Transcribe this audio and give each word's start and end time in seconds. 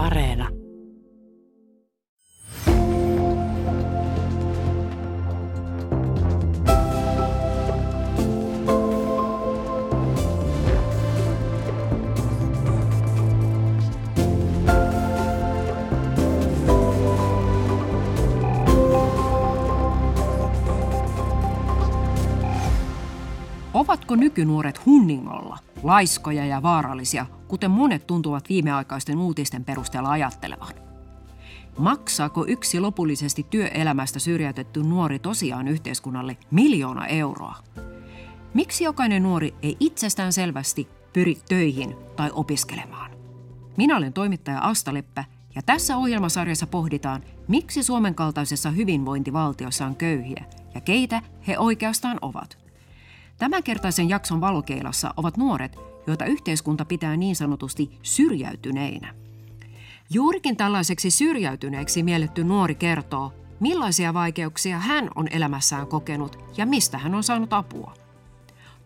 Areena. 0.00 0.48
Ovatko 23.74 24.16
nykynuoret 24.16 24.86
hunningolla, 24.86 25.58
laiskoja 25.82 26.46
ja 26.46 26.62
vaarallisia, 26.62 27.26
kuten 27.50 27.70
monet 27.70 28.06
tuntuvat 28.06 28.48
viimeaikaisten 28.48 29.18
uutisten 29.18 29.64
perusteella 29.64 30.10
ajattelevan? 30.10 30.74
Maksaako 31.78 32.44
yksi 32.48 32.80
lopullisesti 32.80 33.46
työelämästä 33.50 34.18
syrjäytetty 34.18 34.82
nuori 34.82 35.18
tosiaan 35.18 35.68
yhteiskunnalle 35.68 36.36
miljoona 36.50 37.06
euroa? 37.06 37.56
Miksi 38.54 38.84
jokainen 38.84 39.22
nuori 39.22 39.54
ei 39.62 39.76
itsestään 39.80 40.32
selvästi 40.32 40.88
pyri 41.12 41.38
töihin 41.48 41.96
tai 42.16 42.30
opiskelemaan? 42.32 43.10
Minä 43.76 43.96
olen 43.96 44.12
toimittaja 44.12 44.60
Asta 44.60 44.94
Leppä 44.94 45.24
ja 45.54 45.62
tässä 45.62 45.96
ohjelmasarjassa 45.96 46.66
pohditaan, 46.66 47.22
miksi 47.48 47.82
Suomen 47.82 48.14
kaltaisessa 48.14 48.70
hyvinvointivaltiossa 48.70 49.86
on 49.86 49.96
köyhiä 49.96 50.44
ja 50.74 50.80
keitä 50.80 51.22
he 51.46 51.58
oikeastaan 51.58 52.18
ovat. 52.22 52.58
Tämänkertaisen 53.38 54.08
jakson 54.08 54.40
valokeilassa 54.40 55.14
ovat 55.16 55.36
nuoret, 55.36 55.89
joita 56.06 56.24
yhteiskunta 56.24 56.84
pitää 56.84 57.16
niin 57.16 57.36
sanotusti 57.36 57.98
syrjäytyneinä. 58.02 59.14
Juurikin 60.10 60.56
tällaiseksi 60.56 61.10
syrjäytyneeksi 61.10 62.02
mielletty 62.02 62.44
nuori 62.44 62.74
kertoo, 62.74 63.32
millaisia 63.60 64.14
vaikeuksia 64.14 64.78
hän 64.78 65.10
on 65.14 65.28
elämässään 65.30 65.86
kokenut 65.86 66.38
ja 66.56 66.66
mistä 66.66 66.98
hän 66.98 67.14
on 67.14 67.22
saanut 67.22 67.52
apua. 67.52 67.94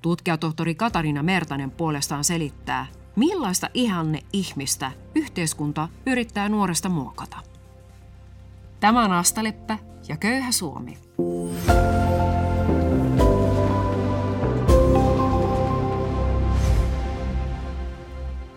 Tutkijatohtori 0.03 0.75
Katarina 0.75 1.23
Mertanen 1.23 1.71
puolestaan 1.71 2.25
selittää, 2.25 2.87
millaista 3.17 3.69
ihanne 3.75 4.23
ihmistä 4.33 4.93
yhteiskunta 5.15 5.89
yrittää 6.07 6.49
nuoresta 6.49 6.89
muokata. 6.89 7.37
Tämä 8.81 9.05
on 9.05 9.13
Astaleppä 9.13 9.79
ja 10.09 10.17
Köyhä 10.17 10.53
Suomi. 10.53 10.99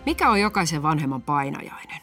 Mikä 0.08 0.30
on 0.30 0.40
jokaisen 0.40 0.82
vanhemman 0.82 1.22
painajainen? 1.22 2.00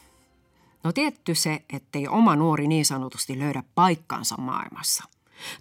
No 0.84 0.92
tietty 0.92 1.36
se, 1.36 1.64
ettei 1.74 2.08
oma 2.08 2.36
nuori 2.36 2.68
niin 2.68 2.86
sanotusti 2.86 3.40
löydä 3.40 3.64
paikkansa 3.76 4.36
maailmassa. 4.38 5.04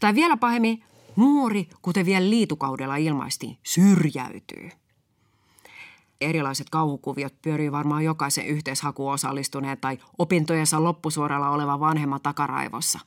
Tai 0.01 0.15
vielä 0.15 0.37
pahemmin, 0.37 0.85
nuori, 1.17 1.69
kuten 1.83 2.07
vielä 2.07 2.31
liitukaudella 2.31 2.97
ilmaistiin, 2.97 3.59
syrjäytyy. 3.63 4.71
Erilaiset 6.21 6.71
kauhukuviot 6.71 7.35
pyörii 7.43 7.73
varmaan 7.73 8.05
jokaisen 8.05 8.47
yhteishakuun 8.47 9.13
osallistuneen 9.13 9.79
tai 9.79 9.99
opintojensa 10.19 10.83
loppusuoralla 10.83 11.51
olevan 11.51 11.81
vanhemman 11.81 12.21
takaraivossa. 12.21 13.01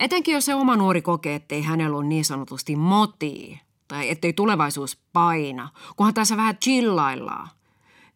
Etenkin 0.00 0.34
jos 0.34 0.44
se 0.44 0.54
oma 0.54 0.76
nuori 0.76 1.02
kokee, 1.02 1.34
ettei 1.34 1.62
hänellä 1.62 1.96
ole 1.96 2.06
niin 2.06 2.24
sanotusti 2.24 2.76
motii 2.76 3.60
tai 3.88 4.10
ettei 4.10 4.32
tulevaisuus 4.32 4.98
paina, 5.12 5.68
kunhan 5.96 6.14
tässä 6.14 6.36
vähän 6.36 6.56
chillaillaan. 6.56 7.57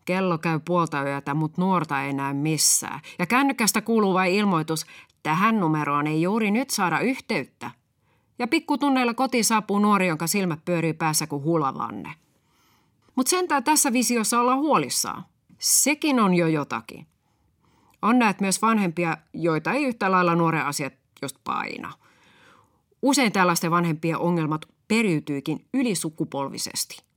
Kello 0.05 0.39
käy 0.39 0.61
puolta 0.65 1.03
yötä, 1.03 1.35
mutta 1.35 1.61
nuorta 1.61 2.03
ei 2.03 2.13
näy 2.13 2.35
missään. 2.35 3.01
Ja 3.19 3.27
kännykästä 3.27 3.81
kuuluu 3.81 4.15
vain 4.15 4.35
ilmoitus, 4.35 4.87
tähän 5.23 5.61
numeroon 5.61 6.07
ei 6.07 6.23
juuri 6.23 6.51
nyt 6.51 6.71
saada 6.71 7.01
yhteyttä. 7.01 7.71
Ja 8.39 8.49
pikkutunneilla 8.49 9.15
koti 9.15 9.43
saapuu 9.43 9.79
nuori, 9.79 10.09
jonka 10.09 10.27
silmät 10.27 10.65
pyörii 10.65 10.93
päässä 10.93 11.27
kuin 11.27 11.45
hulavanne. 11.45 12.15
Mutta 13.17 13.31
sentään 13.31 13.65
tässä 13.65 13.93
visiossa 13.93 14.41
olla 14.41 14.57
huolissaan. 14.57 15.25
Sekin 15.59 16.21
on 16.21 16.35
jo 16.35 16.47
jotakin. 16.47 17.07
On 18.03 18.19
näet 18.19 18.41
myös 18.41 18.63
vanhempia, 18.63 19.17
joita 19.35 19.73
ei 19.73 19.85
yhtä 19.85 20.11
lailla 20.11 20.35
nuoren 20.35 20.67
asiat 20.67 20.93
just 21.23 21.37
paina. 21.45 21.93
Usein 23.03 23.33
tällaisten 23.33 23.71
vanhempien 23.71 24.19
ongelmat 24.19 24.63
periytyykin 24.89 25.65
ylisukupolvisesti– 25.75 26.97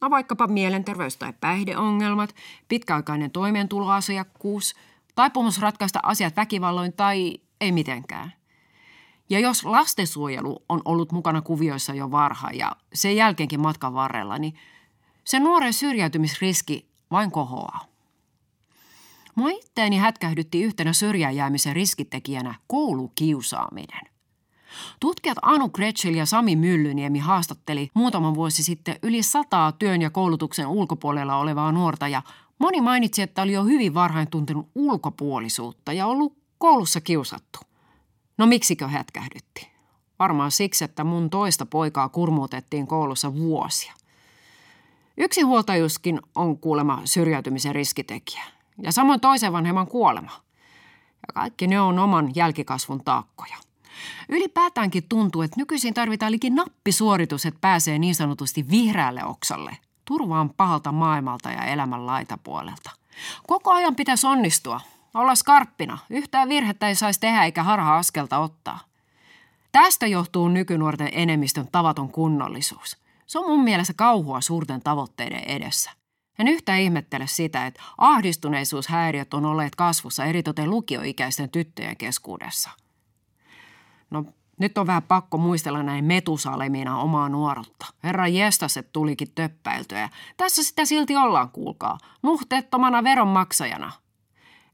No 0.00 0.10
vaikkapa 0.10 0.46
mielenterveys- 0.46 1.16
tai 1.18 1.32
päihdeongelmat, 1.40 2.34
pitkäaikainen 2.68 3.30
toimeentuloasiakkuus, 3.30 4.74
taipumus 5.14 5.60
ratkaista 5.60 6.00
asiat 6.02 6.36
väkivalloin 6.36 6.92
tai 6.92 7.38
ei 7.60 7.72
mitenkään. 7.72 8.32
Ja 9.30 9.40
jos 9.40 9.64
lastensuojelu 9.64 10.64
on 10.68 10.82
ollut 10.84 11.12
mukana 11.12 11.42
kuvioissa 11.42 11.94
jo 11.94 12.10
varha 12.10 12.50
ja 12.50 12.72
sen 12.94 13.16
jälkeenkin 13.16 13.60
matkan 13.60 13.94
varrella, 13.94 14.38
niin 14.38 14.54
se 15.24 15.40
nuoren 15.40 15.72
syrjäytymisriski 15.72 16.88
vain 17.10 17.30
kohoaa. 17.30 17.84
Mua 19.34 19.48
itteeni 19.48 19.96
hätkähdytti 19.96 20.62
yhtenä 20.62 20.92
syrjään 20.92 21.36
jäämisen 21.36 21.76
riskitekijänä 21.76 22.54
koulukiusaaminen. 22.66 24.15
Tutkijat 25.00 25.38
Anu 25.42 25.68
Kretschel 25.68 26.14
ja 26.14 26.26
Sami 26.26 26.56
Myllyniemi 26.56 27.18
haastatteli 27.18 27.90
muutaman 27.94 28.34
vuosi 28.34 28.62
sitten 28.62 28.98
yli 29.02 29.22
sataa 29.22 29.72
työn 29.72 30.02
ja 30.02 30.10
koulutuksen 30.10 30.66
ulkopuolella 30.66 31.36
olevaa 31.36 31.72
nuorta 31.72 32.08
ja 32.08 32.22
moni 32.58 32.80
mainitsi, 32.80 33.22
että 33.22 33.42
oli 33.42 33.52
jo 33.52 33.64
hyvin 33.64 33.94
varhain 33.94 34.30
tuntenut 34.30 34.68
ulkopuolisuutta 34.74 35.92
ja 35.92 36.06
ollut 36.06 36.36
koulussa 36.58 37.00
kiusattu. 37.00 37.58
No 38.38 38.46
miksikö 38.46 38.88
hätkähdytti? 38.88 39.68
Varmaan 40.18 40.50
siksi, 40.50 40.84
että 40.84 41.04
mun 41.04 41.30
toista 41.30 41.66
poikaa 41.66 42.08
kurmuutettiin 42.08 42.86
koulussa 42.86 43.34
vuosia. 43.34 43.92
Yksinhuoltajuuskin 45.16 46.20
on 46.34 46.58
kuulema 46.58 47.00
syrjäytymisen 47.04 47.74
riskitekijä 47.74 48.44
ja 48.82 48.92
samoin 48.92 49.20
toisen 49.20 49.52
vanhemman 49.52 49.86
kuolema. 49.86 50.30
Ja 51.12 51.32
kaikki 51.34 51.66
ne 51.66 51.80
on 51.80 51.98
oman 51.98 52.32
jälkikasvun 52.34 53.04
taakkoja. 53.04 53.56
Ylipäätäänkin 54.28 55.04
tuntuu, 55.08 55.42
että 55.42 55.60
nykyisin 55.60 55.94
tarvitaan 55.94 56.32
likin 56.32 56.54
nappisuoritus, 56.54 57.46
että 57.46 57.60
pääsee 57.60 57.98
niin 57.98 58.14
sanotusti 58.14 58.70
vihreälle 58.70 59.24
oksalle. 59.24 59.76
Turvaan 60.04 60.50
pahalta 60.50 60.92
maailmalta 60.92 61.50
ja 61.50 61.64
elämän 61.64 62.06
laitapuolelta. 62.06 62.90
Koko 63.46 63.72
ajan 63.72 63.96
pitäisi 63.96 64.26
onnistua, 64.26 64.80
olla 65.14 65.34
skarppina. 65.34 65.98
Yhtään 66.10 66.48
virhettä 66.48 66.88
ei 66.88 66.94
saisi 66.94 67.20
tehdä 67.20 67.44
eikä 67.44 67.62
harha 67.62 67.96
askelta 67.96 68.38
ottaa. 68.38 68.80
Tästä 69.72 70.06
johtuu 70.06 70.48
nykynuorten 70.48 71.08
enemmistön 71.12 71.68
tavaton 71.72 72.12
kunnollisuus. 72.12 72.96
Se 73.26 73.38
on 73.38 73.46
mun 73.48 73.64
mielestä 73.64 73.94
kauhua 73.94 74.40
suurten 74.40 74.82
tavoitteiden 74.82 75.44
edessä. 75.44 75.90
En 76.38 76.48
yhtä 76.48 76.76
ihmettele 76.76 77.26
sitä, 77.26 77.66
että 77.66 77.82
ahdistuneisuushäiriöt 77.98 79.34
on 79.34 79.44
olleet 79.44 79.74
kasvussa 79.74 80.24
eritoten 80.24 80.70
lukioikäisten 80.70 81.50
tyttöjen 81.50 81.96
keskuudessa– 81.96 82.70
No 84.10 84.24
nyt 84.60 84.78
on 84.78 84.86
vähän 84.86 85.02
pakko 85.02 85.38
muistella 85.38 85.82
näin 85.82 86.04
metusalemina 86.04 86.98
omaa 86.98 87.28
nuoruutta. 87.28 87.86
Herra 88.04 88.28
jestaset 88.28 88.92
tulikin 88.92 89.32
töppäiltyä. 89.34 90.08
Tässä 90.36 90.62
sitä 90.62 90.84
silti 90.84 91.16
ollaan, 91.16 91.50
kuulkaa. 91.50 91.98
Nuhteettomana 92.22 93.04
veronmaksajana. 93.04 93.92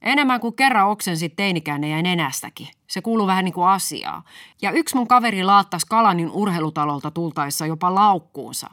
Enemmän 0.03 0.41
kuin 0.41 0.57
kerran 0.57 0.89
oksensi 0.89 1.29
teinikään 1.29 1.85
ja 1.85 2.03
nenästäkin. 2.03 2.69
Se 2.87 3.03
kuuluu 3.03 3.27
vähän 3.27 3.45
niin 3.45 3.53
kuin 3.53 3.69
asiaa. 3.69 4.23
Ja 4.63 4.71
yksi 4.71 4.97
mun 4.97 5.09
kaveri 5.09 5.45
laattas 5.45 5.85
Kalanin 5.85 6.31
urheilutalolta 6.31 7.11
tultaessa 7.11 7.67
jopa 7.67 7.95
laukkuunsa. 7.95 8.71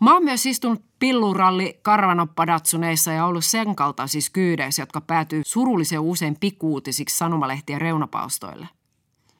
Mä 0.00 0.12
oon 0.14 0.24
myös 0.24 0.46
istunut 0.46 0.84
pilluralli 0.98 1.78
karvanoppadatsuneissa 1.82 3.12
ja 3.12 3.26
ollut 3.26 3.44
sen 3.44 3.76
kaltaisissa 3.76 4.32
kyydeissä, 4.32 4.82
jotka 4.82 5.00
päätyy 5.00 5.42
surullisen 5.46 6.00
usein 6.00 6.36
pikkuutisiksi 6.40 7.16
sanomalehtien 7.16 7.80
reunapalstoille. 7.80 8.68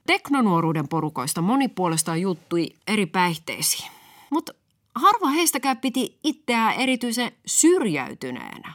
Teknonuoruuden 0.08 0.88
porukoista 0.88 1.42
moni 1.42 1.68
puolestaan 1.68 2.20
juttui 2.20 2.68
eri 2.86 3.06
päihteisiin. 3.06 3.90
Mutta 4.30 4.52
harva 4.94 5.28
heistäkään 5.28 5.76
piti 5.76 6.18
itseään 6.24 6.74
erityisen 6.74 7.32
syrjäytyneenä. 7.46 8.74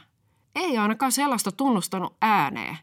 Ei 0.54 0.78
ainakaan 0.78 1.12
sellaista 1.12 1.52
tunnustanut 1.52 2.16
ääneen, 2.22 2.76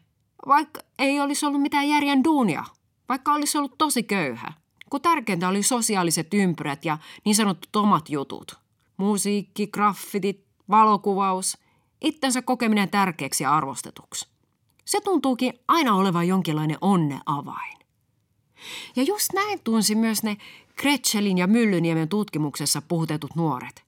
vaikka 0.46 0.80
ei 0.98 1.20
olisi 1.20 1.46
ollut 1.46 1.62
mitään 1.62 1.88
järjen 1.88 2.24
duunia, 2.24 2.64
vaikka 3.08 3.32
olisi 3.32 3.58
ollut 3.58 3.78
tosi 3.78 4.02
köyhä. 4.02 4.52
Kun 4.90 5.00
tärkeintä 5.00 5.48
oli 5.48 5.62
sosiaaliset 5.62 6.34
ympyrät 6.34 6.84
ja 6.84 6.98
niin 7.24 7.34
sanotut 7.34 7.76
omat 7.76 8.10
jutut. 8.10 8.58
Musiikki, 8.96 9.66
graffitit, 9.66 10.44
valokuvaus, 10.70 11.58
itsensä 12.00 12.42
kokeminen 12.42 12.90
tärkeäksi 12.90 13.44
ja 13.44 13.54
arvostetuksi. 13.54 14.28
Se 14.84 15.00
tuntuukin 15.00 15.52
aina 15.68 15.94
olevan 15.94 16.28
jonkinlainen 16.28 16.78
onneavain. 16.80 17.81
Ja 18.96 19.02
just 19.02 19.32
näin 19.32 19.60
tunsi 19.64 19.94
myös 19.94 20.22
ne 20.22 20.36
Kretschelin 20.76 21.38
ja 21.38 21.46
Myllyniemen 21.46 22.08
tutkimuksessa 22.08 22.82
puhutetut 22.82 23.36
nuoret. 23.36 23.82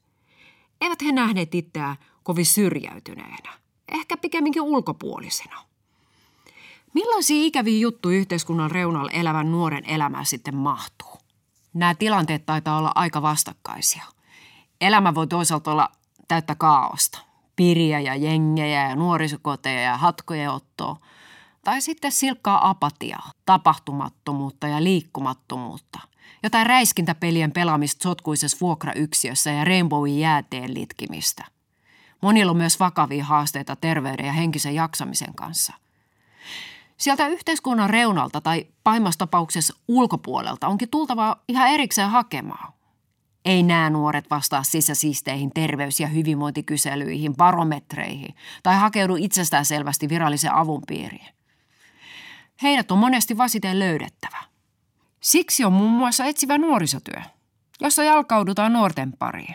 Eivät 0.80 1.02
he 1.02 1.12
nähneet 1.12 1.54
itseään 1.54 1.96
kovin 2.22 2.46
syrjäytyneenä, 2.46 3.52
ehkä 3.92 4.16
pikemminkin 4.16 4.62
ulkopuolisena. 4.62 5.64
Millaisia 6.94 7.46
ikäviä 7.46 7.78
juttuja 7.78 8.18
yhteiskunnan 8.18 8.70
reunalla 8.70 9.10
elävän 9.10 9.52
nuoren 9.52 9.84
elämään 9.84 10.26
sitten 10.26 10.56
mahtuu? 10.56 11.18
Nämä 11.74 11.94
tilanteet 11.94 12.46
taitaa 12.46 12.78
olla 12.78 12.92
aika 12.94 13.22
vastakkaisia. 13.22 14.04
Elämä 14.80 15.14
voi 15.14 15.26
toisaalta 15.26 15.72
olla 15.72 15.90
täyttä 16.28 16.54
kaaosta. 16.54 17.18
Piriä 17.56 18.00
ja 18.00 18.14
jengejä 18.14 18.88
ja 18.88 18.96
nuorisokoteja 18.96 19.80
ja 19.80 19.96
hatkojen 19.96 20.50
ottoa. 20.50 20.96
Tai 21.64 21.80
sitten 21.80 22.12
silkkaa 22.12 22.68
apatiaa, 22.68 23.30
tapahtumattomuutta 23.46 24.68
ja 24.68 24.84
liikkumattomuutta. 24.84 25.98
Jotain 26.42 26.66
räiskintäpelien 26.66 27.52
pelaamista 27.52 28.02
sotkuisessa 28.02 28.56
vuokrayksiössä 28.60 29.50
ja 29.50 29.64
Rainbowin 29.64 30.20
jääteen 30.20 30.74
litkimistä. 30.74 31.44
Monilla 32.22 32.50
on 32.50 32.56
myös 32.56 32.80
vakavia 32.80 33.24
haasteita 33.24 33.76
terveyden 33.76 34.26
ja 34.26 34.32
henkisen 34.32 34.74
jaksamisen 34.74 35.34
kanssa. 35.34 35.72
Sieltä 36.96 37.28
yhteiskunnan 37.28 37.90
reunalta 37.90 38.40
tai 38.40 38.66
pahimmassa 38.84 39.18
tapauksessa 39.18 39.74
ulkopuolelta 39.88 40.68
onkin 40.68 40.90
tultava 40.90 41.36
ihan 41.48 41.68
erikseen 41.68 42.10
hakemaan. 42.10 42.72
Ei 43.44 43.62
nämä 43.62 43.90
nuoret 43.90 44.30
vastaa 44.30 44.62
sisäsiisteihin 44.62 45.50
terveys- 45.54 46.00
ja 46.00 46.06
hyvinvointikyselyihin, 46.06 47.36
barometreihin 47.36 48.34
tai 48.62 48.76
hakeudu 48.76 49.16
itsestään 49.16 49.64
selvästi 49.64 50.08
virallisen 50.08 50.54
avun 50.54 50.82
piiriin. 50.86 51.33
Heidät 52.62 52.90
on 52.90 52.98
monesti 52.98 53.36
vasiten 53.36 53.78
löydettävä. 53.78 54.38
Siksi 55.20 55.64
on 55.64 55.72
muun 55.72 55.90
muassa 55.90 56.24
etsivä 56.24 56.58
nuorisotyö, 56.58 57.22
jossa 57.80 58.04
jalkaudutaan 58.04 58.72
nuorten 58.72 59.12
pariin. 59.18 59.54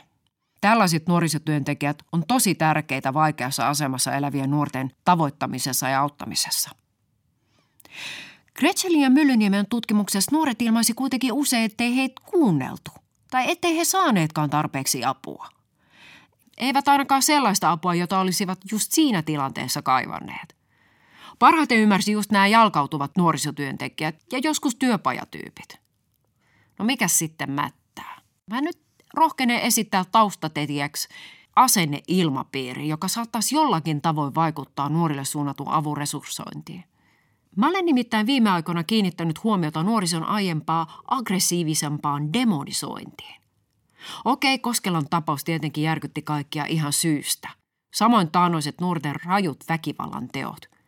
Tällaiset 0.62 1.08
nuorisotyöntekijät 1.08 2.04
on 2.12 2.24
tosi 2.28 2.56
tärkeitä 2.56 3.14
vaikeassa 3.14 3.68
asemassa 3.70 4.14
elävien 4.14 4.52
nuorten 4.52 4.92
tavoittamisessa 5.06 5.90
ja 5.90 6.02
auttamisessa. 6.02 6.70
Gretchelin 8.60 9.02
ja 9.02 9.10
Myllyniemen 9.10 9.66
tutkimuksessa 9.70 10.32
nuoret 10.32 10.62
ilmaisi 10.62 10.94
kuitenkin 10.94 11.34
usein, 11.34 11.66
ettei 11.66 11.96
heitä 11.96 12.22
kuunneltu 12.26 12.92
tai 13.32 13.52
ettei 13.52 13.78
he 13.78 13.86
saaneetkaan 13.86 14.50
tarpeeksi 14.50 15.06
apua. 15.06 15.50
Eivät 16.58 16.88
ainakaan 16.88 17.22
sellaista 17.22 17.72
apua, 17.72 17.96
jota 17.96 18.20
olisivat 18.20 18.60
just 18.72 18.92
siinä 18.92 19.22
tilanteessa 19.22 19.82
kaivanneet. 19.82 20.59
Parhaiten 21.40 21.78
ymmärsi 21.78 22.12
just 22.12 22.32
nämä 22.32 22.48
jalkautuvat 22.48 23.12
nuorisotyöntekijät 23.18 24.16
ja 24.32 24.40
joskus 24.44 24.76
työpajatyypit. 24.76 25.80
No 26.80 26.86
mikä 26.86 27.08
sitten 27.08 27.52
mättää? 27.52 28.22
Mä 28.50 28.62
nyt 28.62 28.80
rohkenen 29.14 29.60
esittää 29.60 30.06
taustatekijäksi 30.12 31.08
asenneilmapiiri, 31.56 32.88
joka 32.88 33.08
saattaisi 33.08 33.56
jollakin 33.56 34.02
tavoin 34.02 34.36
vaikuttaa 34.36 34.90
nuorille 34.90 35.26
suunnatun 35.26 35.68
avun 35.70 35.98
resurssointiin. 35.98 36.84
Mä 37.56 37.68
olen 37.68 37.86
nimittäin 37.86 38.26
viime 38.26 38.50
aikoina 38.50 38.84
kiinnittänyt 38.84 39.44
huomiota 39.44 39.84
nuorison 39.84 40.24
aiempaa 40.24 41.02
aggressiivisempaan 41.08 42.34
demonisointiin. 42.34 43.42
Okei, 44.26 44.60
Koskelan 44.60 45.10
tapaus 45.10 45.44
tietenkin 45.44 45.84
järkytti 45.84 46.22
kaikkia 46.22 46.66
ihan 46.66 46.94
syystä. 46.94 47.50
Samoin 47.94 48.32
taanoiset 48.32 48.82
nuorten 48.82 49.16
rajut 49.26 49.64
väkivallan 49.70 50.28
teot. 50.28 50.79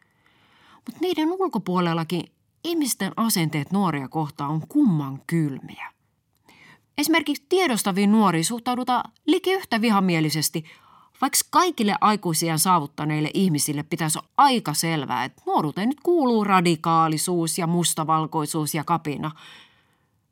Niiden 1.00 1.32
ulkopuolellakin 1.32 2.24
ihmisten 2.64 3.12
asenteet 3.18 3.72
nuoria 3.72 4.08
kohtaan 4.08 4.52
on 4.52 4.68
kumman 4.68 5.22
kylmiä. 5.28 5.94
Esimerkiksi 6.98 7.46
tiedostaviin 7.50 8.12
nuoriin 8.12 8.46
suhtaudutaan 8.46 9.12
liki 9.26 9.54
yhtä 9.54 9.82
vihamielisesti 9.82 10.64
vaikka 11.22 11.40
kaikille 11.50 11.96
aikuisien 12.02 12.60
saavuttaneille 12.60 13.32
ihmisille 13.34 13.84
pitäisi 13.84 14.20
olla 14.20 14.30
aika 14.38 14.74
selvää, 14.74 15.24
että 15.24 15.42
nuoruuteen 15.46 15.90
nyt 15.90 16.00
kuuluu 16.04 16.44
radikaalisuus 16.44 17.58
ja 17.58 17.68
mustavalkoisuus 17.68 18.76
ja 18.76 18.84
kapina. 18.84 19.32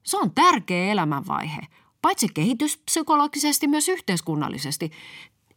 Se 0.04 0.18
on 0.18 0.32
tärkeä 0.32 0.92
elämänvaihe, 0.92 1.62
paitsi 2.02 2.28
kehityspsykologisesti 2.34 3.68
myös 3.68 3.90
yhteiskunnallisesti, 3.90 4.92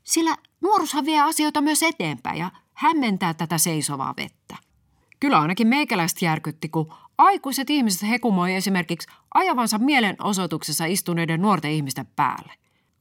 sillä 0.04 0.36
nuoruushan 0.60 1.06
vie 1.06 1.20
asioita 1.20 1.60
myös 1.60 1.82
eteenpäin 1.82 2.38
ja 2.38 2.50
hämmentää 2.74 3.34
tätä 3.34 3.58
seisovaa 3.58 4.14
vettä. 4.16 4.56
Kyllä 5.22 5.40
ainakin 5.40 5.66
meikäläistä 5.66 6.24
järkytti, 6.24 6.68
kun 6.68 6.92
aikuiset 7.18 7.70
ihmiset 7.70 8.08
hekumoi 8.08 8.54
esimerkiksi 8.54 9.08
ajavansa 9.34 9.78
mielenosoituksessa 9.78 10.84
istuneiden 10.84 11.42
nuorten 11.42 11.70
ihmisten 11.70 12.06
päälle. 12.16 12.52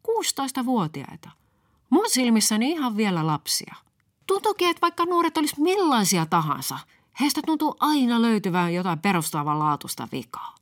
16-vuotiaita. 0.08 1.30
Mun 1.90 2.10
silmissäni 2.10 2.72
ihan 2.72 2.98
vielä 2.98 3.28
lapsia. 3.28 3.76
Tuntuukin, 4.28 4.70
että 4.70 4.82
vaikka 4.82 5.06
nuoret 5.06 5.38
olisi 5.38 5.62
millaisia 5.62 6.26
tahansa, 6.26 6.80
heistä 7.20 7.42
tuntuu 7.46 7.76
aina 7.80 8.22
löytyvän 8.22 8.74
jotain 8.74 9.00
perustavan 9.00 9.60
laatusta 9.60 10.08
vikaa. 10.12 10.56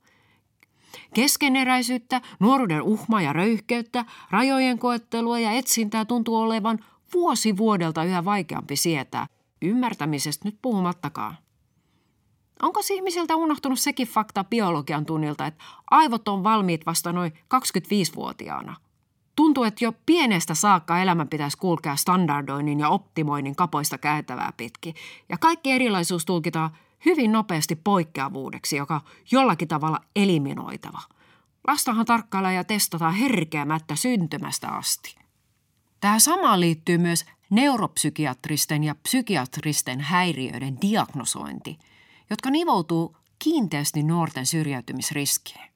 Keskeneräisyyttä, 1.13 2.21
nuoruuden 2.39 2.81
uhmaa 2.81 3.21
ja 3.21 3.33
röyhkeyttä, 3.33 4.05
rajojen 4.31 4.79
koettelua 4.79 5.39
ja 5.39 5.51
etsintää 5.51 6.05
tuntuu 6.05 6.35
olevan 6.35 6.79
vuosi 7.13 7.57
vuodelta 7.57 8.03
yhä 8.03 8.25
vaikeampi 8.25 8.75
sietää, 8.75 9.27
ymmärtämisestä 9.61 10.47
nyt 10.47 10.57
puhumattakaan. 10.61 11.37
Onko 12.61 12.81
ihmisiltä 12.91 13.35
unohtunut 13.35 13.79
sekin 13.79 14.07
fakta 14.07 14.43
biologian 14.43 15.05
tunnilta, 15.05 15.45
että 15.45 15.63
aivot 15.91 16.27
on 16.27 16.43
valmiit 16.43 16.85
vasta 16.85 17.11
noin 17.11 17.31
25-vuotiaana– 17.31 18.75
Tuntuu, 19.39 19.63
että 19.63 19.85
jo 19.85 19.93
pienestä 20.05 20.53
saakka 20.53 20.99
elämän 20.99 21.27
pitäisi 21.27 21.57
kulkea 21.57 21.95
standardoinnin 21.95 22.79
ja 22.79 22.89
optimoinnin 22.89 23.55
kapoista 23.55 23.97
käytävää 23.97 24.53
pitkin. 24.57 24.95
Ja 25.29 25.37
kaikki 25.37 25.71
erilaisuus 25.71 26.25
tulkitaan 26.25 26.69
hyvin 27.05 27.31
nopeasti 27.31 27.75
poikkeavuudeksi, 27.75 28.75
joka 28.75 29.01
jollakin 29.31 29.67
tavalla 29.67 29.99
eliminoitava. 30.15 31.01
Lastahan 31.67 32.05
tarkkaillaan 32.05 32.55
ja 32.55 32.63
testataan 32.63 33.13
herkeämättä 33.13 33.95
syntymästä 33.95 34.67
asti. 34.67 35.15
Tähän 35.99 36.21
samaan 36.21 36.59
liittyy 36.59 36.97
myös 36.97 37.25
neuropsykiatristen 37.49 38.83
ja 38.83 38.95
psykiatristen 38.95 40.01
häiriöiden 40.01 40.81
diagnosointi, 40.81 41.79
jotka 42.29 42.49
nivoutuu 42.49 43.17
kiinteästi 43.39 44.03
nuorten 44.03 44.45
syrjäytymisriskiin. 44.45 45.69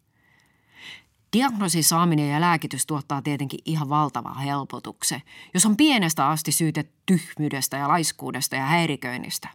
Diagnoosin 1.33 1.83
saaminen 1.83 2.29
ja 2.29 2.41
lääkitys 2.41 2.85
tuottaa 2.85 3.21
tietenkin 3.21 3.59
ihan 3.65 3.89
valtavaa 3.89 4.33
helpotuksen, 4.33 5.21
jos 5.53 5.65
on 5.65 5.77
pienestä 5.77 6.27
asti 6.27 6.51
syyte 6.51 6.85
tyhmyydestä 7.05 7.77
ja 7.77 7.87
laiskuudesta 7.87 8.55
ja 8.55 8.65
häiriköinnistä. 8.65 9.47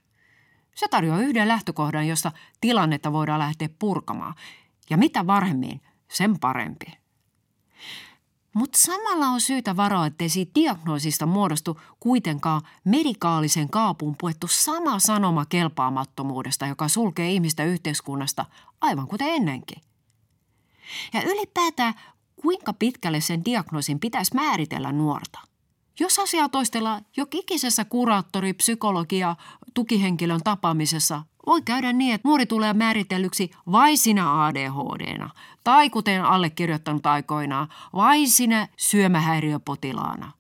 Se 0.75 0.89
tarjoaa 0.89 1.21
yhden 1.21 1.49
lähtökohdan, 1.49 2.09
josta 2.09 2.33
tilannetta 2.61 3.13
voidaan 3.13 3.39
lähteä 3.39 3.69
purkamaan. 3.79 4.35
Ja 4.91 4.97
mitä 4.97 5.27
varhemmin, 5.27 5.81
sen 6.09 6.39
parempi. 6.39 6.87
Mutta 8.59 8.79
samalla 8.79 9.27
on 9.27 9.41
syytä 9.41 9.77
varoa, 9.77 10.07
ettei 10.07 10.29
siitä 10.29 10.53
diagnoosista 10.55 11.27
muodostu 11.27 11.81
kuitenkaan 12.01 12.63
medikaalisen 12.85 13.71
kaapuun 13.71 14.17
puettu 14.21 14.47
sama 14.51 14.99
sanoma 14.99 15.45
kelpaamattomuudesta, 15.47 16.67
joka 16.67 16.89
sulkee 16.89 17.31
ihmistä 17.31 17.65
yhteiskunnasta 17.65 18.45
aivan 18.81 19.09
kuten 19.09 19.29
ennenkin. 19.29 19.83
Ja 21.13 21.23
ylipäätään, 21.23 21.95
kuinka 22.43 22.73
pitkälle 22.73 23.21
sen 23.21 23.45
diagnoosin 23.45 24.01
pitäisi 24.01 24.35
määritellä 24.35 24.93
nuorta? 24.93 25.39
Jos 26.01 26.19
asiaa 26.19 26.49
toistellaan 26.49 27.07
jokikisessä 27.17 27.85
kuraattori, 27.85 28.53
psykologia, 28.53 29.37
tukihenkilön 29.75 30.41
tapaamisessa, 30.45 31.23
voi 31.47 31.63
käydä 31.63 31.93
niin, 31.93 32.15
että 32.15 32.29
nuori 32.29 32.47
tulee 32.47 32.73
määritellyksi 32.73 33.51
vai 33.73 33.97
sinä 33.97 34.45
ADHDna, 34.45 35.31
tai 35.69 35.91
kuten 35.91 36.25
allekirjoittanut 36.25 37.07
aikoinaan, 37.07 37.69
vai 37.93 38.27
sinä 38.27 38.69
syömähäiriöpotilaana. 38.77 40.33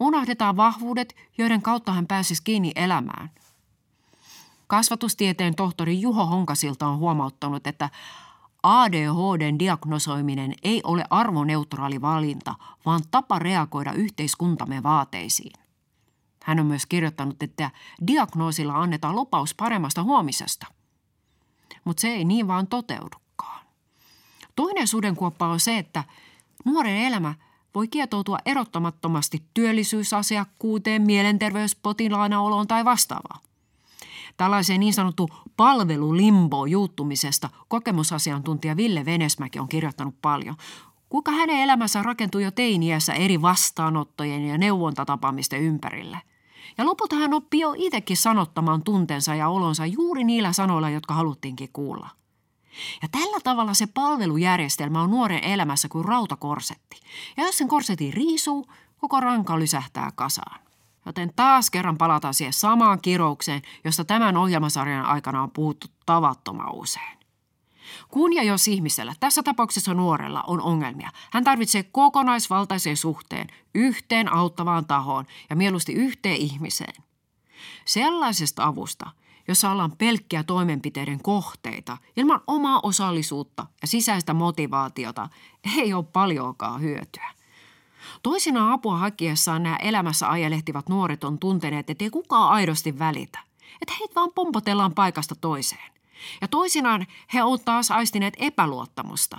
Unohdetaan 0.00 0.56
vahvuudet, 0.56 1.16
joiden 1.38 1.62
kautta 1.62 1.92
hän 1.92 2.06
pääsisi 2.06 2.42
kiinni 2.44 2.72
elämään. 2.74 3.30
Kasvatustieteen 4.66 5.54
tohtori 5.54 6.00
Juho 6.00 6.26
Honkasilta 6.26 6.86
on 6.86 6.98
huomauttanut, 6.98 7.66
että 7.66 7.90
ADHDn 8.62 9.58
diagnosoiminen 9.58 10.54
ei 10.62 10.80
ole 10.84 11.04
arvoneutraali 11.10 12.00
valinta, 12.00 12.54
vaan 12.86 13.00
tapa 13.10 13.38
reagoida 13.38 13.92
yhteiskuntamme 13.92 14.82
vaateisiin. 14.82 15.52
Hän 16.44 16.60
on 16.60 16.66
myös 16.66 16.86
kirjoittanut, 16.86 17.42
että 17.42 17.70
diagnoosilla 18.06 18.74
annetaan 18.74 19.16
lupaus 19.16 19.54
paremmasta 19.54 20.02
huomisesta. 20.02 20.66
Mutta 21.84 22.00
se 22.00 22.08
ei 22.08 22.24
niin 22.24 22.48
vaan 22.48 22.66
toteudukaan. 22.66 23.29
Toinen 24.56 24.86
sudenkuoppa 24.86 25.46
on 25.46 25.60
se, 25.60 25.78
että 25.78 26.04
nuoren 26.64 26.96
elämä 26.96 27.34
voi 27.74 27.88
kietoutua 27.88 28.38
erottamattomasti 28.44 29.42
työllisyysasiakkuuteen, 29.54 31.02
mielenterveyspotilaana 31.02 32.42
oloon 32.42 32.66
tai 32.68 32.84
vastaavaan. 32.84 33.40
Tällaiseen 34.36 34.80
niin 34.80 34.94
sanottu 34.94 35.28
palvelulimbo 35.56 36.66
juuttumisesta 36.66 37.50
kokemusasiantuntija 37.68 38.76
Ville 38.76 39.04
Venesmäki 39.04 39.58
on 39.58 39.68
kirjoittanut 39.68 40.14
paljon. 40.22 40.56
Kuinka 41.08 41.32
hänen 41.32 41.56
elämänsä 41.56 42.02
rakentui 42.02 42.42
jo 42.42 42.50
teiniässä 42.50 43.12
eri 43.12 43.42
vastaanottojen 43.42 44.46
ja 44.46 44.58
neuvontatapaamisten 44.58 45.60
ympärille. 45.60 46.18
Ja 46.78 46.86
lopulta 46.86 47.16
hän 47.16 47.34
oppi 47.34 47.58
jo 47.58 47.74
itsekin 47.76 48.16
sanottamaan 48.16 48.82
tuntensa 48.82 49.34
ja 49.34 49.48
olonsa 49.48 49.86
juuri 49.86 50.24
niillä 50.24 50.52
sanoilla, 50.52 50.90
jotka 50.90 51.14
haluttiinkin 51.14 51.68
kuulla. 51.72 52.08
Ja 53.02 53.08
tällä 53.08 53.40
tavalla 53.44 53.74
se 53.74 53.86
palvelujärjestelmä 53.86 55.02
on 55.02 55.10
nuoren 55.10 55.44
elämässä 55.44 55.88
kuin 55.88 56.04
rautakorsetti. 56.04 57.00
Ja 57.36 57.44
jos 57.44 57.58
sen 57.58 57.68
korsetin 57.68 58.12
riisuu, 58.12 58.66
koko 58.98 59.20
ranka 59.20 59.58
lysähtää 59.58 60.10
kasaan. 60.14 60.60
Joten 61.06 61.32
taas 61.36 61.70
kerran 61.70 61.98
palataan 61.98 62.34
siihen 62.34 62.52
samaan 62.52 63.00
kiroukseen, 63.00 63.62
josta 63.84 64.04
tämän 64.04 64.36
ohjelmasarjan 64.36 65.06
aikana 65.06 65.42
on 65.42 65.50
puhuttu 65.50 65.86
tavattoman 66.06 66.74
usein. 66.74 67.18
Kun 68.08 68.32
ja 68.32 68.42
jos 68.42 68.68
ihmisellä, 68.68 69.14
tässä 69.20 69.42
tapauksessa 69.42 69.94
nuorella, 69.94 70.44
on 70.46 70.60
ongelmia, 70.60 71.10
hän 71.32 71.44
tarvitsee 71.44 71.82
kokonaisvaltaisen 71.82 72.96
suhteen 72.96 73.46
yhteen 73.74 74.32
auttavaan 74.32 74.86
tahoon 74.86 75.26
ja 75.50 75.56
mieluusti 75.56 75.92
yhteen 75.92 76.36
ihmiseen. 76.36 77.04
Sellaisesta 77.84 78.64
avusta, 78.64 79.10
jossa 79.50 79.70
ollaan 79.70 79.96
pelkkiä 79.96 80.42
toimenpiteiden 80.42 81.22
kohteita 81.22 81.96
ilman 82.16 82.40
omaa 82.46 82.80
osallisuutta 82.82 83.66
ja 83.82 83.88
sisäistä 83.88 84.34
motivaatiota, 84.34 85.28
ei 85.76 85.94
ole 85.94 86.04
paljoakaan 86.12 86.80
hyötyä. 86.80 87.30
Toisinaan 88.22 88.72
apua 88.72 88.96
hakiessaan 88.96 89.62
nämä 89.62 89.76
elämässä 89.76 90.30
ajelehtivat 90.30 90.88
nuoret 90.88 91.24
on 91.24 91.38
tunteneet, 91.38 91.90
että 91.90 92.04
ei 92.04 92.10
kukaan 92.10 92.52
aidosti 92.52 92.98
välitä. 92.98 93.38
Että 93.82 93.94
heitä 94.00 94.14
vaan 94.14 94.32
pompotellaan 94.34 94.94
paikasta 94.94 95.34
toiseen. 95.34 95.92
Ja 96.40 96.48
toisinaan 96.48 97.06
he 97.34 97.42
ovat 97.42 97.64
taas 97.64 97.90
aistineet 97.90 98.34
epäluottamusta. 98.36 99.38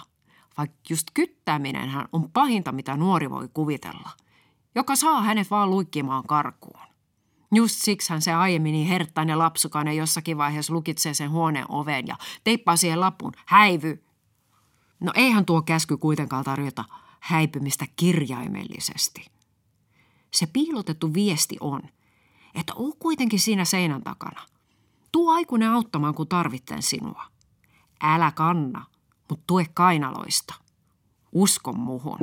Vaikka 0.57 0.77
just 0.89 1.07
kyttäminenhän 1.13 2.07
on 2.11 2.31
pahinta, 2.31 2.71
mitä 2.71 2.97
nuori 2.97 3.29
voi 3.29 3.49
kuvitella. 3.53 4.09
Joka 4.75 4.95
saa 4.95 5.21
hänet 5.21 5.51
vaan 5.51 5.69
luikkimaan 5.69 6.23
karkuun. 6.23 6.90
Just 7.55 7.75
siksihän 7.75 8.21
se 8.21 8.33
aiemmin 8.33 8.71
niin 8.71 8.87
herttainen 8.87 9.39
lapsukainen 9.39 9.97
jossakin 9.97 10.37
vaiheessa 10.37 10.73
lukitsee 10.73 11.13
sen 11.13 11.31
huoneen 11.31 11.65
oven 11.69 12.07
ja 12.07 12.15
teippaa 12.43 12.75
siihen 12.75 12.99
lapun, 12.99 13.33
häivy. 13.45 14.03
No 14.99 15.11
eihän 15.15 15.45
tuo 15.45 15.61
käsky 15.61 15.97
kuitenkaan 15.97 16.43
tarjota 16.43 16.83
häipymistä 17.19 17.85
kirjaimellisesti. 17.95 19.25
Se 20.33 20.47
piilotettu 20.47 21.13
viesti 21.13 21.57
on, 21.59 21.81
että 22.55 22.73
oo 22.75 22.95
kuitenkin 22.99 23.39
siinä 23.39 23.65
seinän 23.65 24.03
takana. 24.03 24.41
Tuu 25.11 25.29
aikuinen 25.29 25.69
auttamaan, 25.69 26.13
kun 26.13 26.27
tarvitten 26.27 26.81
sinua. 26.81 27.23
Älä 28.01 28.31
kanna, 28.31 28.85
mutta 29.29 29.43
tue 29.47 29.65
kainaloista. 29.73 30.53
Usko 31.31 31.73
muhun. 31.73 32.17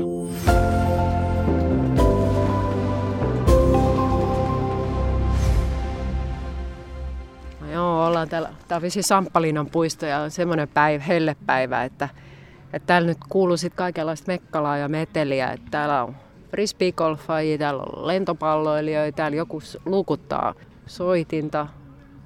Joo, 7.78 8.06
ollaan 8.06 8.28
täällä. 8.28 8.48
Tää 8.68 8.76
on 8.76 8.82
visi 8.82 9.02
Samppalinan 9.02 9.66
puisto 9.66 10.06
ja 10.06 10.18
on 10.18 10.30
semmoinen 10.30 10.68
päivä, 10.68 11.04
hellepäivä, 11.04 11.84
että, 11.84 12.08
että 12.72 12.86
täällä 12.86 13.08
nyt 13.08 13.18
kuuluu 13.28 13.56
sit 13.56 13.74
kaikenlaista 13.74 14.32
mekkalaa 14.32 14.76
ja 14.76 14.88
meteliä. 14.88 15.50
Että 15.50 15.66
täällä 15.70 16.02
on 16.02 16.16
frisbeegolfaajia, 16.50 17.58
täällä 17.58 17.82
on 17.82 18.06
lentopalloilijoita, 18.06 19.16
täällä 19.16 19.36
joku 19.36 19.60
lukuttaa 19.84 20.54
soitinta, 20.86 21.66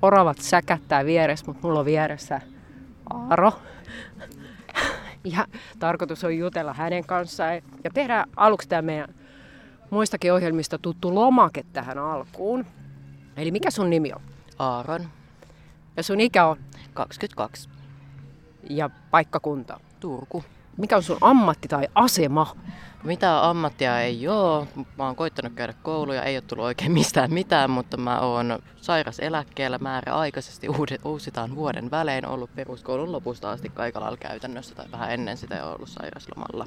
oravat 0.03 0.39
säkättää 0.39 1.05
vieressä, 1.05 1.47
mutta 1.47 1.67
mulla 1.67 1.81
on 1.81 1.87
vieressä 1.87 2.41
Aaro. 3.11 3.53
Ja 5.25 5.47
tarkoitus 5.79 6.25
on 6.25 6.39
jutella 6.39 6.73
hänen 6.73 7.07
kanssaan 7.07 7.55
ja 7.85 7.91
tehdään 7.95 8.29
aluksi 8.37 8.69
tämä 8.69 8.83
meidän 8.83 9.15
muistakin 9.91 10.33
ohjelmista 10.33 10.79
tuttu 10.79 11.15
lomake 11.15 11.65
tähän 11.73 11.99
alkuun. 11.99 12.67
Eli 13.37 13.51
mikä 13.51 13.71
sun 13.71 13.91
nimi 13.91 14.13
on? 14.13 14.21
Aaron, 14.59 15.09
Ja 15.97 16.03
sun 16.03 16.21
ikä 16.21 16.47
on? 16.47 16.57
22, 16.95 17.69
Ja 18.71 18.91
paikkakunta? 19.11 19.81
Turku. 20.01 20.45
Mikä 20.77 20.97
on 20.97 21.03
sun 21.03 21.19
ammatti 21.21 21.69
tai 21.69 21.89
asema? 21.95 22.57
Mitään 23.03 23.43
ammattia 23.43 24.01
ei 24.01 24.29
oo. 24.29 24.67
Mä 24.99 25.05
oon 25.05 25.17
koittanut 25.17 25.53
käydä 25.53 25.75
kouluja, 25.83 26.23
ei 26.23 26.37
ole 26.37 26.43
tullut 26.47 26.65
oikein 26.65 26.93
mistään 26.93 27.33
mitään, 27.33 27.71
mutta 27.71 27.97
mä 27.97 28.21
oon 28.21 28.59
sairaseläkkeellä 28.77 29.79
määräaikaisesti. 29.79 30.67
Uusitaan 31.05 31.55
vuoden 31.55 31.91
välein 31.91 32.27
ollut 32.27 32.55
peruskoulun 32.55 33.13
lopusta 33.13 33.51
asti 33.51 33.69
kaikalalla 33.69 34.17
käytännössä 34.17 34.75
tai 34.75 34.87
vähän 34.93 35.11
ennen 35.13 35.37
sitä 35.37 35.67
ollut 35.67 35.89
sairaslomalla. 35.89 36.67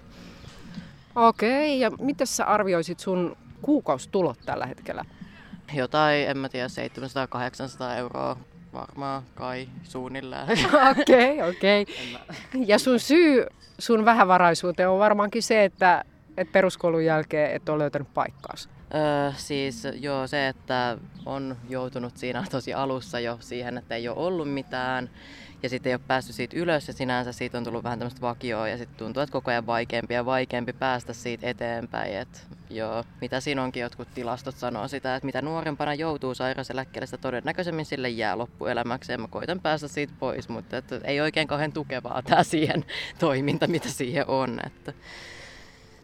Okei, 1.15 1.79
ja 1.79 1.91
miten 1.91 2.27
sä 2.27 2.45
arvioisit 2.45 2.99
sun 2.99 3.37
kuukausitulot 3.61 4.39
tällä 4.45 4.65
hetkellä? 4.65 5.05
Jotain, 5.73 6.27
en 6.29 6.37
mä 6.37 6.49
tiedä, 6.49 6.67
700-800 6.67 7.97
euroa 7.97 8.37
varmaan 8.75 9.23
kai 9.35 9.67
suunnilleen. 9.83 10.47
Okei, 10.99 11.41
okei. 11.41 11.85
Ja 12.67 12.79
sun 12.79 12.99
syy 12.99 13.45
sun 13.79 14.05
vähävaraisuuteen 14.05 14.89
on 14.89 14.99
varmaankin 14.99 15.43
se, 15.43 15.63
että, 15.63 16.03
että 16.37 16.51
peruskoulun 16.51 17.05
jälkeen 17.05 17.51
et 17.51 17.69
ole 17.69 17.79
löytänyt 17.79 18.13
paikkaasi. 18.13 18.69
Öö, 18.95 19.31
siis 19.37 19.83
joo 19.93 20.27
se, 20.27 20.47
että 20.47 20.97
on 21.25 21.57
joutunut 21.69 22.17
siinä 22.17 22.45
tosi 22.51 22.73
alussa 22.73 23.19
jo 23.19 23.37
siihen, 23.39 23.77
että 23.77 23.95
ei 23.95 24.07
ole 24.07 24.17
ollut 24.17 24.53
mitään 24.53 25.09
ja 25.65 25.69
sitten 25.69 25.89
ei 25.89 25.93
ole 25.93 26.01
päässyt 26.07 26.35
siitä 26.35 26.57
ylös 26.59 26.87
ja 26.87 26.93
sinänsä 26.93 27.31
siitä 27.31 27.57
on 27.57 27.63
tullut 27.63 27.83
vähän 27.83 27.99
tämmöistä 27.99 28.21
vakioa 28.21 28.67
ja 28.67 28.77
sitten 28.77 28.97
tuntuu, 28.97 29.23
että 29.23 29.33
koko 29.33 29.51
ajan 29.51 29.65
vaikeampi 29.65 30.13
ja 30.13 30.25
vaikeampi 30.25 30.73
päästä 30.73 31.13
siitä 31.13 31.47
eteenpäin. 31.47 32.17
Et, 32.17 32.47
joo, 32.69 33.03
mitä 33.21 33.39
siinä 33.39 33.63
onkin 33.63 33.81
jotkut 33.81 34.07
tilastot 34.13 34.55
sanoo 34.55 34.87
sitä, 34.87 35.15
että 35.15 35.25
mitä 35.25 35.41
nuorempana 35.41 35.93
joutuu 35.93 36.35
sairauseläkkeelle, 36.35 37.05
sitä 37.05 37.17
todennäköisemmin 37.17 37.85
sille 37.85 38.09
jää 38.09 38.37
loppuelämäksi. 38.37 39.17
Mä 39.17 39.27
koitan 39.27 39.59
päästä 39.59 39.87
siitä 39.87 40.13
pois, 40.19 40.49
mutta 40.49 40.77
et, 40.77 40.85
ei 41.03 41.21
oikein 41.21 41.47
kauhean 41.47 41.73
tukevaa 41.73 42.21
tämä 42.21 42.43
siihen 42.43 42.85
toiminta, 43.19 43.67
mitä 43.67 43.89
siihen 43.89 44.27
on. 44.27 44.59
Että. 44.65 44.93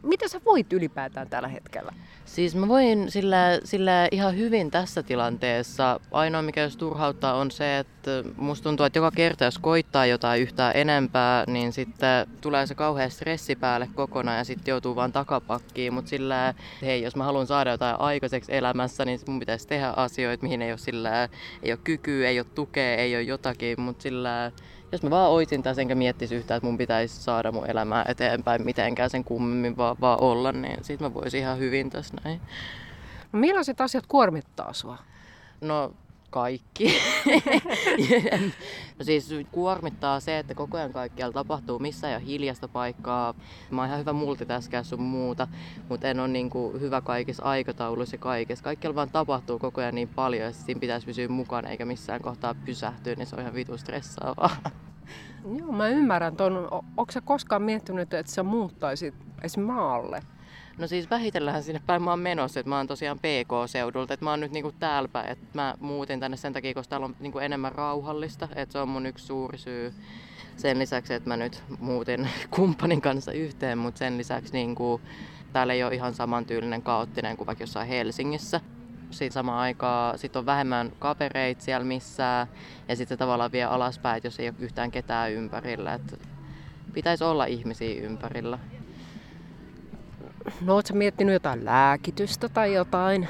Mitä 0.03 0.27
sä 0.27 0.41
voit 0.45 0.73
ylipäätään 0.73 1.29
tällä 1.29 1.47
hetkellä? 1.47 1.93
Siis 2.25 2.55
mä 2.55 2.67
voin 2.67 3.11
sillä, 3.11 3.59
sillä 3.63 4.07
ihan 4.11 4.37
hyvin 4.37 4.71
tässä 4.71 5.03
tilanteessa. 5.03 5.99
Ainoa 6.11 6.41
mikä 6.41 6.61
jos 6.61 6.77
turhauttaa 6.77 7.33
on 7.33 7.51
se, 7.51 7.77
että 7.79 8.23
musta 8.37 8.63
tuntuu, 8.63 8.85
että 8.85 8.99
joka 8.99 9.11
kerta 9.11 9.45
jos 9.45 9.57
koittaa 9.57 10.05
jotain 10.05 10.41
yhtään 10.41 10.71
enempää, 10.75 11.43
niin 11.47 11.73
sitten 11.73 12.27
tulee 12.41 12.67
se 12.67 12.75
kauhea 12.75 13.09
stressi 13.09 13.55
päälle 13.55 13.89
kokonaan 13.95 14.37
ja 14.37 14.43
sitten 14.43 14.71
joutuu 14.71 14.95
vaan 14.95 15.11
takapakkiin. 15.11 15.93
Mutta 15.93 16.09
sillä, 16.09 16.53
hei, 16.81 17.01
jos 17.01 17.15
mä 17.15 17.23
haluan 17.23 17.47
saada 17.47 17.71
jotain 17.71 17.99
aikaiseksi 17.99 18.55
elämässä, 18.55 19.05
niin 19.05 19.19
mun 19.27 19.39
pitäisi 19.39 19.67
tehdä 19.67 19.89
asioita, 19.89 20.43
mihin 20.43 20.61
ei 20.61 20.71
ole 20.71 20.77
sillä, 20.77 21.29
ei 21.63 21.71
ole 21.71 21.79
kykyä, 21.83 22.29
ei 22.29 22.39
ole 22.39 22.47
tukea, 22.55 22.95
ei 22.95 23.15
ole 23.15 23.23
jotakin, 23.23 23.81
mutta 23.81 24.03
sillä 24.03 24.51
jos 24.91 25.03
mä 25.03 25.09
vaan 25.09 25.31
oisin 25.31 25.63
tässä 25.63 25.81
enkä 25.81 25.95
miettisi 25.95 26.35
yhtään, 26.35 26.57
että 26.57 26.67
mun 26.67 26.77
pitäisi 26.77 27.23
saada 27.23 27.51
mun 27.51 27.69
elämää 27.69 28.05
eteenpäin 28.07 28.65
mitenkään 28.65 29.09
sen 29.09 29.23
kummemmin 29.23 29.77
vaan, 29.77 29.95
vaan 30.01 30.23
olla, 30.23 30.51
niin 30.51 30.83
sit 30.83 30.99
mä 30.99 31.13
voisin 31.13 31.39
ihan 31.39 31.57
hyvin 31.57 31.89
tässä 31.89 32.13
näin. 32.23 32.41
No, 33.31 33.39
millaiset 33.39 33.81
asiat 33.81 34.05
kuormittaa 34.07 34.73
sua? 34.73 34.97
No 35.61 35.93
kaikki. 36.31 36.85
no 38.99 39.05
siis 39.05 39.29
kuormittaa 39.51 40.19
se, 40.19 40.39
että 40.39 40.55
koko 40.55 40.77
ajan 40.77 40.93
kaikkialla 40.93 41.33
tapahtuu 41.33 41.79
missä 41.79 42.09
ja 42.09 42.19
hiljasta 42.19 42.67
paikkaa. 42.67 43.33
Mä 43.71 43.81
oon 43.81 43.87
ihan 43.87 43.99
hyvä 43.99 44.13
multitaskää 44.13 44.83
sun 44.83 45.01
muuta, 45.01 45.47
mutta 45.89 46.07
en 46.07 46.19
ole 46.19 46.27
niinku 46.27 46.73
hyvä 46.79 47.01
kaikissa 47.01 47.43
aikatauluissa 47.43 48.15
ja 48.15 48.19
kaikessa. 48.19 48.63
Kaikkialla 48.63 48.95
vaan 48.95 49.09
tapahtuu 49.09 49.59
koko 49.59 49.81
ajan 49.81 49.95
niin 49.95 50.09
paljon 50.09 50.43
ja 50.43 50.51
siinä 50.51 50.79
pitäisi 50.79 51.05
pysyä 51.05 51.27
mukana 51.27 51.69
eikä 51.69 51.85
missään 51.85 52.21
kohtaa 52.21 52.55
pysähtyä, 52.65 53.15
niin 53.15 53.27
se 53.27 53.35
on 53.35 53.41
ihan 53.41 53.53
vitu 53.55 53.77
stressaavaa. 53.77 54.49
Joo, 55.57 55.71
mä 55.71 55.87
ymmärrän 55.87 56.35
ton. 56.35 56.73
O- 56.73 56.85
Onko 56.97 57.11
sä 57.11 57.21
koskaan 57.21 57.61
miettinyt, 57.61 58.13
että 58.13 58.31
sä 58.31 58.43
muuttaisit 58.43 59.13
esimerkiksi 59.13 59.59
maalle? 59.59 60.21
No 60.77 60.87
siis 60.87 61.09
vähitellähän 61.09 61.63
sinne 61.63 61.81
päin 61.85 62.01
mä 62.01 62.09
oon 62.09 62.19
menossa, 62.19 62.59
että 62.59 62.69
mä 62.69 62.77
oon 62.77 62.87
tosiaan 62.87 63.19
PK-seudulta, 63.19 64.13
että 64.13 64.23
mä 64.23 64.29
oon 64.29 64.39
nyt 64.39 64.51
niinku 64.51 64.71
täällä 64.79 65.09
päin, 65.09 65.29
että 65.29 65.45
mä 65.53 65.75
muutin 65.79 66.19
tänne 66.19 66.37
sen 66.37 66.53
takia, 66.53 66.73
koska 66.73 66.89
täällä 66.89 67.05
on 67.05 67.15
niinku 67.19 67.39
enemmän 67.39 67.71
rauhallista, 67.71 68.47
että 68.55 68.73
se 68.73 68.79
on 68.79 68.89
mun 68.89 69.05
yksi 69.05 69.25
suuri 69.25 69.57
syy. 69.57 69.93
Sen 70.57 70.79
lisäksi, 70.79 71.13
että 71.13 71.29
mä 71.29 71.37
nyt 71.37 71.63
muutin 71.79 72.29
kumppanin 72.55 73.01
kanssa 73.01 73.31
yhteen, 73.31 73.77
mutta 73.77 73.99
sen 73.99 74.17
lisäksi 74.17 74.53
niinku, 74.53 75.01
täällä 75.53 75.73
ei 75.73 75.83
ole 75.83 75.95
ihan 75.95 76.13
samantyylinen 76.13 76.81
kaoottinen 76.81 77.37
kuin 77.37 77.47
vaikka 77.47 77.63
jossain 77.63 77.87
Helsingissä. 77.87 78.61
Sitten 79.11 79.31
samaan 79.31 79.59
aikaan 79.59 80.17
sit 80.17 80.35
on 80.35 80.45
vähemmän 80.45 80.91
kavereita 80.99 81.63
siellä 81.63 81.85
missään 81.85 82.47
ja 82.87 82.95
sitten 82.95 83.17
tavallaan 83.17 83.51
vie 83.51 83.63
alaspäin, 83.63 84.21
jos 84.23 84.39
ei 84.39 84.49
ole 84.49 84.55
yhtään 84.59 84.91
ketään 84.91 85.31
ympärillä. 85.31 85.93
Että 85.93 86.17
pitäisi 86.93 87.23
olla 87.23 87.45
ihmisiä 87.45 88.01
ympärillä. 88.01 88.59
No 90.61 90.73
oot 90.73 90.85
sä 90.85 90.93
miettinyt 90.93 91.33
jotain 91.33 91.65
lääkitystä 91.65 92.49
tai 92.49 92.73
jotain? 92.73 93.27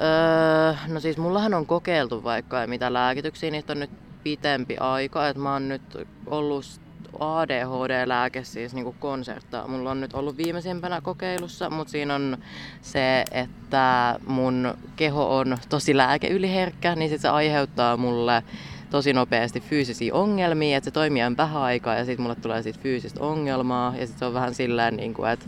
Öö, 0.00 0.74
no 0.88 1.00
siis 1.00 1.18
mullahan 1.18 1.54
on 1.54 1.66
kokeiltu 1.66 2.24
vaikka 2.24 2.60
ja 2.60 2.68
mitä 2.68 2.92
lääkityksiä, 2.92 3.50
niitä 3.50 3.72
on 3.72 3.80
nyt 3.80 3.90
pitempi 4.22 4.76
aika. 4.76 5.28
Et 5.28 5.36
mä 5.36 5.52
oon 5.52 5.68
nyt 5.68 6.06
ollut 6.26 6.80
ADHD-lääke 7.20 8.44
siis 8.44 8.74
niin 8.74 8.94
konserttaa. 8.98 9.68
Mulla 9.68 9.90
on 9.90 10.00
nyt 10.00 10.14
ollut 10.14 10.36
viimeisimpänä 10.36 11.00
kokeilussa, 11.00 11.70
mutta 11.70 11.90
siinä 11.90 12.14
on 12.14 12.38
se, 12.82 13.24
että 13.30 14.18
mun 14.26 14.74
keho 14.96 15.36
on 15.38 15.58
tosi 15.68 15.96
lääkeyliherkkä, 15.96 16.94
niin 16.94 17.10
sit 17.10 17.20
se 17.20 17.28
aiheuttaa 17.28 17.96
mulle 17.96 18.42
tosi 18.90 19.12
nopeasti 19.12 19.60
fyysisiä 19.60 20.14
ongelmia, 20.14 20.76
että 20.76 20.84
se 20.84 20.90
toimii 20.90 21.22
vähän 21.36 21.62
aikaa 21.62 21.94
ja 21.94 22.04
sitten 22.04 22.22
mulle 22.22 22.34
tulee 22.34 22.62
siitä 22.62 22.78
fyysistä 22.82 23.20
ongelmaa 23.20 23.94
ja 23.96 24.06
sitten 24.06 24.18
se 24.18 24.24
on 24.24 24.34
vähän 24.34 24.54
silleen, 24.54 24.96
niin 24.96 25.14
kuin, 25.14 25.30
että 25.30 25.46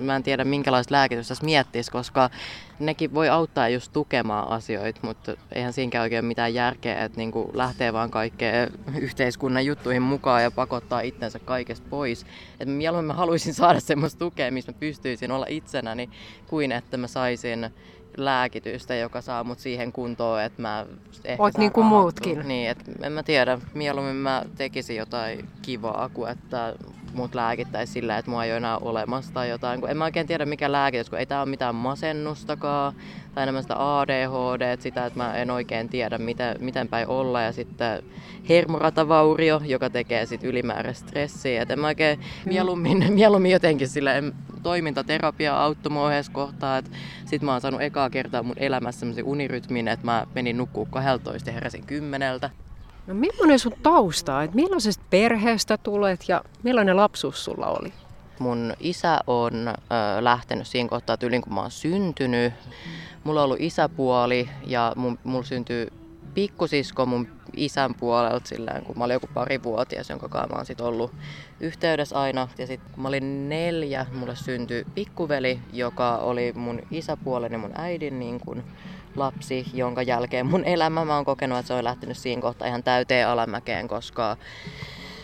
mä 0.00 0.16
en 0.16 0.22
tiedä 0.22 0.44
minkälaista 0.44 0.94
lääkitystä 0.94 1.28
tässä 1.28 1.44
miettisi, 1.44 1.90
koska 1.90 2.30
nekin 2.78 3.14
voi 3.14 3.28
auttaa 3.28 3.68
just 3.68 3.92
tukemaan 3.92 4.48
asioita, 4.48 5.00
mutta 5.02 5.34
eihän 5.52 5.72
siinäkään 5.72 6.02
oikein 6.02 6.24
mitään 6.24 6.54
järkeä, 6.54 7.04
että 7.04 7.18
niinku 7.18 7.50
lähtee 7.54 7.92
vaan 7.92 8.10
kaikkeen 8.10 8.72
yhteiskunnan 9.00 9.66
juttuihin 9.66 10.02
mukaan 10.02 10.42
ja 10.42 10.50
pakottaa 10.50 11.00
itsensä 11.00 11.38
kaikesta 11.38 11.86
pois. 11.90 12.26
Et 12.60 12.68
mieluummin 12.68 13.06
mä 13.06 13.14
haluaisin 13.14 13.54
saada 13.54 13.80
semmoista 13.80 14.18
tukea, 14.18 14.52
missä 14.52 14.72
mä 14.72 14.78
pystyisin 14.80 15.30
olla 15.30 15.46
itsenäni, 15.48 16.10
kuin 16.46 16.72
että 16.72 16.96
mä 16.96 17.06
saisin 17.06 17.70
lääkitystä, 18.16 18.94
joka 18.94 19.20
saa 19.20 19.44
mut 19.44 19.58
siihen 19.58 19.92
kuntoon, 19.92 20.42
että 20.42 20.62
mä 20.62 20.86
ehkä 21.24 21.42
Oot 21.42 21.58
niin 21.58 21.72
kuin 21.72 21.86
muutkin. 21.86 22.48
Niin, 22.48 22.70
että 22.70 22.92
en 23.02 23.12
mä 23.12 23.22
tiedä, 23.22 23.58
mieluummin 23.74 24.16
mä 24.16 24.44
tekisin 24.56 24.96
jotain 24.96 25.48
kivaa 25.62 26.10
kuin 26.14 26.30
että 26.30 26.74
mut 27.14 27.34
lääkittäisi 27.34 27.92
sillä, 27.92 28.18
että 28.18 28.30
mua 28.30 28.44
ei 28.44 28.50
ole 28.50 28.56
enää 28.56 28.78
olemassa 28.78 29.32
tai 29.32 29.48
jotain. 29.48 29.80
Kun 29.80 29.90
en 29.90 29.96
mä 29.96 30.04
oikein 30.04 30.26
tiedä 30.26 30.46
mikä 30.46 30.72
lääkitys, 30.72 31.10
kun 31.10 31.18
ei 31.18 31.26
tää 31.26 31.40
ole 31.40 31.50
mitään 31.50 31.74
masennustakaan 31.74 32.92
tai 33.34 33.42
enemmän 33.42 33.62
sitä 33.62 33.98
ADHD, 33.98 34.76
sitä, 34.80 35.06
että 35.06 35.18
mä 35.18 35.34
en 35.34 35.50
oikein 35.50 35.88
tiedä 35.88 36.18
miten, 36.18 36.56
miten 36.60 36.88
päin 36.88 37.08
olla. 37.08 37.42
Ja 37.42 37.52
sitten 37.52 38.02
hermoratavaurio, 38.48 39.60
joka 39.64 39.90
tekee 39.90 40.26
sit 40.26 40.44
ylimääräistä 40.44 41.08
stressiä. 41.08 41.62
Et 41.62 41.70
en 41.70 41.80
mä 41.80 41.86
oikein 41.86 42.20
mieluummin, 42.46 43.12
mieluummin 43.12 43.50
jotenkin 43.50 43.88
sillä 43.88 44.10
toimintaterapia 44.62 45.56
auttoi 45.56 45.92
mua 45.92 46.10
kohtaa, 46.32 46.78
että 46.78 46.90
sit 47.24 47.42
mä 47.42 47.52
oon 47.52 47.60
saanut 47.60 47.82
ekaa 47.82 48.10
kertaa 48.10 48.42
mun 48.42 48.56
elämässä 48.58 48.98
semmoisen 48.98 49.24
unirytmin, 49.24 49.88
että 49.88 50.06
mä 50.06 50.26
menin 50.34 50.56
nukkuu 50.56 50.86
12 50.86 51.50
ja 51.50 51.54
heräsin 51.54 51.86
kymmeneltä. 51.86 52.50
No 53.06 53.14
millainen 53.14 53.58
sun 53.58 53.72
tausta 53.82 54.36
on? 54.36 54.48
Millaisesta 54.54 55.04
perheestä 55.10 55.78
tulet 55.78 56.24
ja 56.28 56.44
millainen 56.62 56.96
lapsuus 56.96 57.44
sulla 57.44 57.66
oli? 57.66 57.92
Mun 58.38 58.74
isä 58.80 59.18
on 59.26 59.68
ö, 59.68 59.72
lähtenyt 60.20 60.66
siinä 60.66 60.88
kohtaa 60.88 61.16
tyylin, 61.16 61.42
kun 61.42 61.54
mä 61.54 61.60
oon 61.60 61.70
syntynyt. 61.70 62.54
Mulla 63.24 63.40
on 63.40 63.44
ollut 63.44 63.60
isäpuoli 63.60 64.48
ja 64.66 64.92
mun, 64.96 65.18
mulla 65.24 65.44
syntyi 65.44 65.86
pikkusisko 66.34 67.06
mun 67.06 67.28
isän 67.56 67.94
puolelta 67.94 68.48
silleen, 68.48 68.84
kun 68.84 68.98
mä 68.98 69.04
olin 69.04 69.14
joku 69.14 69.28
parivuotias, 69.34 70.10
jonka 70.10 70.28
kanssa 70.28 70.48
mä 70.48 70.56
oon 70.56 70.66
sit 70.66 70.80
ollut 70.80 71.12
yhteydessä 71.60 72.20
aina. 72.20 72.48
Ja 72.58 72.66
sitten 72.66 72.90
kun 72.92 73.02
mä 73.02 73.08
olin 73.08 73.48
neljä, 73.48 74.06
mulle 74.12 74.36
syntyi 74.36 74.84
pikkuveli, 74.94 75.60
joka 75.72 76.16
oli 76.16 76.52
mun 76.56 76.80
isäpuoleni 76.90 77.56
mun 77.56 77.72
äidin 77.74 78.18
niin 78.18 78.40
kun, 78.40 78.62
lapsi, 79.16 79.66
jonka 79.74 80.02
jälkeen 80.02 80.46
mun 80.46 80.64
elämä. 80.64 81.04
Mä 81.04 81.14
oon 81.14 81.24
kokenut, 81.24 81.58
että 81.58 81.68
se 81.68 81.74
on 81.74 81.84
lähtenyt 81.84 82.16
siinä 82.16 82.42
kohtaa 82.42 82.68
ihan 82.68 82.82
täyteen 82.82 83.28
alamäkeen, 83.28 83.88
koska 83.88 84.36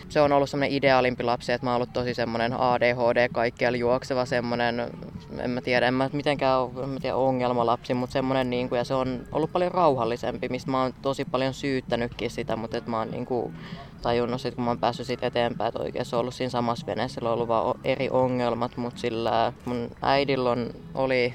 se 0.08 0.20
on 0.20 0.32
ollut 0.32 0.50
semmoinen 0.50 0.76
ideaalimpi 0.76 1.22
lapsi, 1.22 1.52
että 1.52 1.66
mä 1.66 1.70
oon 1.70 1.76
ollut 1.76 1.92
tosi 1.92 2.14
semmoinen 2.14 2.60
ADHD 2.60 3.28
kaikkialla 3.32 3.78
juokseva 3.78 4.24
semmoinen, 4.24 4.90
en 5.38 5.50
mä 5.50 5.60
tiedä, 5.60 5.88
en 5.88 5.94
mä 5.94 6.10
mitenkään 6.12 6.68
en 6.82 6.88
mä 6.88 7.00
tiedä, 7.00 7.16
ongelmalapsi, 7.16 7.94
mutta 7.94 8.12
semmoinen 8.12 8.50
niin 8.50 8.68
kuin, 8.68 8.76
ja 8.76 8.84
se 8.84 8.94
on 8.94 9.20
ollut 9.32 9.52
paljon 9.52 9.72
rauhallisempi, 9.72 10.48
mistä 10.48 10.70
mä 10.70 10.82
oon 10.82 10.94
tosi 11.02 11.24
paljon 11.24 11.54
syyttänytkin 11.54 12.30
sitä, 12.30 12.56
mutta 12.56 12.76
että 12.76 12.90
mä 12.90 12.98
oon 12.98 13.10
niin 13.10 13.26
kuin, 13.26 13.54
tajunnut 14.02 14.40
sit, 14.40 14.54
kun 14.54 14.64
mä 14.64 14.70
oon 14.70 14.78
päässyt 14.78 15.06
siitä 15.06 15.26
eteenpäin, 15.26 15.68
että 15.68 15.82
oikein 15.82 16.04
se 16.04 16.16
on 16.16 16.20
ollut 16.20 16.34
siinä 16.34 16.50
samassa 16.50 16.86
veneessä, 16.86 17.14
sillä 17.14 17.28
on 17.28 17.34
ollut 17.34 17.48
vaan 17.48 17.78
eri 17.84 18.08
ongelmat, 18.10 18.76
mutta 18.76 19.00
sillä 19.00 19.52
mun 19.64 19.90
äidillä 20.02 20.50
on, 20.50 20.70
oli 20.94 21.34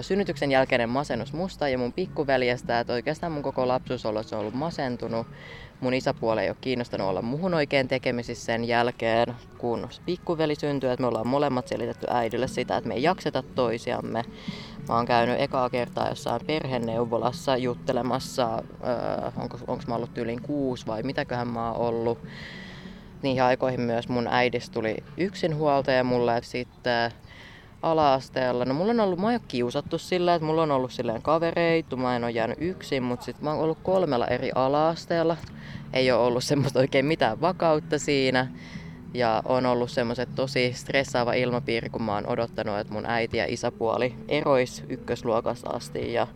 synnytyksen 0.00 0.50
jälkeinen 0.50 0.88
masennus 0.88 1.32
musta 1.32 1.68
ja 1.68 1.78
mun 1.78 1.92
pikkuveljestä, 1.92 2.80
että 2.80 2.92
oikeastaan 2.92 3.32
mun 3.32 3.42
koko 3.42 3.68
lapsuus 3.68 4.06
on 4.06 4.16
ollut 4.32 4.54
masentunut. 4.54 5.26
Mun 5.80 5.94
isäpuoli 5.94 6.40
ei 6.40 6.48
ole 6.48 6.56
kiinnostanut 6.60 7.08
olla 7.08 7.22
muhun 7.22 7.54
oikein 7.54 7.88
tekemisissä 7.88 8.44
sen 8.44 8.64
jälkeen, 8.64 9.34
kun 9.58 9.88
pikkuveli 10.06 10.54
syntyi, 10.54 10.90
että 10.90 11.02
me 11.02 11.06
ollaan 11.06 11.26
molemmat 11.26 11.68
selitetty 11.68 12.06
äidille 12.10 12.48
sitä, 12.48 12.76
että 12.76 12.88
me 12.88 12.94
ei 12.94 13.02
jakseta 13.02 13.42
toisiamme. 13.42 14.24
Mä 14.88 14.96
oon 14.96 15.06
käynyt 15.06 15.40
ekaa 15.40 15.70
kertaa 15.70 16.08
jossain 16.08 16.46
perheneuvolassa 16.46 17.56
juttelemassa, 17.56 18.62
öö, 18.86 19.30
onko, 19.36 19.58
onko 19.66 19.84
mä 19.88 19.94
ollut 19.94 20.18
yli 20.18 20.36
kuusi 20.42 20.86
vai 20.86 21.02
mitäköhän 21.02 21.48
mä 21.48 21.72
oon 21.72 21.76
ollut. 21.76 22.18
Niihin 23.22 23.42
aikoihin 23.42 23.80
myös 23.80 24.08
mun 24.08 24.28
äidistä 24.30 24.74
tuli 24.74 24.96
yksinhuoltaja 25.16 26.04
mulle, 26.04 26.40
sitten 26.42 27.12
ala-asteella. 27.82 28.64
No 28.64 28.74
mulla 28.74 28.90
on 28.90 29.00
ollut, 29.00 29.18
mä 29.18 29.26
oon 29.26 29.40
kiusattu 29.48 29.98
sillä, 29.98 30.34
että 30.34 30.46
mulla 30.46 30.62
on 30.62 30.70
ollut 30.70 30.92
silleen 30.92 31.22
kavereita, 31.22 31.96
mä 31.96 32.16
en 32.16 32.24
ole 32.24 32.30
jäänyt 32.30 32.58
yksin, 32.60 33.02
mutta 33.02 33.24
sit 33.24 33.40
mä 33.40 33.50
oon 33.50 33.60
ollut 33.60 33.78
kolmella 33.82 34.26
eri 34.26 34.50
ala-asteella. 34.54 35.36
Ei 35.92 36.12
ole 36.12 36.20
ollut 36.20 36.44
semmoista 36.44 36.78
oikein 36.78 37.06
mitään 37.06 37.40
vakautta 37.40 37.98
siinä. 37.98 38.46
Ja 39.14 39.42
on 39.44 39.66
ollut 39.66 39.90
semmoiset 39.90 40.28
tosi 40.34 40.72
stressaava 40.72 41.32
ilmapiiri, 41.32 41.90
kun 41.90 42.02
mä 42.02 42.14
oon 42.14 42.26
odottanut, 42.26 42.78
että 42.78 42.92
mun 42.92 43.06
äiti 43.06 43.36
ja 43.36 43.46
isäpuoli 43.48 44.14
erois 44.28 44.84
ykkösluokasta 44.88 45.70
asti. 45.70 46.12
Ja 46.12 46.26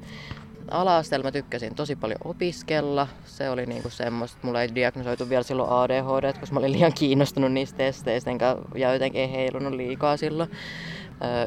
ala-asteella 0.71 1.25
mä 1.25 1.33
tykkäsin 1.33 1.75
tosi 1.75 1.97
paljon 1.97 2.19
opiskella. 2.25 3.09
Se 3.25 3.51
oli 3.51 3.67
niinku 3.67 3.91
semmoista, 3.91 4.39
mulla 4.43 4.63
ei 4.63 4.75
diagnosoitu 4.75 5.29
vielä 5.29 5.43
silloin 5.43 5.71
ADHD, 5.71 6.33
koska 6.41 6.55
mä 6.55 6.59
olin 6.59 6.73
liian 6.73 6.93
kiinnostunut 6.93 7.53
niistä 7.53 7.77
testeistä, 7.77 8.31
enkä 8.31 8.57
ja 8.75 8.93
jotenkin 8.93 9.21
ei 9.21 9.33
heilunut 9.33 9.73
liikaa 9.73 10.17
silloin 10.17 10.51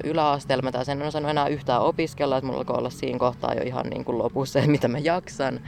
yläasteella 0.04 0.62
mä 0.62 0.72
taas 0.72 0.90
en 0.90 1.02
osannut 1.02 1.32
enää 1.32 1.48
yhtään 1.48 1.82
opiskella, 1.82 2.38
että 2.38 2.46
mulla 2.46 2.60
alkoi 2.60 2.78
olla 2.78 2.90
siinä 2.90 3.20
kohtaa 3.20 3.54
jo 3.54 3.62
ihan 3.62 3.86
niin 3.90 4.06
kuin 4.06 4.18
lopussa 4.18 4.62
se, 4.62 4.68
mitä 4.68 4.88
mä 4.88 5.00
jaksan. 5.00 5.60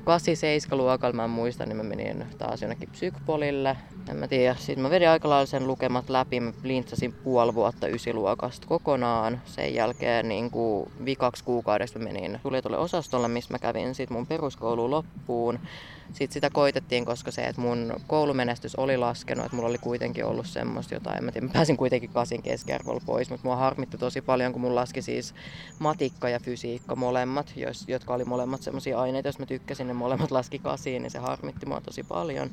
8-7 0.00 0.76
luokalla 0.76 1.16
mä 1.16 1.28
muistan, 1.28 1.68
niin 1.68 1.76
mä 1.76 1.82
menin 1.82 2.26
taas 2.38 2.62
jonnekin 2.62 2.90
psykpolille. 2.90 3.76
En 4.10 4.16
mä 4.16 4.28
tiedä. 4.28 4.54
Sitten 4.54 4.80
mä 4.80 4.90
vedin 4.90 5.08
aika 5.08 5.28
lailla 5.28 5.46
sen 5.46 5.66
lukemat 5.66 6.10
läpi. 6.10 6.40
Mä 6.40 6.52
lintsasin 6.62 7.12
puoli 7.12 7.54
vuotta 7.54 7.88
ysiluokasta 7.88 8.66
kokonaan. 8.66 9.40
Sen 9.44 9.74
jälkeen 9.74 10.28
niin 10.28 10.50
kuin 10.50 10.90
vikaksi 11.04 11.44
kuukaudesta 11.44 11.98
menin 11.98 12.40
tuli 12.42 12.62
tuolle 12.62 12.78
osastolle, 12.78 13.28
missä 13.28 13.54
mä 13.54 13.58
kävin 13.58 13.94
sit 13.94 14.10
mun 14.10 14.26
peruskoulu 14.26 14.90
loppuun. 14.90 15.58
Sitten 16.14 16.32
sitä 16.32 16.50
koitettiin, 16.50 17.04
koska 17.04 17.30
se, 17.30 17.42
että 17.42 17.60
mun 17.60 17.94
koulumenestys 18.06 18.76
oli 18.76 18.96
laskenut, 18.96 19.44
että 19.44 19.56
mulla 19.56 19.68
oli 19.68 19.78
kuitenkin 19.78 20.24
ollut 20.24 20.46
semmoista 20.46 20.94
jotain. 20.94 21.24
Mä, 21.24 21.32
tiedä, 21.32 21.46
mä 21.46 21.52
pääsin 21.52 21.76
kuitenkin 21.76 22.10
kasin 22.10 22.42
keskiarvolla 22.42 23.00
pois, 23.06 23.30
mutta 23.30 23.46
mua 23.46 23.56
harmitti 23.56 23.98
tosi 23.98 24.20
paljon, 24.20 24.52
kun 24.52 24.60
mun 24.60 24.74
laski 24.74 25.02
siis 25.02 25.34
matikka 25.78 26.28
ja 26.28 26.40
fysiikka 26.40 26.96
molemmat, 26.96 27.54
jotka 27.88 28.14
oli 28.14 28.24
molemmat 28.24 28.62
semmoisia 28.62 29.00
aineita, 29.00 29.28
jos 29.28 29.38
mä 29.38 29.46
tykkäsin, 29.46 29.86
ne 29.86 29.92
molemmat 29.92 30.30
laski 30.30 30.58
kasiin, 30.58 31.02
niin 31.02 31.10
se 31.10 31.18
harmitti 31.18 31.66
mua 31.66 31.80
tosi 31.80 32.02
paljon. 32.02 32.50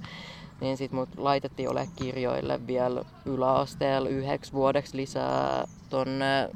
Niin 0.61 0.77
sit 0.77 0.91
mut 0.91 1.09
laitettiin 1.17 1.69
ole 1.69 1.87
kirjoille 1.95 2.67
vielä 2.67 3.03
yläasteella 3.25 4.09
yhdeksi 4.09 4.53
vuodeksi 4.53 4.97
lisää 4.97 5.67
tonne 5.89 6.49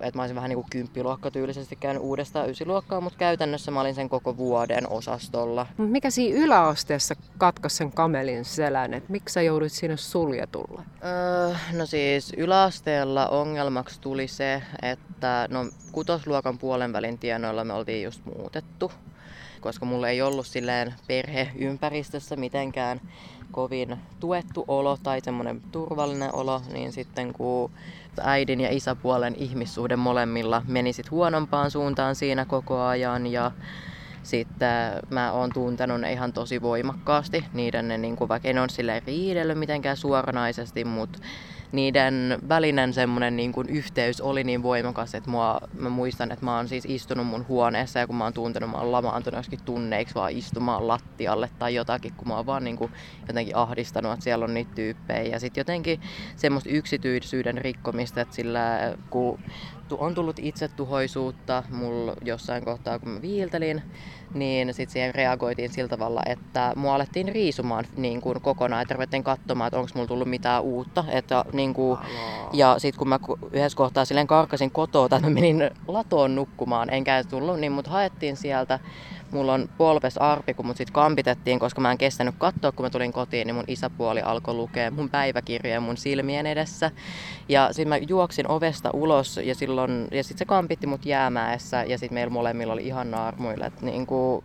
että 0.00 0.18
mä 0.18 0.22
olisin 0.22 0.36
vähän 0.36 0.48
niin 0.48 0.56
kuin 0.56 0.70
kymppiluokka 0.70 1.30
tyylisesti 1.30 1.76
käynyt 1.76 2.02
uudestaan 2.02 2.50
ysiluokkaa, 2.50 3.00
mutta 3.00 3.18
käytännössä 3.18 3.70
mä 3.70 3.80
olin 3.80 3.94
sen 3.94 4.08
koko 4.08 4.36
vuoden 4.36 4.90
osastolla. 4.90 5.66
Mikä 5.78 6.10
siinä 6.10 6.38
yläasteessa 6.38 7.14
katkaisi 7.38 7.76
sen 7.76 7.92
kamelin 7.92 8.44
selän, 8.44 8.94
että 8.94 9.12
miksi 9.12 9.32
sä 9.32 9.42
joudut 9.42 9.72
sinne 9.72 9.96
suljetulle? 9.96 10.82
Öö, 11.04 11.54
no 11.72 11.86
siis 11.86 12.32
yläasteella 12.36 13.26
ongelmaksi 13.26 14.00
tuli 14.00 14.28
se, 14.28 14.62
että 14.82 15.48
no 15.50 15.66
kutosluokan 15.92 16.58
puolen 16.58 16.92
välin 16.92 17.18
tienoilla 17.18 17.64
me 17.64 17.72
oltiin 17.72 18.02
just 18.02 18.24
muutettu 18.24 18.92
koska 19.64 19.86
mulla 19.86 20.08
ei 20.08 20.22
ollut 20.22 20.46
silleen 20.46 20.94
perheympäristössä 21.06 22.36
mitenkään 22.36 23.00
kovin 23.54 23.98
tuettu 24.20 24.64
olo 24.68 24.96
tai 25.02 25.20
semmoinen 25.20 25.62
turvallinen 25.72 26.34
olo, 26.34 26.62
niin 26.72 26.92
sitten 26.92 27.32
kun 27.32 27.70
äidin 28.20 28.60
ja 28.60 28.68
isäpuolen 28.72 29.34
ihmissuhde 29.36 29.96
molemmilla 29.96 30.62
meni 30.66 30.92
sit 30.92 31.10
huonompaan 31.10 31.70
suuntaan 31.70 32.14
siinä 32.16 32.46
koko 32.46 32.80
ajan 32.80 33.26
ja 33.26 33.50
sitten 34.22 35.00
mä 35.10 35.32
oon 35.32 35.52
tuntenut 35.52 36.00
ne 36.00 36.12
ihan 36.12 36.32
tosi 36.32 36.62
voimakkaasti. 36.62 37.44
Niiden 37.52 37.88
ne, 37.88 37.98
niin 37.98 38.16
kuin, 38.16 38.28
vaikka 38.28 38.48
en 38.48 38.58
ole 38.58 38.68
silleen 38.68 39.02
riidellyt 39.06 39.58
mitenkään 39.58 39.96
suoranaisesti, 39.96 40.84
mutta 40.84 41.18
niiden 41.72 42.38
välinen 42.48 42.92
semmoinen 42.92 43.36
niin 43.36 43.52
kuin 43.52 43.68
yhteys 43.68 44.20
oli 44.20 44.44
niin 44.44 44.62
voimakas, 44.62 45.14
että 45.14 45.30
mua, 45.30 45.58
mä 45.72 45.88
muistan, 45.88 46.32
että 46.32 46.44
mä 46.44 46.56
oon 46.56 46.68
siis 46.68 46.84
istunut 46.88 47.26
mun 47.26 47.48
huoneessa 47.48 47.98
ja 47.98 48.06
kun 48.06 48.16
mä 48.16 48.24
oon 48.24 48.32
tuntenut, 48.32 48.70
mä 48.70 48.78
oon 48.78 48.92
lamaantunut 48.92 49.38
joskin 49.38 49.58
tunneiksi 49.64 50.14
vaan 50.14 50.32
istumaan 50.32 50.88
lattialle 50.88 51.50
tai 51.58 51.74
jotakin, 51.74 52.12
kun 52.16 52.28
mä 52.28 52.36
oon 52.36 52.46
vaan 52.46 52.64
niin 52.64 52.76
kuin 52.76 52.92
jotenkin 53.28 53.56
ahdistanut, 53.56 54.12
että 54.12 54.24
siellä 54.24 54.44
on 54.44 54.54
niitä 54.54 54.72
tyyppejä. 54.74 55.22
Ja 55.22 55.40
sitten 55.40 55.60
jotenkin 55.60 56.00
semmoista 56.36 56.70
yksityisyyden 56.70 57.58
rikkomista, 57.58 58.20
että 58.20 58.34
sillä 58.34 58.94
kun 59.10 59.38
on 59.98 60.14
tullut 60.14 60.38
itsetuhoisuutta 60.38 61.62
mulla 61.70 62.14
jossain 62.24 62.64
kohtaa, 62.64 62.98
kun 62.98 63.08
mä 63.08 63.22
viiltelin, 63.22 63.82
niin 64.34 64.74
sitten 64.74 64.92
siihen 64.92 65.14
reagoitiin 65.14 65.72
sillä 65.72 65.88
tavalla, 65.88 66.22
että 66.26 66.72
mua 66.76 66.94
alettiin 66.94 67.28
riisumaan 67.28 67.84
niin 67.96 68.20
kuin 68.20 68.40
kokonaan, 68.42 68.82
että 68.82 68.94
ruvettiin 68.94 69.24
katsomaan, 69.24 69.68
että 69.68 69.78
onko 69.78 69.90
mulla 69.94 70.06
tullut 70.06 70.28
mitään 70.28 70.62
uutta. 70.62 71.04
Että, 71.08 71.44
niin 71.52 71.74
kuin, 71.74 71.98
ja 72.52 72.74
sitten 72.78 72.98
kun 72.98 73.08
mä 73.08 73.18
yhdessä 73.52 73.76
kohtaa 73.76 74.04
silleen 74.04 74.26
karkasin 74.26 74.70
kotoa, 74.70 75.04
että 75.04 75.20
mä 75.20 75.30
menin 75.30 75.70
latoon 75.88 76.34
nukkumaan, 76.34 76.90
enkä 76.90 77.24
tullut, 77.24 77.60
niin 77.60 77.72
mut 77.72 77.86
haettiin 77.86 78.36
sieltä 78.36 78.80
mulla 79.30 79.52
on 79.52 79.68
polves 79.78 80.18
arpi, 80.18 80.54
kun 80.54 80.66
mut 80.66 80.76
sit 80.76 80.90
kampitettiin, 80.90 81.58
koska 81.58 81.80
mä 81.80 81.90
en 81.90 81.98
kestänyt 81.98 82.34
katsoa, 82.38 82.72
kun 82.72 82.86
mä 82.86 82.90
tulin 82.90 83.12
kotiin, 83.12 83.46
niin 83.46 83.54
mun 83.54 83.64
isäpuoli 83.68 84.22
alkoi 84.22 84.54
lukea 84.54 84.90
mun 84.90 85.10
päiväkirjoja 85.10 85.80
mun 85.80 85.96
silmien 85.96 86.46
edessä. 86.46 86.90
Ja 87.48 87.68
sitten 87.72 87.88
mä 87.88 87.96
juoksin 87.96 88.50
ovesta 88.50 88.90
ulos 88.92 89.40
ja 89.44 89.54
silloin, 89.54 90.08
ja 90.10 90.24
sit 90.24 90.38
se 90.38 90.44
kampitti 90.44 90.86
mut 90.86 91.06
jäämäessä 91.06 91.84
ja 91.84 91.98
sitten 91.98 92.14
meillä 92.14 92.32
molemmilla 92.32 92.72
oli 92.72 92.86
ihan 92.86 93.10
naarmuilla. 93.10 93.66
Että 93.66 93.86
niinku, 93.86 94.44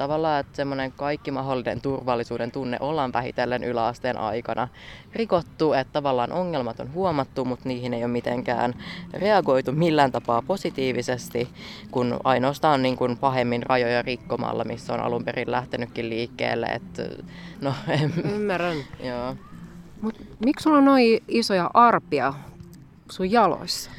tavallaan, 0.00 0.40
että 0.40 0.56
semmoinen 0.56 0.92
kaikki 0.92 1.30
mahdollinen 1.30 1.80
turvallisuuden 1.80 2.50
tunne 2.50 2.76
ollaan 2.80 3.12
vähitellen 3.12 3.64
yläasteen 3.64 4.18
aikana 4.18 4.68
rikottu, 5.12 5.72
että 5.72 5.92
tavallaan 5.92 6.32
ongelmat 6.32 6.80
on 6.80 6.92
huomattu, 6.92 7.44
mutta 7.44 7.68
niihin 7.68 7.94
ei 7.94 8.04
ole 8.04 8.12
mitenkään 8.12 8.74
reagoitu 9.12 9.72
millään 9.72 10.12
tapaa 10.12 10.42
positiivisesti, 10.42 11.48
kun 11.90 12.20
ainoastaan 12.24 12.82
niin 12.82 12.96
kuin 12.96 13.16
pahemmin 13.16 13.62
rajoja 13.62 14.02
rikkomalla, 14.02 14.64
missä 14.64 14.94
on 14.94 15.00
alun 15.00 15.24
perin 15.24 15.50
lähtenytkin 15.50 16.10
liikkeelle. 16.10 16.66
Että, 16.66 17.02
no, 17.60 17.74
en... 17.88 18.12
Ymmärrän. 18.34 18.76
Joo. 19.08 19.36
Mut 20.00 20.14
miksi 20.44 20.62
sulla 20.62 20.78
on 20.78 20.84
noin 20.84 21.22
isoja 21.28 21.70
arpia 21.74 22.34
sun 23.10 23.30
jaloissa? 23.30 23.90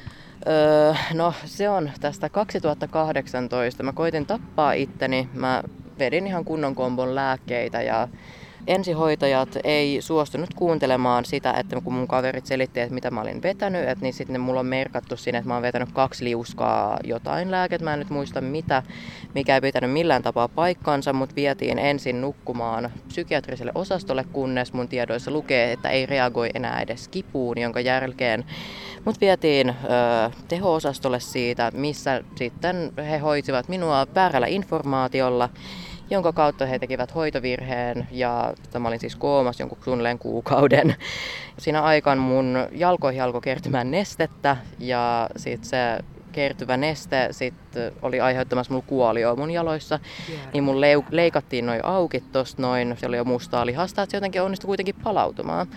Öö, 0.48 0.94
no 1.14 1.34
se 1.46 1.70
on 1.70 1.92
tästä 2.00 2.30
2018. 2.30 3.84
Mä 3.84 3.94
koitin 3.94 4.26
tappaa 4.26 4.74
itteni. 4.74 5.30
Mä 5.34 5.64
vedin 6.02 6.28
ihan 6.28 6.46
kunnon 6.46 6.76
kombon 6.76 7.16
lääkkeitä 7.16 7.82
ja 7.82 8.08
ensihoitajat 8.68 9.58
ei 9.64 10.02
suostunut 10.02 10.54
kuuntelemaan 10.56 11.26
sitä, 11.26 11.54
että 11.54 11.82
kun 11.82 11.94
mun 11.94 12.08
kaverit 12.08 12.46
selitti, 12.46 12.80
että 12.80 12.94
mitä 12.94 13.12
mä 13.12 13.22
olin 13.22 13.42
vetänyt, 13.42 13.90
että 13.90 14.04
niin 14.04 14.14
sitten 14.14 14.42
mulla 14.42 14.60
on 14.60 14.66
merkattu 14.66 15.18
sinne, 15.18 15.38
että 15.38 15.48
mä 15.48 15.54
oon 15.54 15.64
vetänyt 15.64 15.92
kaksi 15.92 16.24
liuskaa 16.24 17.00
jotain 17.04 17.52
lääket, 17.52 17.82
mä 17.82 17.94
en 17.94 18.00
nyt 18.00 18.10
muista 18.10 18.42
mitä, 18.42 18.84
mikä 19.36 19.56
ei 19.56 19.62
pitänyt 19.62 19.92
millään 19.92 20.24
tapaa 20.24 20.48
paikkansa, 20.48 21.14
mutta 21.14 21.36
vietiin 21.36 21.80
ensin 21.80 22.22
nukkumaan 22.22 22.92
psykiatriselle 23.08 23.72
osastolle, 23.76 24.26
kunnes 24.32 24.74
mun 24.74 24.88
tiedoissa 24.88 25.32
lukee, 25.32 25.72
että 25.72 25.90
ei 25.90 26.06
reagoi 26.06 26.50
enää 26.54 26.82
edes 26.82 27.08
kipuun, 27.08 27.58
jonka 27.58 27.80
jälkeen 27.80 28.46
mut 29.06 29.22
vietiin 29.22 29.70
ö, 29.70 29.74
teho-osastolle 30.48 31.20
siitä, 31.20 31.72
missä 31.74 32.24
sitten 32.36 32.92
he 33.10 33.18
hoitivat 33.18 33.68
minua 33.68 34.08
väärällä 34.16 34.48
informaatiolla 34.48 35.50
jonka 36.12 36.34
kautta 36.34 36.66
he 36.66 36.80
tekivät 36.80 37.16
hoitovirheen 37.16 38.08
ja 38.12 38.54
mä 38.80 38.88
olin 38.88 39.00
siis 39.00 39.16
koomas 39.16 39.60
jonkun 39.60 39.78
suunnilleen 39.84 40.20
kuukauden. 40.20 40.96
Siinä 41.60 41.82
aikaan 41.82 42.18
mun 42.18 42.68
jalkoihin 42.72 43.24
alkoi 43.24 43.42
kertymään 43.42 43.92
nestettä 43.92 44.58
ja 44.80 45.30
sitten 45.36 45.70
se 45.70 45.78
kertyvä 46.32 46.78
neste 46.78 47.28
sit 47.32 47.54
oli 48.02 48.22
aiheuttamassa 48.22 48.74
mulla 48.74 48.86
kuolioa 48.88 49.36
mun 49.36 49.52
jaloissa. 49.52 50.00
Yeah. 50.30 50.42
Niin 50.54 50.64
mun 50.64 50.82
leikattiin 51.12 51.66
noin 51.66 51.86
auki 51.86 52.20
tosta 52.20 52.62
noin, 52.62 52.96
se 52.98 53.06
oli 53.06 53.18
jo 53.18 53.24
mustaa 53.24 53.66
lihasta, 53.66 54.02
että 54.02 54.12
se 54.12 54.18
jotenkin 54.18 54.42
onnistui 54.42 54.68
kuitenkin 54.68 54.96
palautumaan. 55.04 55.68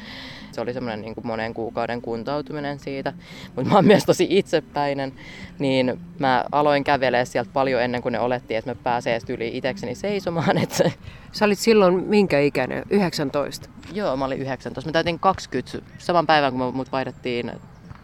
Se 0.55 0.61
oli 0.61 0.73
semmoinen 0.73 1.01
niin 1.01 1.15
kuin 1.15 1.27
monen 1.27 1.55
kuukauden 1.55 2.03
kuntautuminen 2.03 2.79
siitä. 2.79 3.13
Mutta 3.57 3.71
mä 3.71 3.77
oon 3.77 3.85
myös 3.85 4.05
tosi 4.05 4.27
itsepäinen, 4.31 5.13
niin 5.59 6.01
mä 6.19 6.45
aloin 6.53 6.85
kävelee 6.85 7.25
sieltä 7.25 7.51
paljon 7.53 7.83
ennen 7.83 8.03
kuin 8.03 8.13
ne 8.13 8.21
olettiin, 8.21 8.59
että 8.59 8.71
mä 8.71 8.75
pääsee 8.83 9.19
yli 9.29 9.51
itekseni 9.57 9.95
seisomaan. 9.95 10.59
Että... 10.65 10.91
Sä 11.33 11.45
olit 11.45 11.59
silloin 11.59 11.95
minkä 11.95 12.41
ikäinen? 12.41 12.83
19? 12.91 13.69
Joo, 13.93 14.17
mä 14.17 14.25
olin 14.25 14.39
19. 14.39 14.89
Mä 14.89 14.93
täytin 14.93 15.19
20 15.19 15.79
saman 15.99 16.27
päivän, 16.27 16.53
kun 16.53 16.75
mut 16.75 16.93
vaihdettiin 16.93 17.53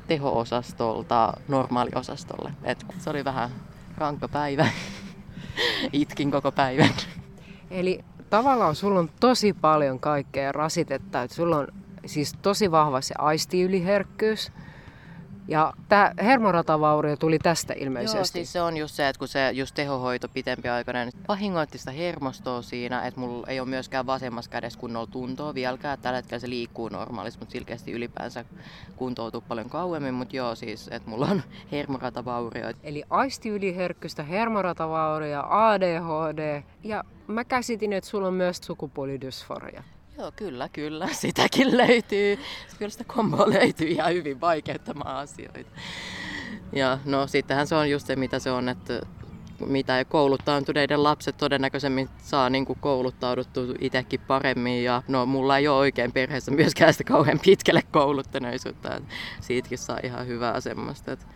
teho-osastolta 0.09 1.33
normaaliosastolle. 1.49 2.53
Et 2.65 2.87
se 2.99 3.11
oli 3.11 3.25
vähän 3.25 3.51
rankka 3.97 4.29
päivä. 4.29 4.67
Itkin 5.93 6.31
koko 6.31 6.53
päivän. 6.53 6.91
Eli 7.71 8.05
tavallaan 8.31 8.75
sulla 8.75 8.99
on 8.99 9.11
tosi 9.21 9.53
paljon 9.53 10.01
kaikkea 10.01 10.53
rasitetta. 10.53 11.23
Että 11.23 11.37
sulla 11.37 11.59
on 11.59 11.69
siis 12.07 12.35
tosi 12.43 12.71
vahva 12.71 13.01
se 13.01 13.15
aistiyliherkkyys. 13.19 14.53
Ja 15.49 15.73
tämä 15.89 16.13
hermoratavaurio 16.23 17.17
tuli 17.17 17.39
tästä 17.39 17.75
ilmeisesti. 17.77 18.19
Joo, 18.19 18.25
siis 18.25 18.53
se 18.53 18.63
on 18.63 18.77
just 18.77 18.95
se, 18.95 19.09
että 19.09 19.19
kun 19.19 19.29
se 19.29 19.51
just 19.51 19.75
tehohoito 19.75 20.29
pitempiaikainen, 20.29 21.09
niin 21.09 21.25
vahingoitti 21.29 21.79
sitä 21.79 21.91
hermostoa 21.91 22.63
siinä, 22.63 23.07
että 23.07 23.21
mulla 23.21 23.47
ei 23.47 23.61
ole 23.61 23.69
myöskään 23.69 24.07
vasemmassa 24.07 24.51
kädessä 24.51 24.79
kunnolla 24.79 25.07
tuntoa 25.07 25.55
vieläkään. 25.55 25.99
Tällä 25.99 26.17
hetkellä 26.17 26.39
se 26.39 26.49
liikkuu 26.49 26.89
normaalisti, 26.89 27.41
mutta 27.41 27.53
selkeästi 27.53 27.93
ylipäänsä 27.93 28.45
kuntoutuu 28.97 29.41
paljon 29.49 29.71
kauemmin. 29.71 30.15
Mutta 30.15 30.37
joo, 30.37 30.55
siis, 30.55 30.89
että 30.89 31.11
mulla 31.11 31.27
on 31.27 31.43
hermoratavaurio. 31.73 32.73
Eli 32.83 33.05
aistiyliherkkystä, 33.11 34.23
hermoratavaurio, 34.23 35.43
ADHD 35.49 36.63
ja 36.85 37.05
mä 37.27 37.45
käsitin, 37.45 37.93
että 37.93 38.11
sulla 38.11 38.29
on 38.29 38.35
myös 38.35 38.57
sukupuolidysforia. 38.63 39.83
Joo, 40.21 40.33
kyllä, 40.37 40.69
kyllä. 40.69 41.09
Sitäkin 41.23 41.77
löytyy. 41.77 42.39
Kyllä 42.79 42.91
sitä 42.91 43.05
komboa 43.05 43.51
löytyy 43.51 43.89
ihan 43.89 44.15
hyvin 44.15 44.41
vaikeuttamaan 44.41 45.17
asioita. 45.17 45.71
Ja 46.73 46.99
no 47.05 47.27
sittenhän 47.27 47.67
se 47.67 47.75
on 47.75 47.91
just 47.91 48.07
se, 48.07 48.17
mitä 48.17 48.39
se 48.39 48.51
on, 48.51 48.69
että 48.69 49.01
mitä 49.67 50.05
kouluttautuneiden 50.05 51.03
lapset 51.03 51.37
todennäköisemmin 51.37 52.09
saa 52.19 52.51
niin 52.51 52.65
kuin 52.65 52.79
kouluttauduttu 52.81 53.61
itsekin 53.81 54.21
paremmin. 54.21 54.85
Ja 54.85 55.03
no, 55.09 55.27
mulla 55.27 55.59
ei 55.59 55.69
ole 55.69 55.79
oikein 55.79 56.13
perheessä 56.13 56.51
myöskään 56.51 56.93
sitä 56.93 57.05
kauhean 57.05 57.41
pitkälle 57.45 57.83
kouluttaneisuutta. 57.91 59.01
Siitäkin 59.41 59.79
saa 59.79 59.99
ihan 60.03 60.27
hyvää 60.27 60.61
semmoista. 60.61 61.13
Että 61.13 61.27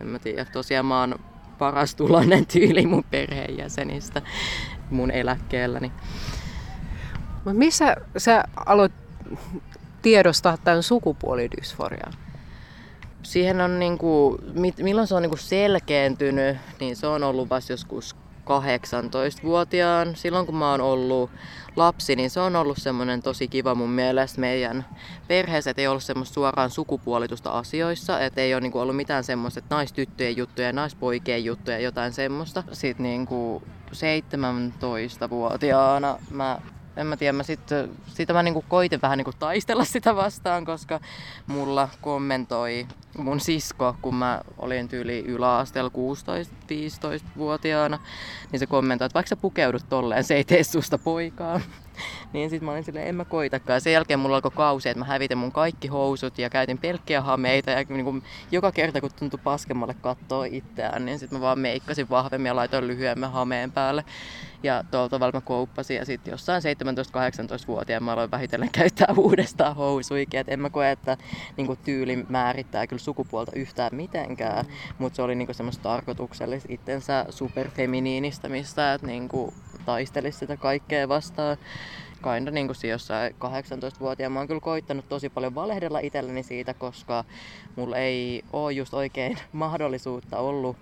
en 0.00 0.06
mä 0.06 0.18
tiedä, 0.18 0.44
tosiaan 0.44 0.86
mä 0.86 1.00
oon 1.00 1.18
paras 1.58 1.94
tulonen 1.94 2.46
tyyli 2.46 2.86
mun 2.86 3.04
perheenjäsenistä 3.10 4.22
mun 4.90 5.10
eläkkeelläni. 5.10 5.92
Mutta 7.44 7.58
missä 7.58 7.96
sä 8.16 8.44
aloit 8.66 8.92
tiedostaa 10.02 10.56
tämän 10.56 10.82
sukupuolidysforian? 10.82 12.12
Siihen 13.22 13.60
on 13.60 13.78
niinku, 13.78 14.38
milloin 14.82 15.06
se 15.06 15.14
on 15.14 15.22
niinku 15.22 15.36
selkeentynyt, 15.36 16.56
niin 16.80 16.96
se 16.96 17.06
on 17.06 17.24
ollut 17.24 17.50
vasta 17.50 17.72
joskus 17.72 18.16
18-vuotiaan. 18.44 20.16
Silloin 20.16 20.46
kun 20.46 20.56
mä 20.56 20.70
oon 20.70 20.80
ollut 20.80 21.30
lapsi, 21.76 22.16
niin 22.16 22.30
se 22.30 22.40
on 22.40 22.56
ollut 22.56 22.78
semmoinen 22.78 23.22
tosi 23.22 23.48
kiva 23.48 23.74
mun 23.74 23.90
mielestä 23.90 24.40
meidän 24.40 24.86
perheessä, 25.28 25.74
ei 25.76 25.86
ollut 25.86 26.04
semmoista 26.04 26.34
suoraan 26.34 26.70
sukupuolitusta 26.70 27.50
asioissa, 27.50 28.20
että 28.20 28.40
ei 28.40 28.54
ole 28.54 28.60
niinku 28.60 28.78
ollut 28.78 28.96
mitään 28.96 29.24
semmoista, 29.24 29.58
että 29.58 29.74
naistyttöjen 29.74 30.36
juttuja 30.36 30.66
ja 30.66 30.72
naispoikien 30.72 31.44
juttuja, 31.44 31.78
jotain 31.78 32.12
semmoista. 32.12 32.64
Sitten 32.72 33.04
niinku 33.04 33.62
17-vuotiaana 33.92 36.18
mä 36.30 36.58
en 36.96 37.06
mä 37.06 37.16
tiedä, 37.16 37.32
mä 37.32 37.42
sit, 37.42 37.60
sitä 38.08 38.32
mä 38.32 38.42
niinku 38.42 38.64
koitin 38.68 39.02
vähän 39.02 39.18
niinku 39.18 39.32
taistella 39.38 39.84
sitä 39.84 40.16
vastaan, 40.16 40.64
koska 40.64 41.00
mulla 41.46 41.88
kommentoi 42.00 42.86
mun 43.18 43.40
sisko, 43.40 43.96
kun 44.02 44.14
mä 44.14 44.40
olin 44.58 44.88
tyyli 44.88 45.24
yläasteella 45.26 45.90
16-15-vuotiaana, 45.90 47.98
niin 48.52 48.60
se 48.60 48.66
kommentoi, 48.66 49.06
että 49.06 49.14
vaikka 49.14 49.28
sä 49.28 49.36
pukeudut 49.36 49.88
tolleen, 49.88 50.24
se 50.24 50.34
ei 50.34 50.44
tee 50.44 50.64
susta 50.64 50.98
poikaa. 50.98 51.60
niin 52.32 52.50
sitten 52.50 52.64
mä 52.64 52.72
olin 52.72 52.84
silleen, 52.84 53.06
en 53.06 53.14
mä 53.14 53.24
koitakaan. 53.24 53.80
Sen 53.80 53.92
jälkeen 53.92 54.18
mulla 54.18 54.36
alkoi 54.36 54.50
kausi, 54.50 54.88
että 54.88 54.98
mä 54.98 55.04
hävitin 55.04 55.38
mun 55.38 55.52
kaikki 55.52 55.88
housut 55.88 56.38
ja 56.38 56.50
käytin 56.50 56.78
pelkkiä 56.78 57.20
hameita. 57.20 57.70
Ja 57.70 57.84
niin 57.88 58.04
kuin, 58.04 58.22
joka 58.50 58.72
kerta 58.72 59.00
kun 59.00 59.10
tuntui 59.18 59.40
paskemmalle 59.44 59.94
katsoa 59.94 60.44
itseään, 60.44 61.04
niin 61.04 61.18
sitten 61.18 61.38
mä 61.38 61.42
vaan 61.42 61.58
meikkasin 61.58 62.10
vahvemmin 62.10 62.48
ja 62.48 62.56
laitoin 62.56 62.86
lyhyemmän 62.86 63.32
hameen 63.32 63.72
päälle. 63.72 64.04
Ja 64.62 64.84
tuolla 64.90 65.08
tavalla 65.08 65.32
mä 65.32 65.40
kouppasin 65.40 65.96
ja 65.96 66.04
sitten 66.04 66.32
jossain 66.32 66.62
17-18-vuotiaan 66.62 68.02
mä 68.02 68.12
aloin 68.12 68.30
vähitellen 68.30 68.70
käyttää 68.72 69.14
uudestaan 69.16 69.76
housuikin. 69.76 70.40
Et 70.40 70.48
en 70.48 70.60
mä 70.60 70.70
koe, 70.70 70.90
että 70.90 71.16
niin 71.56 71.66
kuin, 71.66 71.78
tyyli 71.84 72.26
määrittää 72.28 72.86
kyllä 72.86 73.00
sukupuolta 73.00 73.52
yhtään 73.54 73.94
mitenkään, 73.94 74.64
mutta 74.98 75.16
se 75.16 75.22
oli 75.22 75.34
niin 75.34 75.46
kuin, 75.46 75.56
semmoista 75.56 75.82
tarkoituksellista 75.82 76.68
itsensä 76.72 77.26
superfeminiinistämistä, 77.30 78.94
että 78.94 79.06
niin 79.06 79.28
kuin, 79.28 79.54
taistelisi 79.86 80.38
sitä 80.38 80.56
kaikkea 80.56 81.08
vastaan. 81.08 81.56
Kainda 82.20 82.50
niin 82.50 82.66
kuin 82.66 82.90
jossain 82.90 83.32
18-vuotiaan. 83.32 84.32
Mä 84.32 84.38
oon 84.40 84.48
kyllä 84.48 84.60
koittanut 84.60 85.08
tosi 85.08 85.28
paljon 85.28 85.54
valehdella 85.54 85.98
itselleni 85.98 86.42
siitä, 86.42 86.74
koska 86.74 87.24
mulla 87.76 87.96
ei 87.96 88.44
ole 88.52 88.72
just 88.72 88.94
oikein 88.94 89.38
mahdollisuutta 89.52 90.38
ollut 90.38 90.76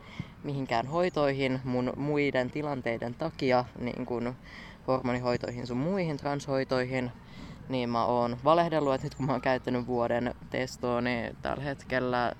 mihinkään 0.44 0.86
hoitoihin 0.86 1.60
mun 1.64 1.92
muiden 1.96 2.50
tilanteiden 2.50 3.14
takia, 3.14 3.64
niin 3.78 4.06
kuin 4.06 4.34
hormonihoitoihin 4.86 5.66
sun 5.66 5.76
muihin 5.76 6.16
transhoitoihin, 6.16 7.12
niin 7.68 7.88
mä 7.88 8.04
oon 8.04 8.36
valehdellut, 8.44 8.94
että 8.94 9.06
nyt 9.06 9.14
kun 9.14 9.26
mä 9.26 9.32
oon 9.32 9.40
käyttänyt 9.40 9.86
vuoden 9.86 10.34
testoa, 10.50 11.00
niin 11.00 11.36
tällä 11.42 11.62
hetkellä 11.62 12.32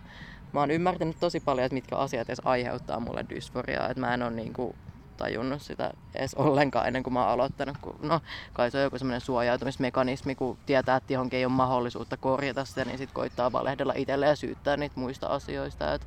mä 0.53 0.61
oon 0.61 0.71
ymmärtänyt 0.71 1.17
tosi 1.21 1.41
paljon, 1.41 1.65
että 1.65 1.75
mitkä 1.75 1.97
asiat 1.97 2.29
edes 2.29 2.41
aiheuttaa 2.45 3.01
mulle 3.01 3.25
dysforiaa. 3.31 3.89
Että 3.89 4.01
mä 4.01 4.15
en 4.15 4.23
ole 4.23 4.31
niinku 4.31 4.75
tajunnut 5.17 5.63
sitä 5.63 5.91
edes 6.15 6.35
ollenkaan 6.35 6.87
ennen 6.87 7.03
kuin 7.03 7.15
mä 7.15 7.21
oon 7.21 7.29
aloittanut. 7.29 7.77
Kun, 7.81 7.97
no, 8.03 8.21
kai 8.53 8.71
se 8.71 8.79
on 8.79 8.85
joku 8.85 8.99
semmoinen 8.99 9.21
suojautumismekanismi, 9.21 10.35
kun 10.35 10.59
tietää, 10.67 10.97
että 10.97 11.13
johonkin 11.13 11.39
ei 11.39 11.45
ole 11.45 11.53
mahdollisuutta 11.53 12.17
korjata 12.17 12.65
sitä, 12.65 12.85
niin 12.85 12.99
sitten 12.99 13.15
koittaa 13.15 13.53
valehdella 13.53 13.93
itselle 13.97 14.27
ja 14.27 14.37
syyttää 14.37 14.77
niitä 14.77 15.01
muista 15.01 15.27
asioista, 15.27 15.95
että 15.95 16.07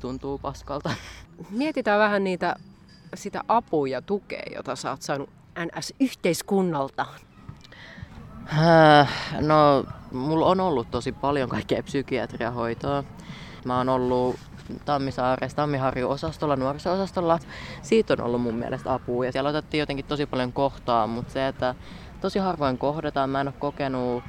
tuntuu 0.00 0.38
paskalta. 0.38 0.90
Mietitään 1.50 2.00
vähän 2.00 2.24
niitä, 2.24 2.56
sitä 3.14 3.40
apua 3.48 3.88
ja 3.88 4.02
tukea, 4.02 4.42
jota 4.54 4.76
sä 4.76 4.90
oot 4.90 5.02
saanut 5.02 5.30
NS-yhteiskunnalta. 5.58 7.06
No, 9.40 9.84
mulla 10.12 10.46
on 10.46 10.60
ollut 10.60 10.90
tosi 10.90 11.12
paljon 11.12 11.48
kaikkea 11.48 11.82
psykiatriahoitoa. 11.82 13.04
Mä 13.64 13.78
oon 13.78 13.88
ollut 13.88 14.36
Tammisaaressa, 14.84 15.56
Tammiharju-osastolla, 15.56 16.56
nuoriso-osastolla. 16.56 17.38
Siitä 17.82 18.12
on 18.12 18.20
ollut 18.20 18.42
mun 18.42 18.54
mielestä 18.54 18.94
apua. 18.94 19.24
Ja 19.24 19.32
siellä 19.32 19.50
otettiin 19.50 19.78
jotenkin 19.78 20.04
tosi 20.04 20.26
paljon 20.26 20.52
kohtaa, 20.52 21.06
mutta 21.06 21.32
se, 21.32 21.48
että 21.48 21.74
tosi 22.20 22.38
harvoin 22.38 22.78
kohdataan, 22.78 23.30
mä 23.30 23.40
en 23.40 23.48
ole 23.48 23.54
kokenut 23.58 24.24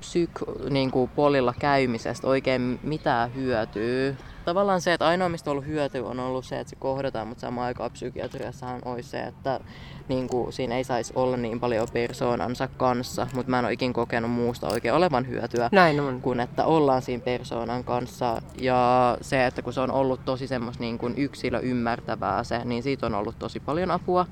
psyk- 0.00 0.70
niin 0.70 0.90
kuin 0.90 1.10
polilla 1.10 1.54
käymisestä 1.58 2.26
oikein 2.26 2.80
mitään 2.82 3.34
hyötyä. 3.34 4.14
Tavallaan 4.44 4.80
se, 4.80 4.92
että 4.92 5.06
ainoa 5.06 5.28
mistä 5.28 5.50
on 5.50 5.52
ollut 5.52 5.66
hyötyä 5.66 6.04
on 6.04 6.20
ollut 6.20 6.44
se, 6.44 6.60
että 6.60 6.70
se 6.70 6.76
kohdataan, 6.76 7.28
mutta 7.28 7.40
samaan 7.40 7.66
aikaan 7.66 7.90
psykiatriassahan 7.90 8.80
olisi 8.84 9.08
se, 9.08 9.20
että 9.20 9.60
niin 10.08 10.28
kuin, 10.28 10.52
siinä 10.52 10.76
ei 10.76 10.84
saisi 10.84 11.12
olla 11.16 11.36
niin 11.36 11.60
paljon 11.60 11.88
persoonansa 11.92 12.68
kanssa, 12.76 13.26
mutta 13.34 13.50
mä 13.50 13.58
en 13.58 13.64
ole 13.64 13.72
ikin 13.72 13.92
kokenut 13.92 14.30
muusta 14.30 14.68
oikein 14.68 14.94
olevan 14.94 15.28
hyötyä, 15.28 15.68
Näin 15.72 16.00
on. 16.00 16.20
kuin 16.20 16.40
että 16.40 16.64
ollaan 16.64 17.02
siinä 17.02 17.24
persoonan 17.24 17.84
kanssa. 17.84 18.42
Ja 18.60 19.16
se, 19.20 19.46
että 19.46 19.62
kun 19.62 19.72
se 19.72 19.80
on 19.80 19.90
ollut 19.90 20.24
tosi 20.24 20.46
semmoista 20.46 20.82
niin 20.82 20.98
kuin 20.98 21.14
yksilö 21.16 21.60
ymmärtävää 21.60 22.44
se, 22.44 22.60
niin 22.64 22.82
siitä 22.82 23.06
on 23.06 23.14
ollut 23.14 23.38
tosi 23.38 23.60
paljon 23.60 23.90
apua. 23.90 24.26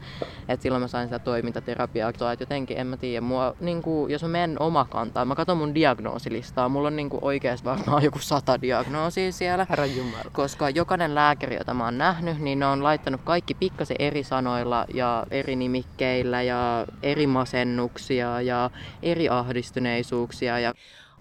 Et 0.49 0.61
silloin 0.63 0.83
mä 0.83 0.89
sain 0.89 1.07
sitä 1.09 1.19
toimintaterapiaa, 1.19 2.11
että 2.11 2.37
jotenkin 2.41 2.79
en 2.79 2.87
mä 2.87 2.97
tiedä, 2.97 3.21
mua, 3.21 3.55
niin 3.61 3.83
kuin, 3.83 4.13
jos 4.13 4.23
mä 4.23 4.29
menen 4.29 4.63
omakantaan, 4.63 5.29
mä 5.29 5.35
katson 5.35 5.57
mun 5.57 5.75
diagnoosilistaa, 5.75 6.69
mulla 6.69 6.87
on 6.87 6.97
niin 6.97 7.11
kuin 7.11 7.25
oikeasti 7.25 7.65
varmaan 7.65 8.05
joku 8.05 8.19
sata 8.19 8.63
diagnoosia 8.63 9.33
siellä. 9.33 9.67
Herra 9.71 9.87
Jumala. 9.87 10.25
Koska 10.33 10.71
jokainen 10.71 11.15
lääkäri, 11.15 11.57
jota 11.57 11.75
mä 11.75 11.85
oon 11.85 11.99
nähnyt, 11.99 12.39
niin 12.41 12.59
ne 12.59 12.67
on 12.67 12.83
laittanut 12.83 13.21
kaikki 13.25 13.55
pikkasen 13.55 13.97
eri 13.99 14.25
sanoilla 14.25 14.85
ja 14.95 15.27
eri 15.31 15.57
nimikkeillä 15.59 16.43
ja 16.43 16.87
eri 17.03 17.27
masennuksia 17.27 18.41
ja 18.41 18.71
eri 19.03 19.29
ahdistuneisuuksia. 19.29 20.59
Ja 20.59 20.75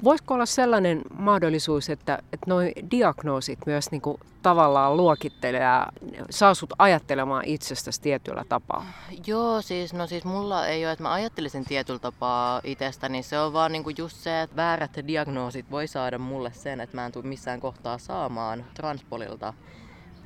Voisiko 0.04 0.34
olla 0.34 0.46
sellainen 0.46 1.02
mahdollisuus, 1.18 1.90
että, 1.90 2.20
että 2.34 2.46
nuo 2.48 2.60
diagnoosit 2.92 3.60
myös 3.66 3.92
niin 3.92 4.02
kuin 4.02 4.18
tavallaan 4.42 4.98
luokittelee 4.98 5.62
ja 5.62 5.88
saa 6.30 6.54
sut 6.54 6.74
ajattelemaan 6.78 7.46
itsestäsi 7.46 8.02
tietyllä 8.02 8.44
tapaa? 8.50 8.86
Joo, 9.28 9.62
siis, 9.62 9.94
no 9.94 10.08
siis 10.08 10.24
mulla 10.24 10.68
ei 10.68 10.86
ole, 10.86 10.92
että 10.92 11.04
mä 11.04 11.14
ajattelisin 11.14 11.66
tietyllä 11.66 12.00
tapaa 12.00 12.62
itsestäni. 12.64 13.24
Se 13.24 13.40
on 13.40 13.54
vaan 13.54 13.72
niinku 13.72 13.92
just 13.98 14.18
se, 14.18 14.42
että 14.42 14.56
väärät 14.56 14.92
diagnoosit 15.08 15.72
voi 15.72 15.88
saada 15.88 16.18
mulle 16.18 16.52
sen, 16.54 16.82
että 16.82 16.96
mä 16.96 17.06
en 17.06 17.12
tule 17.12 17.26
missään 17.26 17.60
kohtaa 17.60 17.98
saamaan 17.98 18.66
transpolilta 18.74 19.54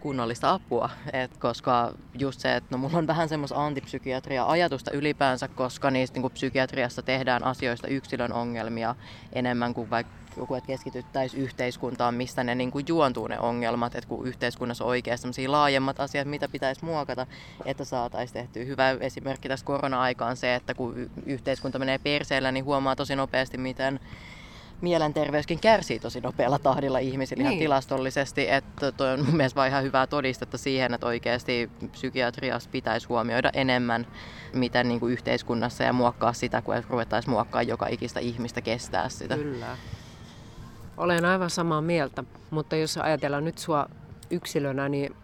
kunnollista 0.02 0.52
apua. 0.52 0.90
Et 1.14 1.38
koska 1.38 1.94
just 2.20 2.40
se, 2.40 2.56
että 2.56 2.68
no 2.72 2.78
mulla 2.78 2.98
on 2.98 3.08
vähän 3.08 3.30
semmoista 3.30 3.66
antipsykiatria-ajatusta 3.66 4.92
ylipäänsä, 4.92 5.48
koska 5.48 5.92
niistä 5.92 6.20
niin 6.20 6.32
psykiatriassa 6.32 7.02
tehdään 7.02 7.44
asioista 7.44 7.88
yksilön 7.88 8.34
ongelmia 8.34 8.96
enemmän 9.34 9.74
kuin 9.74 9.90
vaikka 9.90 10.14
joku, 10.38 10.56
että 10.56 10.68
keskityttäisiin 10.68 11.44
yhteiskuntaan, 11.44 12.16
mistä 12.16 12.44
ne 12.44 12.56
niin 12.56 12.72
kuin 12.72 12.86
juontuu 12.88 13.28
ne 13.28 13.40
ongelmat, 13.40 13.96
että 13.96 14.08
kun 14.08 14.28
yhteiskunnassa 14.28 14.84
on 14.84 14.90
oikeasti 14.90 15.48
laajemmat 15.48 16.00
asiat, 16.00 16.28
mitä 16.28 16.48
pitäisi 16.48 16.86
muokata, 16.86 17.28
että 17.66 17.86
saataisiin 17.86 18.34
tehtyä. 18.34 18.64
Hyvä 18.64 18.92
esimerkki 19.00 19.50
tässä 19.50 19.66
korona-aikaan 19.66 20.38
se, 20.38 20.56
että 20.56 20.74
kun 20.74 21.10
yhteiskunta 21.26 21.80
menee 21.80 21.98
perseellä, 21.98 22.52
niin 22.52 22.66
huomaa 22.66 22.96
tosi 22.96 23.16
nopeasti, 23.16 23.58
miten 23.58 24.00
mielenterveyskin 24.82 25.60
kärsii 25.60 26.00
tosi 26.00 26.22
nopealla 26.22 26.60
tahdilla 26.60 27.00
ihmisillä 27.00 27.44
niin. 27.44 27.52
ihan 27.52 27.60
tilastollisesti, 27.60 28.50
että 28.50 28.92
toi 28.92 29.14
on 29.14 29.26
mun 29.26 29.38
mielestä 29.38 29.56
vaan 29.56 29.68
ihan 29.68 29.84
hyvää 29.84 30.08
todistetta 30.08 30.58
siihen, 30.58 30.94
että 30.94 31.08
oikeasti 31.08 31.72
psykiatriassa 31.92 32.70
pitäisi 32.70 33.08
huomioida 33.08 33.50
enemmän, 33.54 34.08
miten 34.54 34.88
niin 34.88 35.00
kuin 35.00 35.14
yhteiskunnassa 35.14 35.84
ja 35.84 35.94
muokkaa 35.94 36.34
sitä, 36.34 36.62
kun 36.62 36.76
ruvettaisiin 36.90 37.32
muokkaa 37.32 37.64
joka 37.64 37.88
ikistä 37.88 38.20
ihmistä 38.20 38.62
kestää 38.62 39.10
sitä. 39.10 39.36
Kyllä. 39.36 39.78
Olen 40.98 41.26
aivan 41.26 41.50
samaa 41.50 41.82
mieltä, 41.82 42.24
mutta 42.50 42.76
jos 42.76 42.98
ajatellaan 42.98 43.46
nyt 43.46 43.58
sua 43.58 43.88
yksilönä, 44.30 44.90
niin 44.90 45.16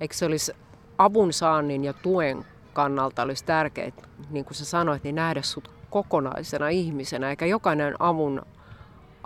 eikö 0.00 0.14
se 0.14 0.26
olisi 0.26 0.52
avun 0.98 1.32
saannin 1.32 1.84
ja 1.84 1.92
tuen 1.92 2.44
kannalta 2.72 3.22
olisi 3.22 3.44
tärkeää, 3.44 3.92
niin 4.30 4.44
kuin 4.44 4.54
sä 4.54 4.64
sanoit, 4.64 5.04
niin 5.04 5.14
nähdä 5.14 5.42
sut 5.42 5.70
kokonaisena 5.90 6.68
ihmisenä, 6.68 7.30
eikä 7.30 7.46
jokainen 7.46 7.94
avun 7.98 8.42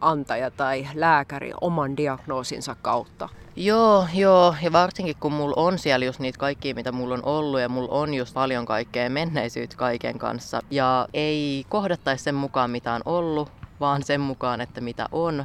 antaja 0.03 0.51
tai 0.51 0.89
lääkäri 0.95 1.53
oman 1.61 1.97
diagnoosinsa 1.97 2.77
kautta. 2.83 3.29
Joo, 3.57 4.07
joo, 4.15 4.55
ja 4.63 4.73
varsinkin 4.73 5.17
kun 5.21 5.33
mulla 5.33 5.55
on 5.57 5.79
siellä 5.79 6.07
just 6.07 6.21
niitä 6.21 6.39
kaikkia, 6.39 6.75
mitä 6.75 6.93
mulla 6.93 7.15
on 7.15 7.25
ollut, 7.25 7.61
ja 7.61 7.69
mulla 7.69 7.93
on 7.93 8.15
just 8.15 8.35
paljon 8.35 8.67
kaikkea 8.67 9.11
menneisyyttä 9.11 9.77
kaiken 9.77 10.19
kanssa, 10.19 10.61
ja 10.71 11.09
ei 11.15 11.65
kohdattaisi 11.69 12.25
sen 12.25 12.35
mukaan, 12.35 12.71
mitä 12.71 12.93
on 12.93 13.03
ollut, 13.05 13.53
vaan 13.81 14.03
sen 14.03 14.21
mukaan, 14.21 14.61
että 14.61 14.81
mitä 14.81 15.07
on, 15.13 15.45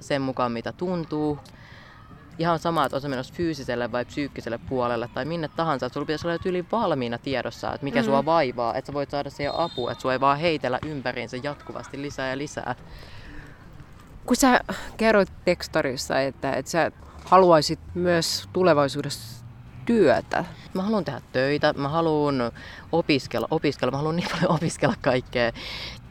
sen 0.00 0.22
mukaan, 0.22 0.52
mitä 0.52 0.72
tuntuu. 0.72 1.38
Ihan 2.38 2.58
sama, 2.58 2.84
että 2.84 2.96
on 2.96 3.00
se 3.00 3.08
menossa 3.08 3.34
fyysiselle 3.34 3.92
vai 3.92 4.04
psyykkiselle 4.04 4.58
puolelle 4.68 5.08
tai 5.14 5.24
minne 5.24 5.48
tahansa, 5.48 5.86
että 5.86 5.94
sulla 5.94 6.06
pitäisi 6.06 6.26
olla 6.26 6.38
yli 6.44 6.64
valmiina 6.72 7.18
tiedossa, 7.18 7.72
että 7.74 7.84
mikä 7.84 8.00
mm. 8.00 8.04
sua 8.04 8.24
vaivaa, 8.24 8.74
että 8.74 8.86
sä 8.86 8.92
voit 8.92 9.10
saada 9.10 9.30
siihen 9.30 9.54
apua, 9.54 9.92
että 9.92 10.02
sua 10.02 10.12
ei 10.12 10.20
vaan 10.20 10.38
heitellä 10.38 10.78
ympäriinsä 10.86 11.36
jatkuvasti 11.42 12.02
lisää 12.02 12.30
ja 12.30 12.38
lisää. 12.38 12.74
Kun 14.28 14.36
sä 14.36 14.60
kerroit 14.96 15.32
tekstarissa, 15.44 16.20
että, 16.20 16.52
että 16.52 16.70
sä 16.70 16.92
haluaisit 17.24 17.78
myös 17.94 18.48
tulevaisuudessa 18.52 19.44
työtä. 19.86 20.44
Mä 20.74 20.82
haluan 20.82 21.04
tehdä 21.04 21.20
töitä, 21.32 21.72
mä 21.72 21.88
haluan 21.88 22.52
opiskella, 22.92 23.48
opiskella, 23.50 23.90
mä 23.90 23.96
haluan 23.96 24.16
niin 24.16 24.28
paljon 24.32 24.52
opiskella 24.52 24.94
kaikkea. 25.02 25.52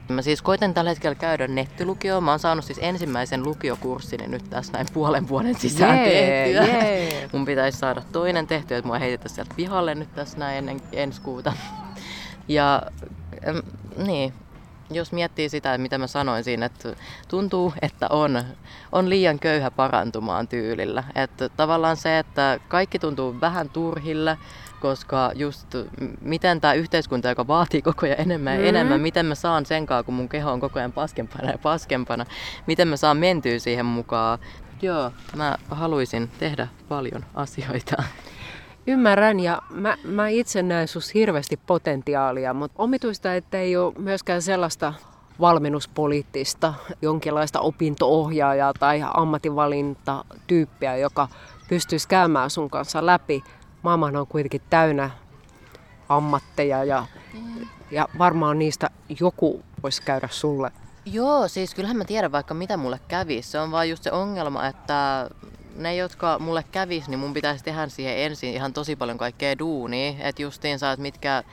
Mä 0.09 0.21
siis 0.21 0.41
koitan 0.41 0.73
tällä 0.73 0.89
hetkellä 0.89 1.15
käydä 1.15 1.47
nettilukioon. 1.47 2.23
Mä 2.23 2.31
oon 2.31 2.39
saanut 2.39 2.65
siis 2.65 2.79
ensimmäisen 2.81 3.43
lukiokurssini 3.43 4.27
nyt 4.27 4.49
tässä 4.49 4.73
näin 4.73 4.87
puolen 4.93 5.27
vuoden 5.27 5.55
sisään 5.55 5.97
yeah, 5.97 6.09
tehtyä. 6.09 6.75
Yeah. 6.75 7.31
Mun 7.31 7.45
pitäisi 7.45 7.77
saada 7.77 8.01
toinen 8.11 8.47
tehtyä, 8.47 8.77
että 8.77 8.87
mua 8.87 8.99
heitetään 8.99 9.35
sieltä 9.35 9.53
pihalle 9.55 9.95
nyt 9.95 10.15
tässä 10.15 10.37
näin 10.37 10.57
ennen 10.57 10.81
ensi 10.91 11.21
kuuta. 11.21 11.53
Ja 12.47 12.81
niin, 13.97 14.33
jos 14.89 15.11
miettii 15.11 15.49
sitä, 15.49 15.77
mitä 15.77 15.97
mä 15.97 16.07
sanoin 16.07 16.43
siinä, 16.43 16.65
että 16.65 16.95
tuntuu, 17.27 17.73
että 17.81 18.07
on, 18.09 18.43
on 18.91 19.09
liian 19.09 19.39
köyhä 19.39 19.71
parantumaan 19.71 20.47
tyylillä. 20.47 21.03
Että 21.15 21.49
tavallaan 21.49 21.97
se, 21.97 22.19
että 22.19 22.59
kaikki 22.67 22.99
tuntuu 22.99 23.41
vähän 23.41 23.69
turhille, 23.69 24.37
koska 24.81 25.31
just 25.35 25.67
miten 26.21 26.61
tämä 26.61 26.73
yhteiskunta, 26.73 27.29
joka 27.29 27.47
vaatii 27.47 27.81
koko 27.81 28.05
ajan 28.05 28.21
enemmän 28.21 28.53
ja 28.53 28.59
mm. 28.59 28.67
enemmän, 28.67 29.01
miten 29.01 29.25
mä 29.25 29.35
saan 29.35 29.65
senkaan, 29.65 30.05
kun 30.05 30.13
mun 30.13 30.29
keho 30.29 30.51
on 30.51 30.59
koko 30.59 30.79
ajan 30.79 30.91
paskempana 30.91 31.51
ja 31.51 31.57
paskempana, 31.57 32.25
miten 32.67 32.87
mä 32.87 32.97
saan 32.97 33.17
mentyä 33.17 33.59
siihen 33.59 33.85
mukaan. 33.85 34.39
Joo, 34.81 35.11
mä 35.35 35.57
haluaisin 35.69 36.31
tehdä 36.39 36.67
paljon 36.89 37.25
asioita. 37.35 38.03
Ymmärrän 38.87 39.39
ja 39.39 39.61
mä, 39.69 39.97
mä 40.03 40.27
itse 40.27 40.63
näen 40.63 40.87
sus 40.87 41.13
hirveästi 41.13 41.59
potentiaalia, 41.67 42.53
mutta 42.53 42.83
omituista, 42.83 43.35
että 43.35 43.59
ei 43.59 43.77
ole 43.77 43.93
myöskään 43.97 44.41
sellaista 44.41 44.93
valmennuspoliittista, 45.39 46.73
jonkinlaista 47.01 47.59
opinto-ohjaajaa 47.59 48.73
tai 48.73 49.03
ammatinvalintatyyppiä, 49.13 50.97
joka 50.97 51.27
pystyisi 51.69 52.07
käymään 52.07 52.49
sun 52.49 52.69
kanssa 52.69 53.05
läpi. 53.05 53.43
Maailman 53.81 54.15
on 54.15 54.27
kuitenkin 54.27 54.61
täynnä 54.69 55.09
ammatteja 56.09 56.83
ja, 56.83 57.05
ja 57.91 58.07
varmaan 58.17 58.59
niistä 58.59 58.89
joku 59.19 59.63
voisi 59.83 60.01
käydä 60.01 60.27
sulle. 60.31 60.71
Joo, 61.05 61.47
siis 61.47 61.75
kyllähän 61.75 61.97
mä 61.97 62.05
tiedän 62.05 62.31
vaikka 62.31 62.53
mitä 62.53 62.77
mulle 62.77 62.99
kävi. 63.07 63.41
Se 63.41 63.59
on 63.59 63.71
vaan 63.71 63.89
just 63.89 64.03
se 64.03 64.11
ongelma, 64.11 64.67
että 64.67 65.29
ne, 65.77 65.95
jotka 65.95 66.39
mulle 66.39 66.63
kävis, 66.71 67.07
niin 67.07 67.19
mun 67.19 67.33
pitäisi 67.33 67.63
tehdä 67.63 67.87
siihen 67.87 68.17
ensin 68.17 68.53
ihan 68.53 68.73
tosi 68.73 68.95
paljon 68.95 69.17
kaikkea 69.17 69.59
duunia. 69.59 70.13
Että 70.19 70.41
justiinsa, 70.41 70.91
että 70.91 71.01
mitkä, 71.01 71.43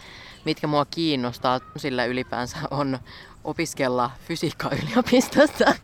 mitkä 0.44 0.66
mua 0.66 0.84
kiinnostaa 0.84 1.60
sillä 1.76 2.04
ylipäänsä 2.04 2.58
on 2.70 2.98
opiskella 3.44 4.10
fysiikkaa 4.28 4.70
yliopistossa. 4.82 5.74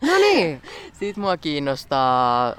No 0.00 0.18
niin. 0.18 0.62
Sitten 1.00 1.20
mua 1.20 1.36
kiinnostaa 1.36 2.48
äh, 2.48 2.54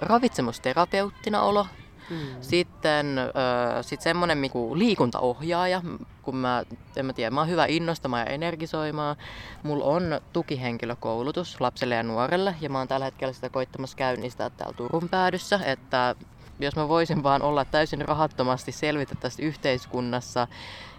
ravitsemusterapeuttina 0.00 1.42
olo. 1.42 1.66
Mm. 2.10 2.16
Sitten 2.40 3.18
ö, 3.18 3.32
sit 3.82 4.00
semmoinen 4.00 4.40
niinku 4.40 4.78
liikuntaohjaaja, 4.78 5.82
kun 6.22 6.36
mä, 6.36 6.64
en 6.96 7.06
mä 7.06 7.12
tiedä, 7.12 7.30
mä 7.30 7.40
oon 7.40 7.48
hyvä 7.48 7.66
innostamaan 7.66 8.26
ja 8.26 8.32
energisoimaan. 8.32 9.16
Mulla 9.62 9.84
on 9.84 10.20
tukihenkilökoulutus 10.32 11.60
lapselle 11.60 11.94
ja 11.94 12.02
nuorelle 12.02 12.54
ja 12.60 12.70
mä 12.70 12.78
oon 12.78 12.88
tällä 12.88 13.04
hetkellä 13.04 13.32
sitä 13.32 13.48
koittamassa 13.48 13.96
käynnistää 13.96 14.50
täällä 14.50 14.76
Turun 14.76 15.08
päädyssä, 15.08 15.60
että 15.64 16.14
jos 16.60 16.76
mä 16.76 16.88
voisin 16.88 17.22
vaan 17.22 17.42
olla 17.42 17.64
täysin 17.64 18.00
rahattomasti 18.00 18.72
selvitä 18.72 19.14
tästä 19.14 19.42
yhteiskunnassa 19.42 20.46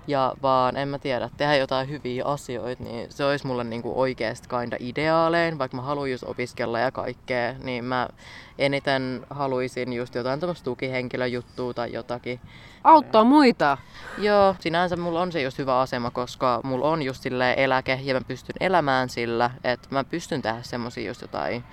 ja 0.07 0.33
vaan, 0.41 0.77
en 0.77 0.87
mä 0.87 0.99
tiedä, 0.99 1.29
tehdä 1.37 1.55
jotain 1.55 1.89
hyviä 1.89 2.25
asioita, 2.25 2.83
niin 2.83 3.11
se 3.11 3.25
olisi 3.25 3.47
mulle 3.47 3.63
niinku 3.63 4.01
oikeasti 4.01 4.47
kinda 4.49 4.77
ideaalein, 4.79 5.59
vaikka 5.59 5.77
mä 5.77 5.83
haluan 5.83 6.11
just 6.11 6.23
opiskella 6.23 6.79
ja 6.79 6.91
kaikkea, 6.91 7.53
niin 7.63 7.85
mä 7.85 8.09
eniten 8.57 9.25
haluaisin 9.29 9.93
just 9.93 10.15
jotain 10.15 10.39
tämmöistä 10.39 10.63
tukihenkilöjuttua 10.63 11.73
tai 11.73 11.93
jotakin. 11.93 12.39
Auttaa 12.83 13.23
muita. 13.23 13.77
Joo, 14.17 14.55
sinänsä 14.59 14.95
mulla 14.95 15.21
on 15.21 15.31
se 15.31 15.41
just 15.41 15.57
hyvä 15.57 15.79
asema, 15.79 16.11
koska 16.11 16.61
mulla 16.63 16.89
on 16.89 17.01
just 17.01 17.23
eläke 17.57 17.99
ja 18.03 18.13
mä 18.13 18.21
pystyn 18.21 18.55
elämään 18.59 19.09
sillä, 19.09 19.51
että 19.63 19.87
mä 19.91 20.03
pystyn 20.03 20.41
tehdä 20.41 20.61
semmosia 20.61 21.07
just 21.07 21.21
jotain 21.21 21.63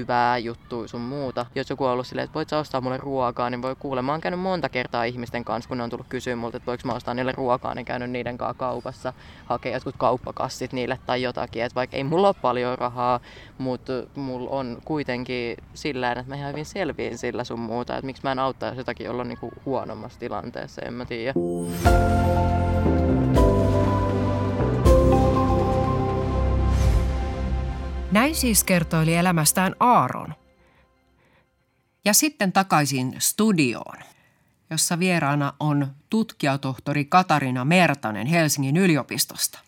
hyvää 0.00 0.38
juttua 0.38 0.88
sun 0.88 1.00
muuta. 1.00 1.46
Jos 1.54 1.70
joku 1.70 1.84
on 1.84 1.92
ollut 1.92 2.06
silleen, 2.06 2.24
että 2.24 2.34
voit 2.34 2.48
sä 2.48 2.58
ostaa 2.58 2.80
mulle 2.80 2.96
ruokaa, 2.96 3.50
niin 3.50 3.62
voi 3.62 3.76
kuulla. 3.78 4.02
Mä 4.02 4.12
oon 4.12 4.20
käynyt 4.20 4.40
monta 4.40 4.68
kertaa 4.68 5.04
ihmisten 5.04 5.44
kanssa, 5.44 5.68
kun 5.68 5.76
ne 5.76 5.84
on 5.84 5.90
tullut 5.90 6.06
kysyä 6.08 6.36
multa, 6.36 6.56
että 6.56 6.66
voiko 6.66 6.82
mä 6.84 6.92
ostaa 6.92 7.14
niille 7.14 7.32
ruokaa, 7.32 7.74
niin 7.74 7.84
käynyt 7.84 8.10
niiden 8.10 8.38
kanssa 8.38 8.54
kaupassa, 8.54 9.12
hakea 9.44 9.72
jotkut 9.72 9.94
kauppakassit 9.98 10.72
niille 10.72 10.98
tai 11.06 11.22
jotakin. 11.22 11.62
Että 11.62 11.74
vaikka 11.74 11.96
ei 11.96 12.04
mulla 12.04 12.28
ole 12.28 12.36
paljon 12.42 12.78
rahaa, 12.78 13.20
mutta 13.58 13.92
mulla 14.14 14.50
on 14.50 14.78
kuitenkin 14.84 15.56
sillä 15.74 16.12
että 16.12 16.24
mä 16.28 16.34
ihan 16.34 16.50
hyvin 16.50 16.66
selviin 16.66 17.18
sillä 17.18 17.44
sun 17.44 17.60
muuta. 17.60 17.94
Että 17.94 18.06
miksi 18.06 18.22
mä 18.22 18.32
en 18.32 18.38
auttaisi 18.38 18.80
jotakin 18.80 19.10
olla 19.10 19.24
niinku 19.24 19.52
huonommassa 19.64 20.20
tilanteessa, 20.20 20.82
en 20.82 20.94
mä 20.94 21.04
tiedä. 21.04 21.34
Näin 28.12 28.34
siis 28.34 28.64
kertoili 28.64 29.14
elämästään 29.14 29.76
Aaron. 29.80 30.34
Ja 32.04 32.14
sitten 32.14 32.52
takaisin 32.52 33.14
studioon, 33.18 33.98
jossa 34.70 34.98
vieraana 34.98 35.52
on 35.60 35.86
tutkijatohtori 36.10 37.04
Katarina 37.04 37.64
Mertanen 37.64 38.26
Helsingin 38.26 38.76
yliopistosta. 38.76 39.58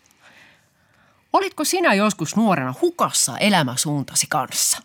Olitko 1.33 1.63
sinä 1.63 1.93
joskus 1.93 2.35
nuorena 2.35 2.73
hukassa 2.81 3.37
elämäsuuntasi 3.37 4.27
kanssa? 4.29 4.77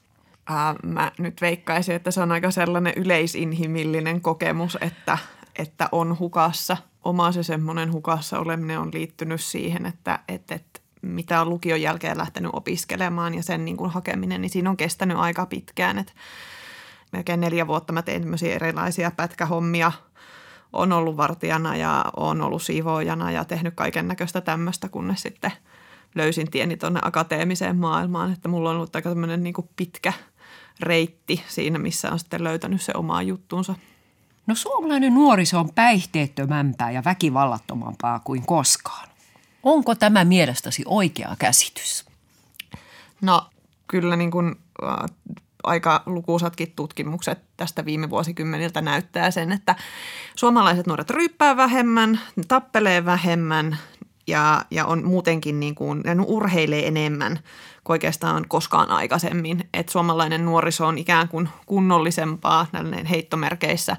Äh, 0.51 0.57
mä 0.83 1.13
nyt 1.19 1.41
veikkaisin, 1.41 1.95
että 1.95 2.11
se 2.11 2.21
on 2.21 2.33
aika 2.33 2.51
sellainen 2.51 2.93
yleisinhimillinen 2.97 4.21
kokemus, 4.21 4.79
että, 4.81 5.19
että 5.57 5.89
on 5.93 6.19
hukassa. 6.19 6.77
Oma 7.05 7.33
se 7.33 7.43
semmoinen 7.43 7.93
hukassa 7.93 8.39
oleminen 8.39 8.79
on 8.79 8.91
liittynyt 8.93 9.41
siihen, 9.41 9.87
että, 9.87 10.19
että, 10.29 10.55
että 10.55 10.81
mitä 11.03 11.41
on 11.41 11.49
lukion 11.49 11.83
jälkeen 11.83 12.19
lähtenyt 12.19 12.51
opiskelemaan 12.55 13.35
ja 13.35 13.43
sen 13.43 13.65
niin 13.65 13.77
kuin 13.77 13.91
hakeminen, 13.91 14.41
niin 14.41 14.51
siinä 14.51 14.71
on 14.71 14.77
kestänyt 14.77 15.17
aika 15.17 15.47
pitkään. 15.47 15.99
Et 15.99 16.15
melkein 17.13 17.41
neljä 17.41 17.67
vuotta 17.67 17.93
mä 17.93 18.03
tein 18.03 18.25
erilaisia 18.43 19.11
pätkähommia. 19.11 19.93
On 20.73 20.93
ollut 20.93 21.17
vartijana 21.17 21.77
ja 21.77 22.05
on 22.17 22.43
ollut 22.43 22.63
siivoojana 22.63 23.31
ja 23.31 23.45
tehnyt 23.45 23.75
kaiken 23.75 24.09
näköistä 24.09 24.41
tämmöistä, 24.41 24.89
kunnes 24.89 25.23
sitten 25.23 25.53
löysin 26.15 26.51
tieni 26.51 26.77
tuonne 26.77 27.01
akateemiseen 27.03 27.77
maailmaan. 27.77 28.33
Että 28.33 28.49
mulla 28.49 28.71
on 28.71 28.77
ollut 28.77 28.97
aika 28.97 29.09
tämmöinen 29.09 29.43
niin 29.43 29.55
pitkä 29.77 30.13
reitti 30.81 31.45
siinä, 31.49 31.79
missä 31.79 32.13
on 32.13 32.19
sitten 32.19 32.45
löytänyt 32.45 32.83
se 32.83 32.93
omaa 32.95 33.23
juttuunsa. 33.23 33.75
No 34.47 34.55
suomalainen 34.55 35.15
nuoriso 35.15 35.61
on 35.61 35.71
päihteettömämpää 35.75 36.91
ja 36.91 37.05
väkivallattomampaa 37.05 38.19
kuin 38.19 38.47
koskaan. 38.47 39.09
Onko 39.63 39.95
tämä 39.95 40.25
mielestäsi 40.25 40.83
oikea 40.87 41.37
käsitys? 41.39 42.05
No 43.21 43.47
kyllä 43.89 44.17
niin 44.17 44.31
kuin, 44.31 44.57
äh, 44.83 45.11
aika 45.63 46.03
lukuisatkin 46.07 46.73
tutkimukset 46.77 47.39
tästä 47.57 47.85
viime 47.85 48.11
vuosikymmeniltä 48.11 48.81
näyttää 48.81 49.31
sen, 49.31 49.53
että 49.53 49.75
suomalaiset 50.35 50.87
nuoret 50.87 51.11
ryyppää 51.11 51.57
vähemmän, 51.57 52.21
tappelee 52.49 53.05
vähemmän 53.05 53.79
ja, 54.27 54.65
ja 54.71 54.87
on 54.87 55.05
muutenkin 55.05 55.61
niin 55.61 55.75
kuin, 55.75 56.03
ja 56.05 56.13
urheilee 56.27 56.87
enemmän 56.87 57.39
kuin 57.85 57.95
oikeastaan 57.95 58.45
koskaan 58.49 58.91
aikaisemmin. 58.91 59.69
Että 59.75 59.93
suomalainen 59.93 60.45
nuoriso 60.45 60.87
on 60.87 60.99
ikään 60.99 61.29
kuin 61.29 61.49
kunnollisempaa 61.67 62.67
näiden 62.73 63.07
heittomerkeissä, 63.07 63.97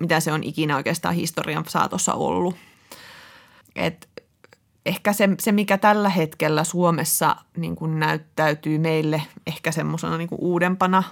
mitä 0.00 0.20
se 0.20 0.32
on 0.32 0.44
ikinä 0.44 0.76
oikeastaan 0.76 1.14
historian 1.14 1.64
saatossa 1.68 2.14
ollut. 2.14 2.56
Et 3.76 4.08
ehkä 4.86 5.12
se, 5.12 5.28
se, 5.38 5.52
mikä 5.52 5.78
tällä 5.78 6.08
hetkellä 6.08 6.64
Suomessa 6.64 7.36
niin 7.56 7.76
kuin 7.76 8.00
näyttäytyy 8.00 8.78
meille 8.78 9.22
ehkä 9.46 9.72
semmoisena 9.72 10.18
niin 10.18 10.28
uudempana, 10.38 11.02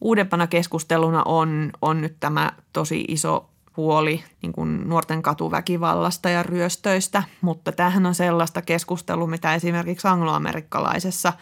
uudempana 0.00 0.46
keskusteluna 0.46 1.22
on, 1.24 1.70
on 1.82 2.00
nyt 2.00 2.16
tämä 2.20 2.52
tosi 2.72 3.04
iso 3.08 3.50
huoli 3.76 4.24
niin 4.42 4.52
kuin 4.52 4.88
nuorten 4.88 5.22
katuväkivallasta 5.22 6.30
ja 6.30 6.42
ryöstöistä, 6.42 7.22
mutta 7.40 7.72
tämähän 7.72 8.06
on 8.06 8.14
sellaista 8.14 8.62
keskustelua, 8.62 9.26
mitä 9.26 9.54
esimerkiksi 9.54 10.08
angloamerikkalaisessa 10.08 11.32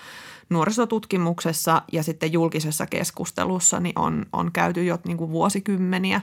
nuorisotutkimuksessa 0.50 1.82
ja 1.92 2.02
sitten 2.02 2.32
julkisessa 2.32 2.86
keskustelussa 2.86 3.80
niin 3.80 3.98
on, 3.98 4.26
on 4.32 4.52
käyty 4.52 4.84
jo 4.84 4.98
niin 5.04 5.16
kuin 5.16 5.30
vuosikymmeniä, 5.30 6.20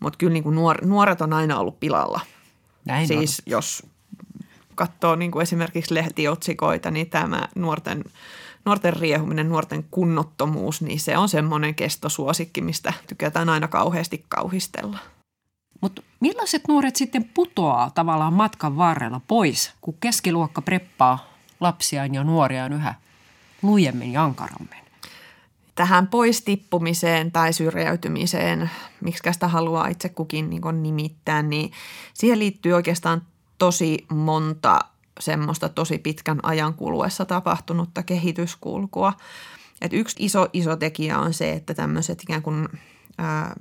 mutta 0.00 0.16
kyllä 0.16 0.32
niin 0.32 0.42
kuin 0.42 0.54
nuor, 0.54 0.86
nuoret 0.86 1.20
on 1.20 1.32
aina 1.32 1.58
ollut 1.58 1.80
pilalla. 1.80 2.20
Näin 2.84 3.08
siis 3.08 3.40
on. 3.40 3.50
jos 3.50 3.86
katsoo 4.74 5.16
niin 5.16 5.30
kuin 5.30 5.42
esimerkiksi 5.42 5.94
lehtiotsikoita, 5.94 6.90
niin 6.90 7.10
tämä 7.10 7.48
nuorten, 7.54 8.04
nuorten 8.64 8.92
riehuminen, 8.92 9.48
nuorten 9.48 9.84
kunnottomuus, 9.90 10.82
niin 10.82 11.00
se 11.00 11.18
on 11.18 11.28
semmoinen 11.28 11.74
kestosuosikki, 11.74 12.60
mistä 12.60 12.92
tykätään 13.06 13.48
aina 13.48 13.68
kauheasti 13.68 14.24
kauhistella. 14.28 14.98
Mutta 15.80 16.02
millaiset 16.20 16.62
nuoret 16.68 16.96
sitten 16.96 17.24
putoaa 17.24 17.90
tavallaan 17.90 18.32
matkan 18.32 18.76
varrella 18.76 19.20
pois, 19.28 19.72
kun 19.80 19.96
keskiluokka 20.00 20.62
preppaa 20.62 21.32
lapsiaan 21.60 22.14
ja 22.14 22.24
nuoriaan 22.24 22.72
yhä 22.72 22.94
lujemmin 23.62 24.12
ja 24.12 24.24
ankarammin? 24.24 24.82
Tähän 25.74 26.06
pois 26.06 26.42
tippumiseen 26.42 27.32
tai 27.32 27.52
syrjäytymiseen, 27.52 28.70
miksi 29.00 29.32
sitä 29.32 29.48
haluaa 29.48 29.88
itse 29.88 30.08
kukin 30.08 30.50
niin 30.50 30.82
nimittää, 30.82 31.42
niin 31.42 31.72
siihen 32.14 32.38
liittyy 32.38 32.72
oikeastaan 32.72 33.22
tosi 33.62 34.06
monta 34.08 34.78
semmoista 35.20 35.68
tosi 35.68 35.98
pitkän 35.98 36.40
ajan 36.42 36.74
kuluessa 36.74 37.24
tapahtunutta 37.24 38.02
kehityskulkua. 38.02 39.12
Et 39.80 39.92
yksi 39.92 40.16
iso, 40.18 40.48
iso 40.52 40.76
tekijä 40.76 41.18
on 41.18 41.34
se, 41.34 41.52
että 41.52 41.74
tämmöiset 41.74 42.22
ikään 42.22 42.42
kuin 42.42 42.68
ää, 43.18 43.54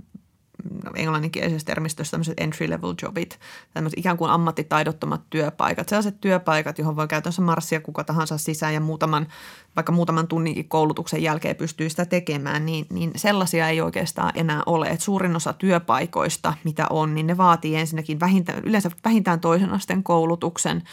englanninkielisessä 0.96 1.66
termistössä 1.66 2.12
tämmöiset 2.12 2.40
entry-level 2.40 2.94
jobit, 3.02 3.40
tämmöiset 3.74 4.00
ikään 4.00 4.18
kuin 4.18 4.32
ammattitaidottomat 4.32 5.22
työpaikat, 5.30 5.90
sellaiset 5.90 6.22
työpaikat, 6.22 6.78
johon 6.78 6.96
voi 6.96 7.08
käytännössä 7.08 7.42
marssia 7.42 7.82
kuka 7.82 8.04
tahansa 8.04 8.38
sisään 8.38 8.74
ja 8.74 8.80
muutaman, 8.80 9.28
vaikka 9.76 9.92
muutaman 9.92 10.28
tunninkin 10.28 10.70
koulutuksen 10.70 11.24
jälkeen 11.24 11.56
pystyy 11.56 11.90
sitä 11.90 12.06
tekemään, 12.06 12.66
niin, 12.66 12.86
niin 12.90 13.12
sellaisia 13.16 13.70
ei 13.70 13.82
oikeastaan 13.82 14.32
enää 14.36 14.64
ole. 14.66 14.88
Et 14.88 15.02
suurin 15.02 15.36
osa 15.36 15.54
työpaikoista, 15.54 16.54
mitä 16.64 16.88
on, 16.90 17.16
niin 17.16 17.28
ne 17.28 17.38
vaatii 17.38 17.76
ensinnäkin 17.76 18.20
vähintään, 18.20 18.64
yleensä 18.64 18.92
vähintään 19.06 19.40
toisen 19.40 19.70
asteen 19.70 20.04
koulutuksen– 20.04 20.84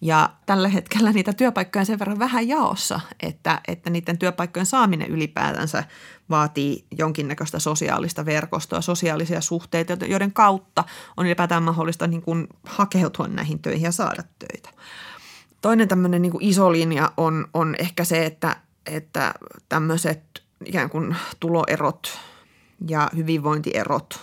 ja 0.00 0.30
tällä 0.46 0.68
hetkellä 0.68 1.12
niitä 1.12 1.32
työpaikkoja 1.32 1.80
on 1.80 1.86
sen 1.86 1.98
verran 1.98 2.18
vähän 2.18 2.48
jaossa, 2.48 3.00
että, 3.20 3.60
että 3.68 3.90
niiden 3.90 4.18
työpaikkojen 4.18 4.66
saaminen 4.66 5.10
ylipäätänsä 5.10 5.84
vaatii 6.30 6.84
jonkinnäköistä 6.98 7.58
sosiaalista 7.58 8.24
verkostoa, 8.24 8.80
sosiaalisia 8.80 9.40
suhteita, 9.40 10.04
joiden 10.06 10.32
kautta 10.32 10.84
on 11.16 11.26
ylipäätään 11.26 11.62
mahdollista 11.62 12.06
niin 12.06 12.22
kuin 12.22 12.46
hakeutua 12.64 13.28
näihin 13.28 13.58
töihin 13.58 13.84
ja 13.84 13.92
saada 13.92 14.22
töitä. 14.38 14.70
Toinen 15.60 15.88
tämmöinen 15.88 16.22
niin 16.22 16.32
kuin 16.32 16.44
iso 16.44 16.72
linja 16.72 17.12
on, 17.16 17.48
on 17.54 17.74
ehkä 17.78 18.04
se, 18.04 18.26
että, 18.26 18.56
että 18.86 19.34
tämmöiset 19.68 20.42
ikään 20.64 20.90
kuin 20.90 21.16
tuloerot 21.40 22.18
ja 22.88 23.10
hyvinvointierot, 23.16 24.20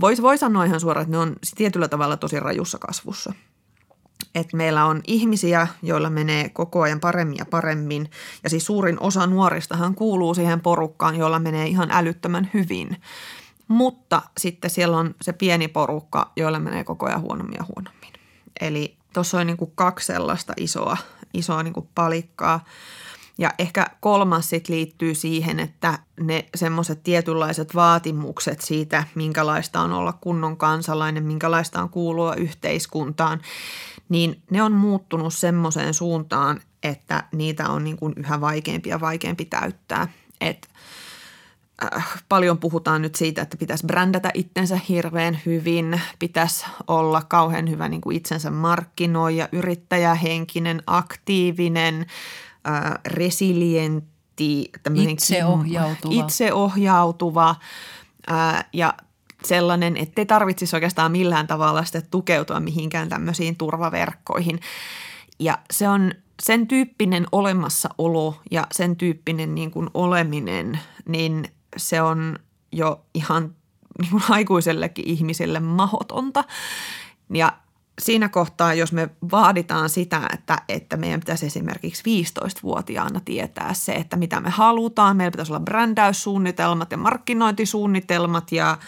voisi 0.00 0.22
voi 0.22 0.38
sanoa 0.38 0.64
ihan 0.64 0.80
suoraan, 0.80 1.02
että 1.02 1.16
ne 1.16 1.18
on 1.18 1.36
tietyllä 1.56 1.88
tavalla 1.88 2.16
tosi 2.16 2.40
rajussa 2.40 2.78
kasvussa– 2.78 3.32
että 4.34 4.56
meillä 4.56 4.84
on 4.84 5.00
ihmisiä, 5.06 5.66
joilla 5.82 6.10
menee 6.10 6.48
koko 6.48 6.82
ajan 6.82 7.00
paremmin 7.00 7.38
ja 7.38 7.46
paremmin. 7.46 8.10
Ja 8.42 8.50
siis 8.50 8.66
suurin 8.66 9.00
osa 9.00 9.26
nuoristahan 9.26 9.94
kuuluu 9.94 10.34
siihen 10.34 10.60
porukkaan, 10.60 11.16
jolla 11.16 11.38
menee 11.38 11.66
ihan 11.66 11.90
älyttömän 11.90 12.50
hyvin. 12.54 12.96
Mutta 13.68 14.22
sitten 14.38 14.70
siellä 14.70 14.96
on 14.96 15.14
se 15.20 15.32
pieni 15.32 15.68
porukka, 15.68 16.32
joilla 16.36 16.58
menee 16.58 16.84
koko 16.84 17.06
ajan 17.06 17.20
huonommin 17.20 17.56
ja 17.58 17.64
huonommin. 17.74 18.12
Eli 18.60 18.96
tuossa 19.12 19.40
on 19.40 19.46
niin 19.46 19.56
kuin 19.56 19.72
kaksi 19.74 20.06
sellaista 20.06 20.52
isoa, 20.56 20.96
isoa 21.34 21.62
niin 21.62 21.74
kuin 21.74 21.88
palikkaa. 21.94 22.64
Ja 23.42 23.50
ehkä 23.58 23.86
kolmas 24.00 24.50
sit 24.50 24.68
liittyy 24.68 25.14
siihen, 25.14 25.60
että 25.60 25.98
ne 26.20 26.44
semmoiset 26.54 27.02
tietynlaiset 27.02 27.74
vaatimukset 27.74 28.60
siitä, 28.60 29.04
minkälaista 29.14 29.80
on 29.80 29.92
olla 29.92 30.12
kunnon 30.12 30.56
kansalainen, 30.56 31.24
minkälaista 31.24 31.82
on 31.82 31.88
kuulua 31.88 32.34
yhteiskuntaan, 32.34 33.40
niin 34.08 34.42
ne 34.50 34.62
on 34.62 34.72
muuttunut 34.72 35.34
semmoiseen 35.34 35.94
suuntaan, 35.94 36.60
että 36.82 37.24
niitä 37.32 37.68
on 37.68 37.84
niin 37.84 37.96
kuin 37.96 38.14
yhä 38.16 38.40
vaikeampi 38.40 38.88
ja 38.88 39.00
vaikeampi 39.00 39.44
täyttää. 39.44 40.08
Et 40.40 40.68
äh, 41.96 42.22
paljon 42.28 42.58
puhutaan 42.58 43.02
nyt 43.02 43.14
siitä, 43.14 43.42
että 43.42 43.56
pitäisi 43.56 43.86
brändätä 43.86 44.30
itsensä 44.34 44.78
hirveän 44.88 45.40
hyvin, 45.46 46.00
pitäisi 46.18 46.66
olla 46.86 47.22
kauhean 47.28 47.70
hyvä 47.70 47.88
niin 47.88 48.00
kuin 48.00 48.16
itsensä 48.16 48.50
markkinoija, 48.50 49.48
yrittäjähenkinen, 49.52 50.82
aktiivinen, 50.86 52.06
äh, 52.68 52.92
resilientti, 53.06 54.72
itseohjautuva, 54.94 56.24
itseohjautuva 56.24 57.56
äh, 58.30 58.64
ja 58.72 58.94
sellainen, 59.44 59.96
ettei 59.96 60.26
tarvitsisi 60.26 60.76
oikeastaan 60.76 61.12
millään 61.12 61.46
tavalla 61.46 61.84
sitten 61.84 62.06
tukeutua 62.10 62.60
mihinkään 62.60 63.08
tämmöisiin 63.08 63.56
turvaverkkoihin. 63.56 64.60
Ja 65.38 65.58
se 65.70 65.88
on 65.88 66.12
sen 66.42 66.66
tyyppinen 66.66 67.26
olemassaolo 67.32 68.40
ja 68.50 68.66
sen 68.72 68.96
tyyppinen 68.96 69.54
niin 69.54 69.70
kuin 69.70 69.90
oleminen, 69.94 70.80
niin 71.08 71.48
se 71.76 72.02
on 72.02 72.38
jo 72.72 73.04
ihan 73.14 73.54
niin 73.98 74.10
kuin 74.10 74.22
aikuisellekin 74.28 75.08
ihmiselle 75.08 75.60
mahotonta. 75.60 76.44
Ja 77.34 77.52
siinä 78.00 78.28
kohtaa, 78.28 78.74
jos 78.74 78.92
me 78.92 79.08
vaaditaan 79.30 79.88
sitä, 79.88 80.28
että, 80.34 80.58
että 80.68 80.96
meidän 80.96 81.20
pitäisi 81.20 81.46
esimerkiksi 81.46 82.24
15-vuotiaana 82.24 83.20
tietää 83.24 83.74
se, 83.74 83.92
että 83.92 84.16
mitä 84.16 84.40
me 84.40 84.50
halutaan. 84.50 85.16
Meillä 85.16 85.30
pitäisi 85.30 85.52
olla 85.52 85.60
brändäyssuunnitelmat 85.60 86.90
ja 86.90 86.96
markkinointisuunnitelmat 86.96 88.52
ja– 88.52 88.76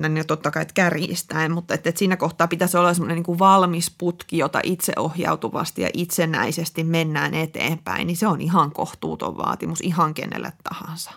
näin 0.00 0.16
jo 0.16 0.24
totta 0.24 0.50
kai 0.50 0.66
kärjistäen, 0.74 1.52
mutta 1.52 1.74
että, 1.74 1.88
että 1.88 1.98
siinä 1.98 2.16
kohtaa 2.16 2.48
pitäisi 2.48 2.76
olla 2.76 2.94
semmoinen 2.94 3.22
niin 3.26 3.38
valmis 3.38 3.94
putki, 3.98 4.38
jota 4.38 4.60
itseohjautuvasti 4.62 5.82
ja 5.82 5.90
itsenäisesti 5.92 6.84
mennään 6.84 7.34
eteenpäin, 7.34 8.06
niin 8.06 8.16
se 8.16 8.26
on 8.26 8.40
ihan 8.40 8.72
kohtuuton 8.72 9.36
vaatimus 9.36 9.80
ihan 9.80 10.14
kenelle 10.14 10.52
tahansa. 10.64 11.10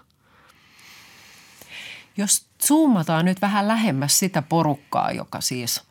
Jos 2.18 2.46
zoomataan 2.68 3.26
nyt 3.26 3.42
vähän 3.42 3.68
lähemmäs 3.68 4.20
sitä 4.20 4.42
porukkaa, 4.42 5.12
joka 5.12 5.42
siis 5.42 5.82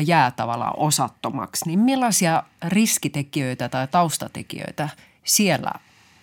jää 0.00 0.30
tavallaan 0.30 0.74
osattomaksi, 0.76 1.64
niin 1.66 1.78
millaisia 1.78 2.42
riskitekijöitä 2.68 3.68
tai 3.68 3.88
taustatekijöitä 3.88 4.88
siellä 5.24 5.70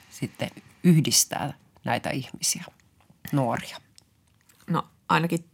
sitten 0.09 0.49
yhdistää 0.83 1.53
näitä 1.83 2.09
ihmisiä, 2.09 2.63
nuoria? 3.31 3.77
No 4.69 4.87
ainakin 5.09 5.45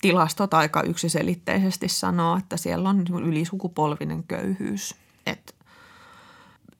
tilastot 0.00 0.54
aika 0.54 0.82
yksiselitteisesti 0.82 1.88
sanoo, 1.88 2.36
että 2.36 2.56
siellä 2.56 2.88
on 2.88 3.04
ylisukupolvinen 3.24 4.22
köyhyys. 4.22 4.94
Et 5.26 5.54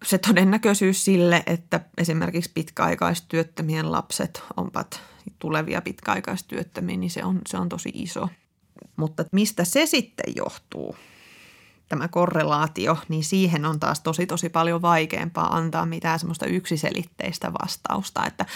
se 0.05 0.19
todennäköisyys 0.19 1.05
sille, 1.05 1.43
että 1.47 1.81
esimerkiksi 1.99 2.51
pitkäaikaistyöttömien 2.55 3.93
lapset 3.93 4.43
onpat 4.57 5.01
tulevia 5.39 5.83
pitkäaikaistyöttömiä, 5.83 6.97
niin 6.97 7.11
se 7.11 7.25
on, 7.25 7.41
se 7.47 7.57
on 7.57 7.69
tosi 7.69 7.91
iso. 7.95 8.29
Mutta 8.97 9.25
mistä 9.33 9.65
se 9.65 9.87
sitten 9.87 10.33
johtuu, 10.37 10.97
tämä 11.89 12.09
korrelaatio, 12.09 12.99
niin 13.09 13.25
siihen 13.25 13.65
on 13.65 13.81
taas 13.81 14.01
tosi 14.01 14.27
tosi 14.27 14.49
paljon 14.49 14.83
vaikeampaa 14.83 15.57
antaa 15.57 15.87
mitään 15.87 16.19
semmoista 16.19 16.47
yksiselitteistä 16.47 17.53
vastausta, 17.53 18.27
että 18.27 18.47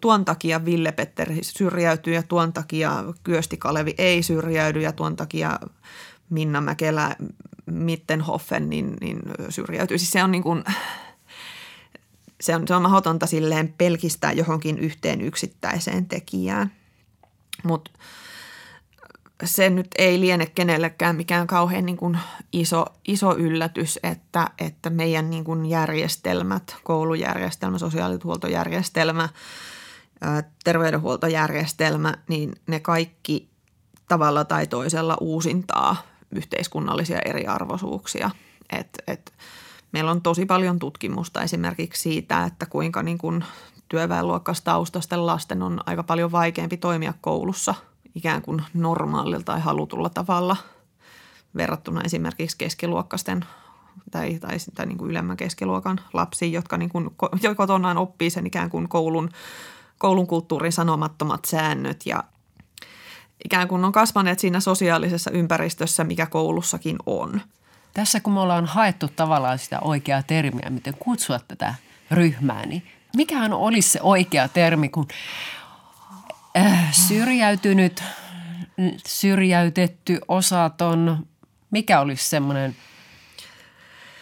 tuon 0.00 0.24
takia 0.24 0.64
Ville 0.64 0.92
Petter 0.92 1.32
syrjäytyy 1.42 2.14
ja 2.14 2.22
tuon 2.22 2.52
takia 2.52 3.04
Kyösti 3.22 3.56
Kalevi 3.56 3.94
ei 3.98 4.22
syrjäydy 4.22 4.80
ja 4.80 4.92
tuon 4.92 5.16
takia 5.16 5.60
Minna 6.30 6.60
Mäkelä 6.60 7.16
Mittenhoffen 7.66 8.70
niin, 8.70 8.96
niin 9.00 9.18
syrjäytyy. 9.48 9.98
Siis 9.98 10.10
se 10.10 10.24
on 10.24 10.30
niin 10.30 10.42
kuin, 10.42 10.64
se 12.40 12.56
on, 12.56 12.68
se 12.68 12.74
on 12.74 12.82
mahdotonta 12.82 13.26
silleen 13.26 13.74
pelkistää 13.78 14.32
johonkin 14.32 14.78
yhteen 14.78 15.20
yksittäiseen 15.20 16.06
tekijään. 16.06 16.72
Mutta 17.62 17.90
se 19.44 19.70
nyt 19.70 19.86
ei 19.98 20.20
liene 20.20 20.46
kenellekään 20.46 21.16
mikään 21.16 21.46
kauhean 21.46 21.86
niin 21.86 21.96
kuin 21.96 22.18
iso, 22.52 22.84
iso 23.08 23.36
yllätys, 23.36 23.98
että, 24.02 24.50
että 24.58 24.90
meidän 24.90 25.30
niin 25.30 25.44
kuin 25.44 25.66
järjestelmät, 25.66 26.76
koulujärjestelmä, 26.84 27.78
sosiaalihuoltojärjestelmä– 27.78 29.28
terveydenhuoltojärjestelmä, 30.64 32.14
niin 32.28 32.52
ne 32.66 32.80
kaikki 32.80 33.48
tavalla 34.08 34.44
tai 34.44 34.66
toisella 34.66 35.16
uusintaa 35.20 35.96
yhteiskunnallisia 36.30 37.18
eriarvoisuuksia. 37.24 38.30
Et, 38.72 38.88
et 39.06 39.32
meillä 39.92 40.10
on 40.10 40.22
tosi 40.22 40.46
paljon 40.46 40.78
tutkimusta 40.78 41.42
esimerkiksi 41.42 42.02
siitä, 42.02 42.44
että 42.44 42.66
kuinka 42.66 43.02
niin 43.02 43.18
kuin 43.18 43.44
työväenluokkastaustaisten 43.88 45.26
lasten 45.26 45.62
on 45.62 45.80
aika 45.86 46.02
paljon 46.02 46.32
vaikeampi 46.32 46.76
toimia 46.76 47.14
koulussa 47.20 47.74
ikään 48.14 48.42
kuin 48.42 48.62
normaalilla 48.74 49.44
tai 49.44 49.60
halutulla 49.60 50.08
tavalla 50.08 50.56
verrattuna 51.56 52.00
esimerkiksi 52.04 52.58
keskiluokkaisten 52.58 53.44
tai, 54.10 54.38
tai, 54.38 54.56
tai 54.74 54.86
niin 54.86 54.98
kuin 54.98 55.10
ylemmän 55.10 55.36
keskiluokan 55.36 56.00
lapsiin, 56.12 56.52
jotka 56.52 56.76
niin 56.76 56.90
kuin, 56.90 57.10
kotonaan 57.56 57.98
oppii 57.98 58.30
sen 58.30 58.46
ikään 58.46 58.70
kuin 58.70 58.88
koulun 58.88 59.30
koulun 59.98 60.26
kulttuurin 60.26 60.72
sanomattomat 60.72 61.44
säännöt 61.44 62.06
ja 62.06 62.24
ikään 63.44 63.68
kuin 63.68 63.84
on 63.84 63.92
kasvaneet 63.92 64.38
siinä 64.38 64.60
sosiaalisessa 64.60 65.30
ympäristössä, 65.30 66.04
mikä 66.04 66.26
koulussakin 66.26 66.96
on. 67.06 67.40
Tässä 67.94 68.20
kun 68.20 68.32
me 68.32 68.40
ollaan 68.40 68.66
haettu 68.66 69.08
tavallaan 69.08 69.58
sitä 69.58 69.80
oikeaa 69.80 70.22
termiä, 70.22 70.70
miten 70.70 70.94
kutsua 70.98 71.38
tätä 71.48 71.74
ryhmää, 72.10 72.66
niin 72.66 72.82
mikähän 73.16 73.52
olisi 73.52 73.88
se 73.88 74.00
oikea 74.02 74.48
termi, 74.48 74.88
kun 74.88 75.08
äh, 76.56 76.92
syrjäytynyt, 76.92 78.02
syrjäytetty, 79.06 80.18
osaton, 80.28 81.26
mikä 81.70 82.00
olisi 82.00 82.28
semmoinen 82.28 82.76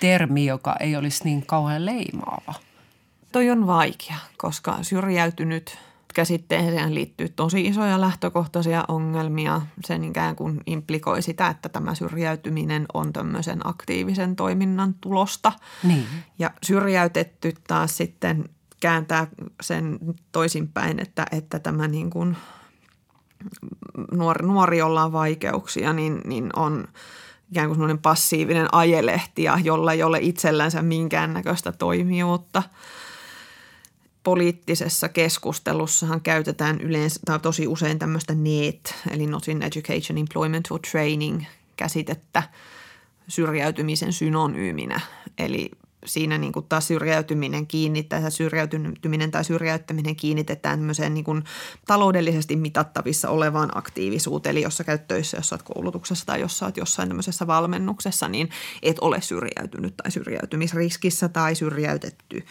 termi, 0.01 0.47
joka 0.47 0.76
ei 0.80 0.97
olisi 0.97 1.24
niin 1.24 1.47
kauhean 1.47 1.87
leimaava? 1.87 2.55
Toi 3.33 3.51
on 3.51 3.66
vaikea, 3.66 4.16
koska 4.37 4.78
syrjäytynyt 4.83 5.78
käsitteeseen 6.14 6.95
liittyy 6.95 7.28
tosi 7.28 7.66
isoja 7.66 8.01
lähtökohtaisia 8.01 8.85
ongelmia. 8.89 9.61
Sen 9.85 10.05
ikään 10.05 10.37
kuin 10.37 10.61
implikoi 10.66 11.22
sitä, 11.22 11.49
että 11.49 11.68
tämä 11.68 11.95
syrjäytyminen 11.95 12.87
on 12.95 13.12
tämmöisen 13.12 13.66
aktiivisen 13.66 14.37
toiminnan 14.37 14.95
tulosta. 14.95 15.53
Niin. 15.83 16.07
Ja 16.39 16.51
syrjäytetty 16.62 17.55
taas 17.66 17.97
sitten 17.97 18.49
kääntää 18.83 19.26
sen 19.61 19.99
toisinpäin, 20.33 21.01
että, 21.01 21.26
että 21.33 21.59
tämä 21.59 21.89
niin 21.89 22.11
kuin 22.11 22.37
nuori, 24.12 24.47
nuori, 24.47 24.78
jolla 24.78 25.05
on 25.05 25.12
vaikeuksia, 25.12 25.93
niin, 25.93 26.20
niin 26.24 26.51
on 26.57 26.89
ikään 27.51 27.66
kuin 27.66 27.76
semmoinen 27.76 27.99
passiivinen 27.99 28.74
ajelehti, 28.74 29.45
jolla 29.64 29.93
ei 29.93 30.03
ole 30.03 30.18
itsellänsä 30.22 30.83
minkäännäköistä 30.83 31.72
toimijuutta– 31.72 32.62
poliittisessa 34.22 35.09
keskustelussahan 35.09 36.20
käytetään 36.20 36.80
yleensä 36.80 37.20
tai 37.24 37.41
tosi 37.41 37.66
usein 37.66 37.99
tämmöistä 37.99 38.35
NEET, 38.35 38.95
eli 39.11 39.26
Not 39.26 39.49
in 39.49 39.62
Education, 39.62 40.18
Employment 40.18 40.68
or 40.70 40.80
Training 40.91 41.45
käsitettä 41.76 42.43
syrjäytymisen 43.28 44.12
synonyyminä. 44.12 45.01
Eli 45.39 45.70
siinä 46.05 46.38
niin 46.38 46.53
kuin 46.53 46.66
taas 46.68 46.86
syrjäytyminen 46.88 47.66
kiinnittää, 47.66 48.30
syrjäytyminen 48.30 49.30
tai 49.30 49.44
syrjäyttäminen 49.44 50.16
kiinnitetään 50.16 50.78
tämmöiseen 50.78 51.14
niin 51.14 51.24
kuin 51.24 51.44
taloudellisesti 51.86 52.57
mitattavissa 52.57 53.28
olevaan 53.28 53.70
aktiivisuuteen. 53.74 54.57
Eli 54.57 54.62
jos 54.62 54.76
sä 54.76 54.84
käyt 54.84 55.09
töissä, 55.09 55.36
jos 55.36 55.48
sä 55.48 55.55
oot 55.55 55.62
koulutuksessa 55.62 56.26
tai 56.26 56.40
jos 56.40 56.59
sä 56.59 56.66
oot 56.66 56.76
jossain 56.76 57.09
tämmöisessä 57.09 57.46
valmennuksessa, 57.46 58.28
niin 58.28 58.50
et 58.82 58.96
ole 59.00 59.20
syrjäytynyt 59.20 59.96
tai 59.96 60.11
syrjäytymisriskissä 60.11 61.28
tai 61.28 61.55
syrjäytetty. 61.55 62.44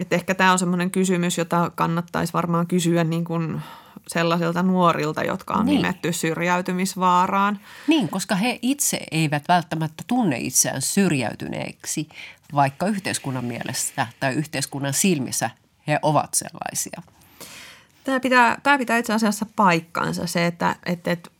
Et 0.00 0.12
ehkä 0.12 0.34
tämä 0.34 0.52
on 0.52 0.58
semmoinen 0.58 0.90
kysymys, 0.90 1.38
jota 1.38 1.70
kannattaisi 1.74 2.32
varmaan 2.32 2.66
kysyä 2.66 3.04
niin 3.04 3.24
kuin 3.24 3.60
sellaisilta 4.08 4.62
nuorilta, 4.62 5.22
jotka 5.22 5.54
on 5.54 5.66
niin. 5.66 5.76
nimetty 5.82 6.12
syrjäytymisvaaraan. 6.12 7.60
Niin, 7.88 8.08
koska 8.08 8.34
he 8.34 8.58
itse 8.62 9.00
eivät 9.10 9.42
välttämättä 9.48 10.04
tunne 10.06 10.38
itseään 10.38 10.82
syrjäytyneeksi, 10.82 12.08
vaikka 12.54 12.86
yhteiskunnan 12.86 13.44
mielestä 13.44 14.06
tai 14.20 14.34
yhteiskunnan 14.34 14.92
silmissä 14.92 15.50
he 15.86 15.98
ovat 16.02 16.34
sellaisia. 16.34 17.02
Tämä 18.04 18.20
pitää, 18.20 18.60
tämä 18.62 18.78
pitää 18.78 18.98
itse 18.98 19.12
asiassa 19.12 19.46
paikkansa 19.56 20.26
se, 20.26 20.46
että, 20.46 20.76
että, 20.86 21.10
että 21.10 21.30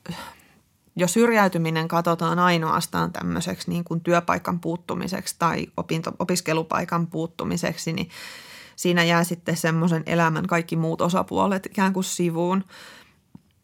jos 0.96 1.12
syrjäytyminen 1.12 1.88
katsotaan 1.88 2.38
ainoastaan 2.38 3.12
tämmöiseksi 3.12 3.70
niin 3.70 3.84
kuin 3.84 4.00
työpaikan 4.00 4.60
puuttumiseksi 4.60 5.36
tai 5.38 5.66
opinto, 5.76 6.12
opiskelupaikan 6.18 7.06
puuttumiseksi, 7.06 7.92
niin 7.92 8.10
siinä 8.76 9.04
jää 9.04 9.24
sitten 9.24 9.56
semmoisen 9.56 10.02
elämän 10.06 10.46
kaikki 10.46 10.76
muut 10.76 11.00
osapuolet 11.00 11.66
ikään 11.66 11.92
kuin 11.92 12.04
sivuun. 12.04 12.64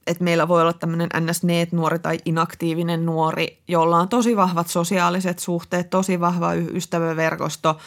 Että 0.07 0.25
meillä 0.25 0.49
voi 0.49 0.63
olla 0.63 0.73
tämmöinen 0.73 1.09
NS-nuori 1.21 1.99
tai 1.99 2.19
inaktiivinen 2.25 3.07
nuori, 3.07 3.63
jolla 3.69 3.99
on 3.99 4.09
tosi 4.09 4.37
vahvat 4.37 4.67
sosiaaliset 4.69 5.39
suhteet, 5.39 5.91
tosi 5.91 6.21
vahva 6.21 6.55
ystäväverkosto– 6.55 7.77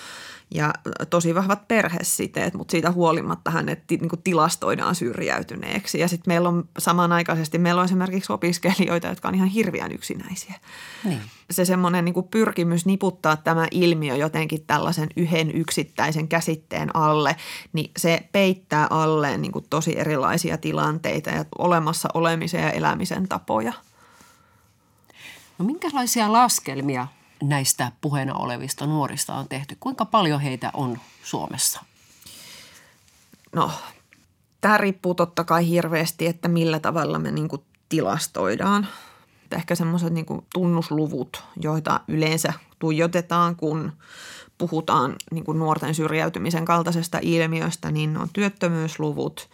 ja 0.51 0.73
tosi 1.09 1.35
vahvat 1.35 1.67
perhesiteet, 1.67 2.53
mutta 2.53 2.71
siitä 2.71 2.91
huolimatta 2.91 3.51
hänet 3.51 3.83
niin 3.89 4.09
kuin 4.09 4.21
tilastoidaan 4.23 4.95
syrjäytyneeksi. 4.95 5.99
Ja 5.99 6.07
sitten 6.07 6.33
meillä 6.33 6.49
on 6.49 6.69
samanaikaisesti, 6.77 7.57
meillä 7.57 7.81
on 7.81 7.85
esimerkiksi 7.85 8.33
opiskelijoita, 8.33 9.07
jotka 9.07 9.27
on 9.27 9.35
ihan 9.35 9.47
hirveän 9.47 9.91
yksinäisiä. 9.91 10.53
Niin. 11.03 11.21
Se 11.51 11.65
semmoinen 11.65 12.05
niin 12.05 12.27
pyrkimys 12.31 12.85
niputtaa 12.85 13.37
tämä 13.37 13.67
ilmiö 13.71 14.15
jotenkin 14.15 14.63
tällaisen 14.67 15.09
yhden 15.15 15.51
yksittäisen 15.51 16.27
käsitteen 16.27 16.95
alle, 16.95 17.35
niin 17.73 17.91
se 17.97 18.29
peittää 18.31 18.87
alle 18.89 19.37
niin 19.37 19.51
kuin 19.51 19.65
tosi 19.69 19.99
erilaisia 19.99 20.57
tilanteita 20.57 21.29
ja 21.29 21.45
olemassa 21.57 22.09
olemisen 22.13 22.63
ja 22.63 22.71
elämisen 22.71 23.29
tapoja. 23.29 23.73
No 25.57 25.65
minkälaisia 25.65 26.33
laskelmia 26.33 27.07
näistä 27.43 27.91
puheena 28.01 28.33
olevista 28.33 28.85
nuorista 28.85 29.33
on 29.33 29.47
tehty? 29.47 29.77
Kuinka 29.79 30.05
paljon 30.05 30.41
heitä 30.41 30.71
on 30.73 30.97
Suomessa? 31.23 31.83
No, 33.55 33.71
tämä 34.61 34.77
riippuu 34.77 35.15
totta 35.15 35.43
kai 35.43 35.67
hirveästi, 35.67 36.27
että 36.27 36.47
millä 36.47 36.79
tavalla 36.79 37.19
me 37.19 37.31
niin 37.31 37.49
tilastoidaan. 37.89 38.87
Ehkä 39.51 39.75
semmoiset 39.75 40.13
niin 40.13 40.25
tunnusluvut, 40.53 41.43
joita 41.61 41.99
yleensä 42.07 42.53
tuijotetaan, 42.79 43.55
kun 43.55 43.91
puhutaan 44.57 45.15
niin 45.31 45.43
nuorten 45.53 45.95
syrjäytymisen 45.95 46.65
kaltaisesta 46.65 47.19
ilmiöstä, 47.21 47.91
niin 47.91 48.17
on 48.17 48.29
työttömyysluvut– 48.33 49.49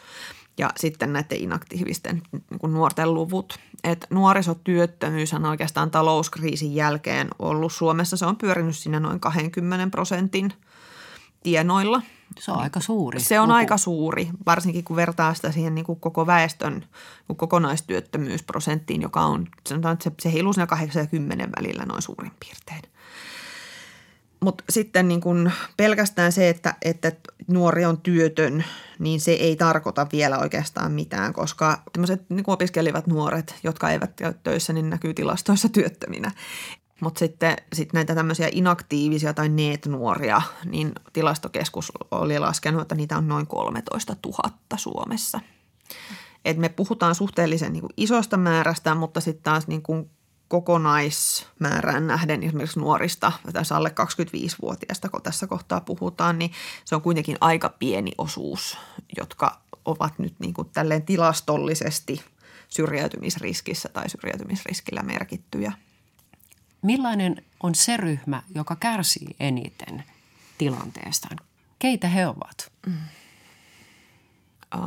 ja 0.60 0.70
sitten 0.78 1.14
näiden 1.14 1.38
inaktiivisten 1.38 2.22
niin 2.32 2.60
kuin 2.60 2.74
nuorten 2.74 3.14
luvut. 3.14 3.60
Et 3.84 4.08
nuorisotyöttömyys 4.10 5.34
on 5.34 5.46
oikeastaan 5.46 5.92
talouskriisin 5.92 6.76
jälkeen 6.76 7.28
ollut 7.40 7.74
Suomessa. 7.74 8.18
Se 8.18 8.26
on 8.26 8.36
pyörinyt 8.36 8.78
siinä 8.78 9.00
noin 9.00 9.20
20 9.20 9.88
prosentin 9.92 10.54
tienoilla. 11.44 12.02
Se 12.40 12.52
on 12.52 12.60
aika 12.60 12.80
suuri. 12.80 13.20
Se 13.20 13.40
on 13.40 13.48
luku. 13.48 13.56
aika 13.56 13.78
suuri, 13.78 14.30
varsinkin 14.46 14.84
kun 14.84 14.96
vertaa 14.96 15.34
sitä 15.34 15.52
siihen 15.52 15.76
niin 15.76 15.86
kuin 15.86 16.00
koko 16.00 16.28
väestön 16.28 16.86
niin 17.28 17.38
kokonaistyöttömyysprosenttiin, 17.38 19.02
joka 19.02 19.22
on, 19.22 19.48
sanotaan, 19.70 19.94
että 19.94 20.04
se, 20.04 20.12
se 20.20 20.34
heiluu 20.34 20.54
siinä 20.54 20.68
8 20.68 21.02
ja 21.02 21.08
10 21.08 21.50
välillä 21.58 21.86
noin 21.86 22.02
suurin 22.02 22.32
piirtein. 22.40 22.99
Mutta 24.40 24.64
sitten 24.70 25.08
niin 25.08 25.22
kun 25.22 25.52
pelkästään 25.78 26.32
se, 26.32 26.50
että, 26.50 26.76
että 26.82 27.12
nuori 27.48 27.86
on 27.86 27.98
työtön, 27.98 28.64
niin 29.00 29.22
se 29.22 29.32
ei 29.32 29.56
tarkoita 29.56 30.08
vielä 30.12 30.40
oikeastaan 30.40 30.92
mitään, 30.92 31.34
koska 31.34 31.82
tämmöiset 31.94 32.30
niin 32.30 32.44
opiskelivat 32.48 33.08
nuoret, 33.08 33.56
jotka 33.64 33.90
eivät 33.90 34.14
käy 34.16 34.34
töissä, 34.44 34.74
niin 34.74 34.90
näkyy 34.90 35.14
tilastoissa 35.14 35.70
työttöminä. 35.70 36.32
Mutta 37.02 37.20
sitten 37.20 37.58
sit 37.74 37.94
näitä 37.94 38.16
tämmöisiä 38.16 38.50
inaktiivisia 38.52 39.34
tai 39.34 39.50
neet-nuoria, 39.50 40.42
niin 40.66 40.92
tilastokeskus 41.14 41.92
oli 42.12 42.40
laskenut, 42.40 42.82
että 42.82 42.96
niitä 42.96 43.18
on 43.18 43.28
noin 43.28 43.48
13 43.48 44.16
000 44.26 44.58
Suomessa. 44.78 45.40
Et 46.46 46.58
me 46.58 46.70
puhutaan 46.70 47.16
suhteellisen 47.16 47.74
niin 47.74 47.84
isosta 47.98 48.38
määrästä, 48.38 48.96
mutta 48.96 49.22
sitten 49.22 49.44
taas 49.44 49.68
niin 49.68 49.84
kokonaismäärään 50.50 52.08
nähden 52.08 52.44
esimerkiksi 52.44 52.80
nuorista, 52.80 53.32
tässä 53.54 53.76
alle 53.76 53.90
25-vuotiaista, 53.90 55.10
kun 55.10 55.22
tässä 55.22 55.48
kohtaa 55.48 55.82
puhutaan, 55.82 56.40
niin 56.40 56.52
se 56.86 56.96
on 56.96 57.02
kuitenkin 57.02 57.38
aika 57.42 57.70
pieni 57.70 58.12
osuus, 58.18 58.78
jotka 59.18 59.62
ovat 59.86 60.20
nyt 60.20 60.34
niin 60.40 60.54
kuin 60.54 60.70
tälleen 60.74 61.04
tilastollisesti 61.04 62.24
syrjäytymisriskissä 62.70 63.90
tai 63.90 64.10
syrjäytymisriskillä 64.10 65.04
merkittyjä. 65.04 65.72
Millainen 66.82 67.46
on 67.64 67.76
se 67.76 67.98
ryhmä, 67.98 68.44
joka 68.56 68.76
kärsii 68.76 69.36
eniten 69.40 70.04
tilanteestaan? 70.58 71.38
Keitä 71.80 72.08
he 72.08 72.28
ovat? 72.28 72.72
Mm. 72.86 72.98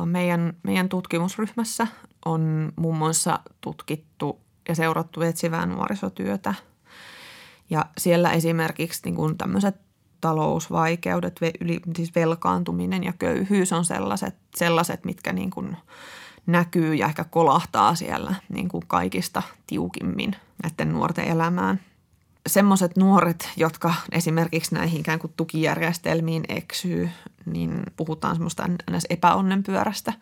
Meidän, 0.05 0.53
meidän 0.63 0.89
tutkimusryhmässä 0.89 1.87
on 2.25 2.73
muun 2.75 2.97
muassa 2.97 3.39
tutkittu 3.61 4.39
ja 4.69 4.75
seurattu 4.75 5.21
etsivää 5.21 5.65
nuorisotyötä. 5.65 6.53
Ja 7.69 7.85
siellä 7.97 8.31
esimerkiksi 8.31 9.01
niin 9.05 9.15
kuin 9.15 9.37
tämmöiset 9.37 9.75
talousvaikeudet, 10.21 11.39
yli, 11.61 11.79
siis 11.95 12.15
velkaantuminen 12.15 13.03
ja 13.03 13.13
köyhyys 13.19 13.73
on 13.73 13.85
sellaiset, 13.85 14.35
sellaiset 14.55 15.05
mitkä 15.05 15.33
niin 15.33 15.49
kuin 15.49 15.77
näkyy 16.45 16.95
ja 16.95 17.05
ehkä 17.05 17.23
kolahtaa 17.23 17.95
siellä 17.95 18.35
niin 18.49 18.69
kuin 18.69 18.83
kaikista 18.87 19.43
tiukimmin 19.67 20.35
näiden 20.63 20.93
nuorten 20.93 21.25
elämään. 21.25 21.79
Semmoiset 22.47 22.97
nuoret, 22.97 23.49
jotka 23.57 23.93
esimerkiksi 24.11 24.75
näihin 24.75 24.99
ikään 24.99 25.19
kuin 25.19 25.33
tukijärjestelmiin 25.37 26.43
eksyy, 26.49 27.09
niin 27.45 27.83
puhutaan 27.95 28.35
semmoista 28.35 28.69
epäonnenpyörästä. 29.09 30.13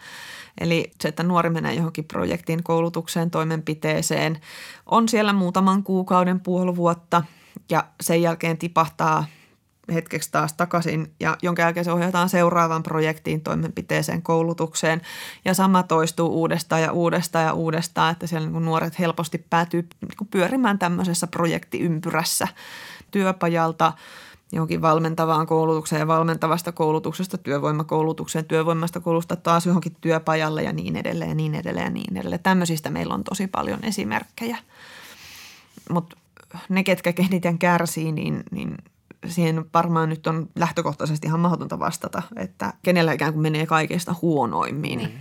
Eli 0.59 0.91
se, 1.01 1.07
että 1.07 1.23
nuori 1.23 1.49
menee 1.49 1.73
johonkin 1.73 2.05
projektiin, 2.05 2.63
koulutukseen, 2.63 3.31
toimenpiteeseen, 3.31 4.39
on 4.85 5.09
siellä 5.09 5.33
muutaman 5.33 5.83
kuukauden, 5.83 6.39
puoli 6.39 6.75
vuotta 6.75 7.23
ja 7.69 7.83
sen 8.01 8.21
jälkeen 8.21 8.57
tipahtaa 8.57 9.25
hetkeksi 9.93 10.31
taas 10.31 10.53
takaisin 10.53 11.13
ja 11.19 11.37
jonka 11.41 11.61
jälkeen 11.61 11.85
se 11.85 11.91
ohjataan 11.91 12.29
seuraavaan 12.29 12.83
projektiin, 12.83 13.41
toimenpiteeseen, 13.41 14.21
koulutukseen 14.21 15.01
ja 15.45 15.53
sama 15.53 15.83
toistuu 15.83 16.29
uudestaan 16.29 16.81
ja 16.81 16.91
uudestaan 16.91 17.45
ja 17.45 17.53
uudestaan, 17.53 18.11
että 18.11 18.27
siellä 18.27 18.49
niin 18.49 18.65
nuoret 18.65 18.99
helposti 18.99 19.45
päätyy 19.49 19.87
niin 20.01 20.27
pyörimään 20.31 20.79
tämmöisessä 20.79 21.27
projektiympyrässä 21.27 22.47
työpajalta– 23.11 23.93
johonkin 24.51 24.81
valmentavaan 24.81 25.47
koulutukseen 25.47 25.99
ja 25.99 26.07
valmentavasta 26.07 26.71
koulutuksesta 26.71 27.37
työvoimakoulutukseen, 27.37 28.45
työvoimasta 28.45 28.99
koulutusta 28.99 29.35
taas 29.35 29.65
johonkin 29.65 29.95
työpajalle 30.01 30.63
ja 30.63 30.73
niin 30.73 30.95
edelleen 30.95 31.29
ja 31.29 31.35
niin 31.35 31.55
edelleen 31.55 31.85
ja 31.85 31.89
niin 31.89 32.17
edelleen. 32.17 32.43
Tämmöisistä 32.43 32.89
meillä 32.89 33.13
on 33.13 33.23
tosi 33.23 33.47
paljon 33.47 33.79
esimerkkejä. 33.83 34.57
Mutta 35.89 36.17
ne, 36.69 36.83
ketkä 36.83 37.13
eniten 37.17 37.59
kärsii, 37.59 38.11
niin, 38.11 38.43
niin 38.51 38.77
siihen 39.27 39.65
varmaan 39.73 40.09
nyt 40.09 40.27
on 40.27 40.49
lähtökohtaisesti 40.55 41.27
ihan 41.27 41.39
mahdotonta 41.39 41.79
vastata, 41.79 42.23
että 42.35 42.73
kenellä 42.83 43.13
ikään 43.13 43.33
kuin 43.33 43.41
menee 43.41 43.65
kaikesta 43.65 44.15
huonoimmin. 44.21 44.97
Niin. 44.97 45.19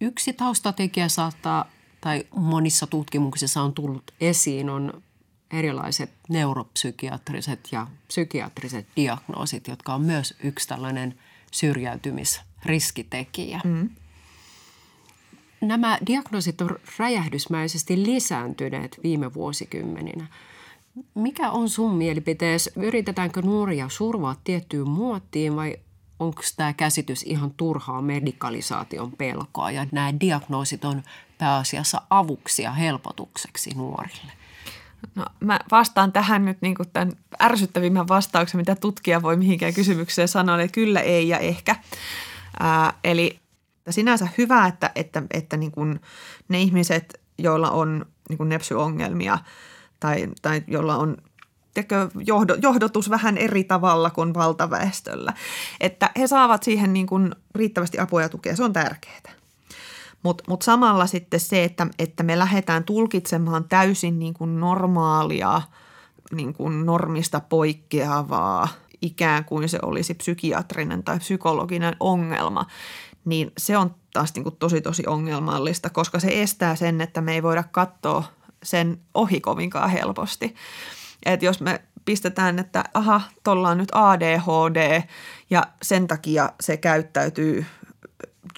Yksi 0.00 0.32
taustatekijä 0.32 1.08
saattaa, 1.08 1.70
tai 2.00 2.24
monissa 2.36 2.86
tutkimuksissa 2.86 3.62
on 3.62 3.72
tullut 3.72 4.10
esiin, 4.20 4.70
on 4.70 5.02
erilaiset 5.50 6.12
neuropsykiatriset 6.28 7.68
ja 7.72 7.86
psykiatriset 8.08 8.86
diagnoosit, 8.96 9.68
jotka 9.68 9.94
on 9.94 10.02
myös 10.02 10.34
yksi 10.42 10.68
tällainen 10.68 11.14
syrjäytymisriskitekijä. 11.50 13.60
Mm. 13.64 13.90
Nämä 15.60 15.98
diagnoosit 16.06 16.60
on 16.60 16.76
räjähdysmäisesti 16.98 18.02
lisääntyneet 18.02 19.00
viime 19.02 19.34
vuosikymmeninä. 19.34 20.26
Mikä 21.14 21.50
on 21.50 21.68
sun 21.68 21.94
mielipitees? 21.94 22.70
Yritetäänkö 22.76 23.42
nuoria 23.42 23.88
survaa 23.88 24.36
tiettyyn 24.44 24.88
muottiin 24.88 25.56
vai 25.56 25.76
onko 26.18 26.42
tämä 26.56 26.72
käsitys 26.72 27.22
ihan 27.22 27.50
turhaa 27.56 28.02
medikalisaation 28.02 29.12
pelkoa 29.12 29.70
ja 29.70 29.86
nämä 29.92 30.20
diagnoosit 30.20 30.84
on 30.84 31.02
pääasiassa 31.38 32.02
avuksi 32.10 32.62
ja 32.62 32.72
helpotukseksi 32.72 33.70
nuorille? 33.74 34.32
No 35.14 35.24
mä 35.40 35.60
vastaan 35.70 36.12
tähän 36.12 36.44
nyt 36.44 36.58
niin 36.60 36.74
kuin 36.74 36.90
tämän 36.92 37.12
ärsyttävimmän 37.42 38.08
vastauksen, 38.08 38.60
mitä 38.60 38.74
tutkija 38.74 39.22
voi 39.22 39.36
mihinkään 39.36 39.74
kysymykseen 39.74 40.28
sanoa, 40.28 40.60
eli 40.60 40.68
kyllä, 40.68 41.00
ei 41.00 41.28
ja 41.28 41.38
ehkä. 41.38 41.76
Ää, 42.60 42.92
eli 43.04 43.40
sinänsä 43.90 44.28
hyvä, 44.38 44.66
että, 44.66 44.90
että, 44.94 45.22
että 45.30 45.56
niin 45.56 45.72
kuin 45.72 46.00
ne 46.48 46.60
ihmiset, 46.60 47.20
joilla 47.38 47.70
on 47.70 48.06
niin 48.28 48.36
kuin 48.36 48.48
nepsyongelmia 48.48 49.38
tai, 50.00 50.28
tai 50.42 50.62
joilla 50.66 50.96
on 50.96 51.16
tekö, 51.74 52.08
johdo, 52.26 52.56
johdotus 52.62 53.10
vähän 53.10 53.38
eri 53.38 53.64
tavalla 53.64 54.10
kuin 54.10 54.34
valtaväestöllä, 54.34 55.32
että 55.80 56.10
he 56.18 56.26
saavat 56.26 56.62
siihen 56.62 56.92
niin 56.92 57.06
kuin 57.06 57.34
riittävästi 57.54 57.98
apua 57.98 58.22
ja 58.22 58.28
tukea, 58.28 58.56
se 58.56 58.64
on 58.64 58.72
tärkeää. 58.72 59.34
Mutta 60.22 60.44
mut 60.48 60.62
samalla 60.62 61.06
sitten 61.06 61.40
se, 61.40 61.64
että, 61.64 61.86
että 61.98 62.22
me 62.22 62.38
lähdetään 62.38 62.84
tulkitsemaan 62.84 63.64
täysin 63.68 64.18
niin 64.18 64.34
kuin 64.34 64.60
normaalia, 64.60 65.62
niin 66.32 66.54
kuin 66.54 66.86
normista 66.86 67.40
poikkeavaa, 67.40 68.68
ikään 69.02 69.44
kuin 69.44 69.68
se 69.68 69.78
olisi 69.82 70.14
psykiatrinen 70.14 71.02
tai 71.02 71.18
psykologinen 71.18 71.96
ongelma, 72.00 72.66
niin 73.24 73.52
se 73.58 73.76
on 73.76 73.94
taas 74.12 74.34
niin 74.34 74.42
kuin 74.42 74.56
tosi 74.56 74.80
tosi 74.80 75.06
ongelmallista, 75.06 75.90
koska 75.90 76.20
se 76.20 76.42
estää 76.42 76.76
sen, 76.76 77.00
että 77.00 77.20
me 77.20 77.34
ei 77.34 77.42
voida 77.42 77.62
katsoa 77.62 78.24
sen 78.64 79.00
ohi 79.14 79.40
kovinkaan 79.40 79.90
helposti. 79.90 80.54
Et 81.26 81.42
jos 81.42 81.60
me 81.60 81.80
pistetään, 82.04 82.58
että 82.58 82.84
aha, 82.94 83.20
tuolla 83.44 83.68
on 83.68 83.78
nyt 83.78 83.88
ADHD 83.92 85.02
ja 85.50 85.62
sen 85.82 86.06
takia 86.06 86.50
se 86.60 86.76
käyttäytyy 86.76 87.66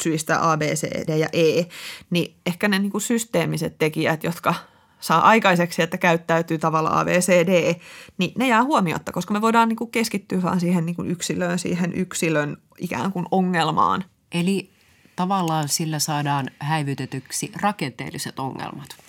syistä 0.01 0.53
A, 0.53 0.57
B, 0.57 0.63
C, 0.63 1.07
D 1.07 1.17
ja 1.19 1.29
E, 1.33 1.65
niin 2.11 2.37
ehkä 2.47 2.69
ne 2.69 2.79
niin 2.79 2.93
kuin 2.93 3.03
systeemiset 3.03 3.79
tekijät, 3.79 4.25
jotka 4.25 4.55
saa 5.01 5.21
aikaiseksi, 5.21 5.83
että 5.83 5.99
käyttäytyy 5.99 6.59
tavalla 6.59 7.01
A, 7.01 7.05
B, 7.05 7.09
C, 7.09 7.29
D, 7.47 7.81
niin 8.19 8.33
ne 8.39 8.49
jää 8.49 8.65
huomiotta, 8.65 9.13
koska 9.13 9.35
me 9.35 9.41
voidaan 9.41 9.69
niin 9.69 9.77
kuin 9.77 9.91
keskittyä 9.91 10.43
vaan 10.43 10.61
siihen 10.61 10.87
niin 10.87 10.97
kuin 10.97 11.11
yksilöön, 11.11 11.59
siihen 11.59 11.93
yksilön 11.95 12.57
ikään 12.79 13.13
kuin 13.13 13.27
ongelmaan. 13.31 14.05
Eli 14.33 14.71
tavallaan 15.17 15.69
sillä 15.69 15.99
saadaan 15.99 16.51
häivytetyksi 16.59 17.53
rakenteelliset 17.63 18.39
ongelmat. 18.39 19.06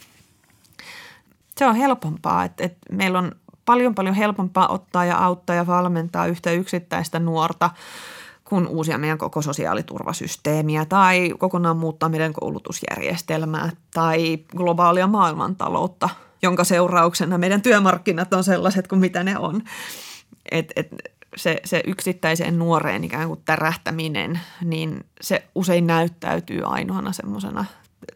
Se 1.57 1.65
on 1.65 1.75
helpompaa, 1.75 2.43
että, 2.43 2.63
että 2.63 2.79
meillä 2.91 3.19
on 3.19 3.31
paljon 3.65 3.95
paljon 3.95 4.15
helpompaa 4.15 4.67
ottaa 4.67 5.05
ja 5.05 5.17
auttaa 5.17 5.55
ja 5.55 5.67
valmentaa 5.67 6.25
yhtä 6.25 6.51
yksittäistä 6.51 7.19
nuorta 7.19 7.69
kun 8.49 8.67
uusia 8.67 8.97
meidän 8.97 9.17
koko 9.17 9.41
sosiaaliturvasysteemiä 9.41 10.85
tai 10.85 11.33
kokonaan 11.37 11.77
muuttaa 11.77 12.09
meidän 12.09 12.33
koulutusjärjestelmää 12.33 13.69
tai 13.93 14.37
globaalia 14.57 15.07
maailmantaloutta, 15.07 16.09
jonka 16.41 16.63
seurauksena 16.63 17.37
meidän 17.37 17.61
työmarkkinat 17.61 18.33
on 18.33 18.43
sellaiset 18.43 18.87
kuin 18.87 18.99
mitä 18.99 19.23
ne 19.23 19.37
on. 19.37 19.63
Et, 20.51 20.73
et 20.75 20.87
se, 21.35 21.61
se 21.65 21.83
yksittäiseen 21.87 22.59
nuoreen 22.59 23.03
ikään 23.03 23.27
kuin 23.27 23.41
tärähtäminen, 23.45 24.39
niin 24.63 25.05
se 25.21 25.43
usein 25.55 25.87
näyttäytyy 25.87 26.61
ainoana 26.65 27.11
semmoisena 27.11 27.65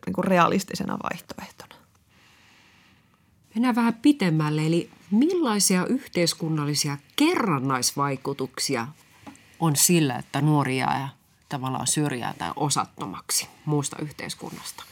niin 0.06 0.24
realistisena 0.24 0.98
vaihtoehtona. 1.04 1.81
Mennään 3.56 3.76
vähän 3.76 3.94
pitemmälle, 3.94 4.66
eli 4.66 4.90
millaisia 5.12 5.86
yhteiskunnallisia 5.86 6.98
kerrannaisvaikutuksia 7.16 8.88
on 9.60 9.76
sillä, 9.76 10.16
että 10.16 10.42
nuori 10.42 10.78
jää 10.78 11.10
tavallaan 11.50 11.88
syrjää 11.88 12.34
tai 12.38 12.52
osattomaksi 12.56 13.48
muusta 13.66 13.98
yhteiskunnasta? 14.02 14.84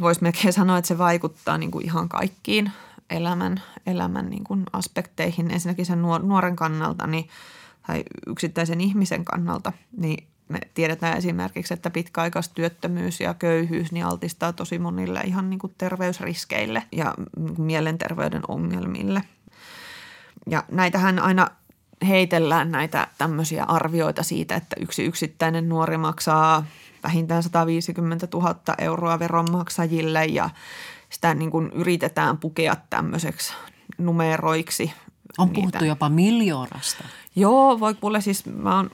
Voisi 0.00 0.22
melkein 0.22 0.52
sanoa, 0.52 0.78
että 0.78 0.88
se 0.88 0.98
vaikuttaa 0.98 1.58
niin 1.58 1.70
kuin 1.70 1.84
ihan 1.84 2.08
kaikkiin 2.08 2.72
elämän, 3.10 3.62
elämän 3.86 4.30
niin 4.30 4.44
kuin 4.44 4.64
aspekteihin. 4.72 5.50
Ensinnäkin 5.50 5.86
sen 5.86 6.02
nuoren 6.02 6.56
kannalta 6.56 7.06
niin, 7.06 7.28
tai 7.86 8.04
yksittäisen 8.26 8.80
ihmisen 8.80 9.24
kannalta, 9.24 9.72
niin 9.96 10.26
me 10.48 10.58
tiedetään 10.74 11.18
esimerkiksi, 11.18 11.74
että 11.74 11.90
pitkäaikaistyöttömyys 11.90 13.20
ja 13.20 13.34
köyhyys 13.34 13.92
niin 13.92 14.06
altistaa 14.06 14.52
tosi 14.52 14.78
monille 14.78 15.20
ihan 15.20 15.50
niin 15.50 15.58
kuin 15.58 15.74
terveysriskeille 15.78 16.82
ja 16.92 17.14
mielenterveyden 17.58 18.42
ongelmille. 18.48 19.22
Ja 20.50 20.64
näitähän 20.70 21.18
aina 21.18 21.50
heitellään 22.08 22.70
näitä 22.70 23.08
tämmöisiä 23.18 23.64
arvioita 23.64 24.22
siitä, 24.22 24.54
että 24.54 24.76
yksi 24.80 25.04
yksittäinen 25.04 25.68
nuori 25.68 25.98
maksaa 25.98 26.64
vähintään 27.02 27.42
150 27.42 28.28
000 28.32 28.54
euroa 28.78 29.18
veronmaksajille 29.18 30.24
ja 30.24 30.50
sitä 31.10 31.34
niin 31.34 31.50
kuin 31.50 31.70
yritetään 31.72 32.38
pukea 32.38 32.76
tämmöiseksi 32.90 33.54
numeroiksi. 33.98 34.92
On 35.38 35.50
puhuttu 35.50 35.78
niitä. 35.78 35.86
jopa 35.86 36.08
miljoonasta. 36.08 37.04
Joo, 37.38 37.80
voi 37.80 37.94
kuule 37.94 38.20
siis, 38.20 38.46
mä 38.46 38.76
oon 38.76 38.90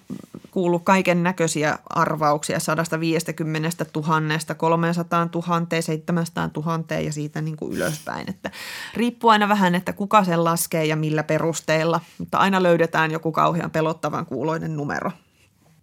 kuullut 0.51 0.83
kaiken 0.85 1.23
näköisiä 1.23 1.79
arvauksia 1.91 2.61
150 2.61 3.87
000, 3.97 4.55
300 4.57 5.29
000, 5.35 5.67
700 5.81 6.51
000 6.57 7.01
ja 7.01 7.13
siitä 7.13 7.41
niin 7.41 7.57
kuin 7.57 7.73
ylöspäin. 7.73 8.31
Että 8.31 8.51
riippuu 8.95 9.31
aina 9.31 9.49
vähän, 9.49 9.75
että 9.75 9.93
kuka 9.93 10.25
sen 10.25 10.45
laskee 10.45 10.85
ja 10.85 10.97
millä 10.97 11.23
perusteella, 11.23 12.01
mutta 12.19 12.39
aina 12.39 12.63
löydetään 12.63 13.11
joku 13.11 13.33
kauhean 13.33 13.71
pelottavan 13.71 14.27
kuuloinen 14.27 14.77
numero. 14.77 15.11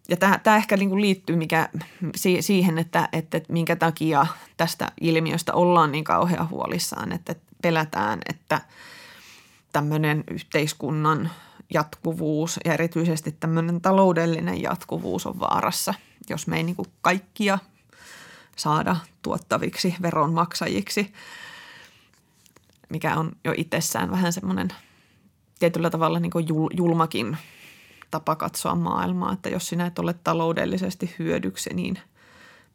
Ja 0.09 0.17
tämä, 0.17 0.39
tämä 0.43 0.57
ehkä 0.57 0.77
niin 0.77 0.89
kuin 0.89 1.01
liittyy 1.01 1.35
mikä, 1.35 1.69
siihen, 2.39 2.77
että, 2.77 3.09
että 3.13 3.41
minkä 3.49 3.75
takia 3.75 4.25
tästä 4.57 4.91
ilmiöstä 5.01 5.53
ollaan 5.53 5.91
niin 5.91 6.03
kauhean 6.03 6.49
huolissaan, 6.49 7.11
että 7.11 7.35
pelätään, 7.61 8.19
että 8.29 8.61
tämmöinen 9.71 10.23
yhteiskunnan– 10.27 11.29
jatkuvuus 11.73 12.59
ja 12.65 12.73
erityisesti 12.73 13.31
tämmöinen 13.31 13.81
taloudellinen 13.81 14.61
jatkuvuus 14.61 15.25
on 15.25 15.39
vaarassa, 15.39 15.93
jos 16.29 16.47
me 16.47 16.57
ei 16.57 16.63
niin 16.63 16.75
kuin 16.75 16.87
kaikkia 17.01 17.59
saada 18.55 18.95
tuottaviksi 19.21 19.95
veronmaksajiksi, 20.01 21.13
mikä 22.89 23.15
on 23.15 23.31
jo 23.45 23.53
itsessään 23.57 24.11
vähän 24.11 24.33
semmoinen 24.33 24.67
tietyllä 25.59 25.89
tavalla 25.89 26.19
niin 26.19 26.31
kuin 26.31 26.45
julmakin 26.77 27.37
tapa 28.11 28.35
katsoa 28.35 28.75
maailmaa, 28.75 29.33
että 29.33 29.49
jos 29.49 29.67
sinä 29.67 29.85
et 29.85 29.99
ole 29.99 30.13
taloudellisesti 30.13 31.15
hyödyksi, 31.19 31.69
niin 31.73 31.99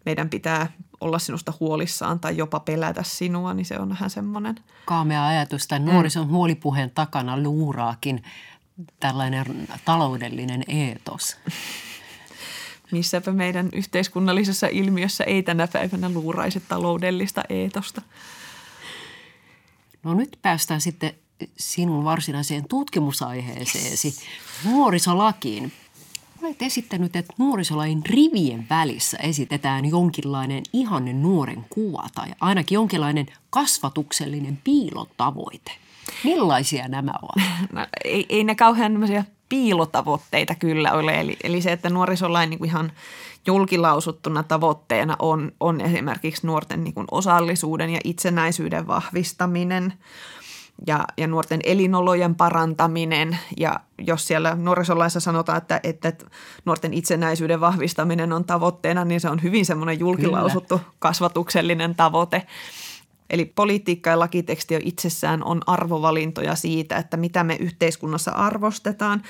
meidän 0.07 0.31
pitää 0.31 0.73
olla 1.01 1.19
sinusta 1.19 1.53
huolissaan 1.61 2.21
tai 2.21 2.37
jopa 2.37 2.61
pelätä 2.61 3.03
sinua, 3.03 3.55
niin 3.55 3.67
se 3.67 3.79
on 3.79 3.89
vähän 3.89 4.11
semmoinen. 4.11 4.55
Kaamea 4.85 5.27
ajatus, 5.27 5.63
että 5.63 5.79
nuorison 5.79 6.29
huolipuheen 6.29 6.91
takana 6.91 7.43
luuraakin 7.43 8.23
tällainen 9.01 9.69
taloudellinen 9.85 10.65
eetos. 10.69 11.37
Missäpä 12.93 13.33
meidän 13.33 13.69
yhteiskunnallisessa 13.73 14.67
ilmiössä 14.67 15.25
ei 15.25 15.43
tänä 15.43 15.69
päivänä 15.69 16.09
luuraisi 16.09 16.63
taloudellista 16.69 17.43
eetosta. 17.49 18.03
No 20.03 20.15
nyt 20.15 20.39
päästään 20.43 20.81
sitten 20.81 21.13
sinun 21.59 22.05
varsinaiseen 22.05 22.69
tutkimusaiheeseesi, 22.69 24.15
nuorisolakiin. 24.65 25.73
Olet 26.43 26.63
esittänyt, 26.63 27.17
että 27.17 27.35
nuorisolain 27.39 28.03
rivien 28.07 28.67
välissä 28.71 29.19
esitetään 29.19 29.87
jonkinlainen 29.87 30.63
ihanne 30.73 31.13
nuoren 31.13 31.67
kuva 31.71 32.09
tai 32.15 32.29
ainakin 32.41 32.77
jonkinlainen 32.77 33.27
kasvatuksellinen 33.51 34.59
piilotavoite– 34.65 35.73
Millaisia 36.25 36.89
nämä 36.89 37.13
ovat? 37.23 37.49
No, 37.73 37.87
ei, 38.05 38.27
ei 38.29 38.45
ne 38.45 38.55
kauhean 38.55 38.93
piilotavoitteita 39.49 40.55
kyllä 40.55 40.93
ole. 40.93 41.21
Eli, 41.21 41.37
eli 41.45 41.63
se, 41.63 41.73
että 41.73 41.91
nuorisolain 41.91 42.51
niin 42.51 42.59
kuin 42.59 42.71
ihan 42.71 42.93
julkilausuttuna 43.47 44.43
tavoitteena 44.43 45.17
on, 45.19 45.53
on 45.61 45.81
esimerkiksi 45.81 46.47
nuorten 46.47 46.85
niin 46.85 46.95
kuin 46.95 47.07
osallisuuden 47.11 47.91
ja 47.91 48.01
itsenäisyyden 48.05 48.87
vahvistaminen 48.87 49.93
ja, 50.87 51.05
ja 51.17 51.27
nuorten 51.27 51.61
elinolojen 51.65 52.35
parantaminen. 52.35 53.39
Ja 53.57 53.81
jos 53.99 54.27
siellä 54.27 54.55
nuorisolaissa 54.55 55.21
sanotaan, 55.21 55.59
että, 55.59 55.81
että 55.83 56.13
nuorten 56.65 56.95
itsenäisyyden 56.95 57.61
vahvistaminen 57.61 58.33
on 58.33 58.45
tavoitteena, 58.45 59.05
niin 59.05 59.21
se 59.21 59.29
on 59.29 59.43
hyvin 59.43 59.67
semmoinen 59.67 60.01
julkilausuttu 60.01 60.79
Kyllä. 60.79 60.91
kasvatuksellinen 60.99 61.95
tavoite– 61.95 62.47
Eli 63.35 63.45
politiikka 63.45 64.11
ja 64.11 64.19
lakiteksti 64.19 64.75
jo 64.75 64.81
itsessään 64.83 65.45
on 65.45 65.61
arvovalintoja 65.67 66.55
siitä, 66.55 66.97
että 66.97 67.17
mitä 67.17 67.45
me 67.45 67.57
yhteiskunnassa 67.61 68.31
arvostetaan 68.31 69.23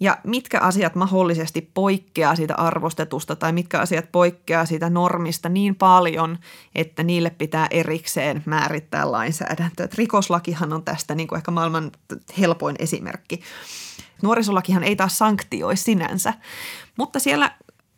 ja 0.00 0.18
mitkä 0.24 0.60
asiat 0.60 0.94
mahdollisesti 0.94 1.70
poikkeaa 1.74 2.36
siitä 2.36 2.54
arvostetusta 2.54 3.36
tai 3.36 3.52
mitkä 3.52 3.80
asiat 3.80 4.12
poikkeaa 4.12 4.66
siitä 4.66 4.90
normista 4.90 5.48
niin 5.48 5.74
paljon, 5.74 6.38
että 6.74 7.02
niille 7.02 7.30
pitää 7.30 7.66
erikseen 7.70 8.42
määrittää 8.46 9.12
lainsäädäntö. 9.12 9.84
Et 9.84 9.94
rikoslakihan 9.94 10.72
on 10.72 10.84
tästä 10.84 11.14
niin 11.14 11.28
kuin 11.28 11.36
ehkä 11.36 11.50
maailman 11.50 11.92
helpoin 12.38 12.76
esimerkki. 12.78 13.40
Nuorisolakihan 14.22 14.84
ei 14.84 14.96
taas 14.96 15.18
sanktioi 15.18 15.76
sinänsä, 15.76 16.34
mutta 16.98 17.18
siellä 17.18 17.50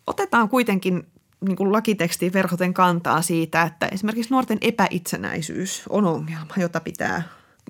otetaan 0.06 0.48
kuitenkin 0.48 1.06
niin 1.40 1.56
kuin 1.56 1.72
lakitekstiin 1.72 2.32
verhoten 2.32 2.74
kantaa 2.74 3.22
siitä, 3.22 3.62
että 3.62 3.88
esimerkiksi 3.92 4.30
nuorten 4.30 4.58
epäitsenäisyys 4.60 5.82
on 5.88 6.04
ongelma, 6.04 6.54
jota 6.56 6.80
pitää 6.80 7.22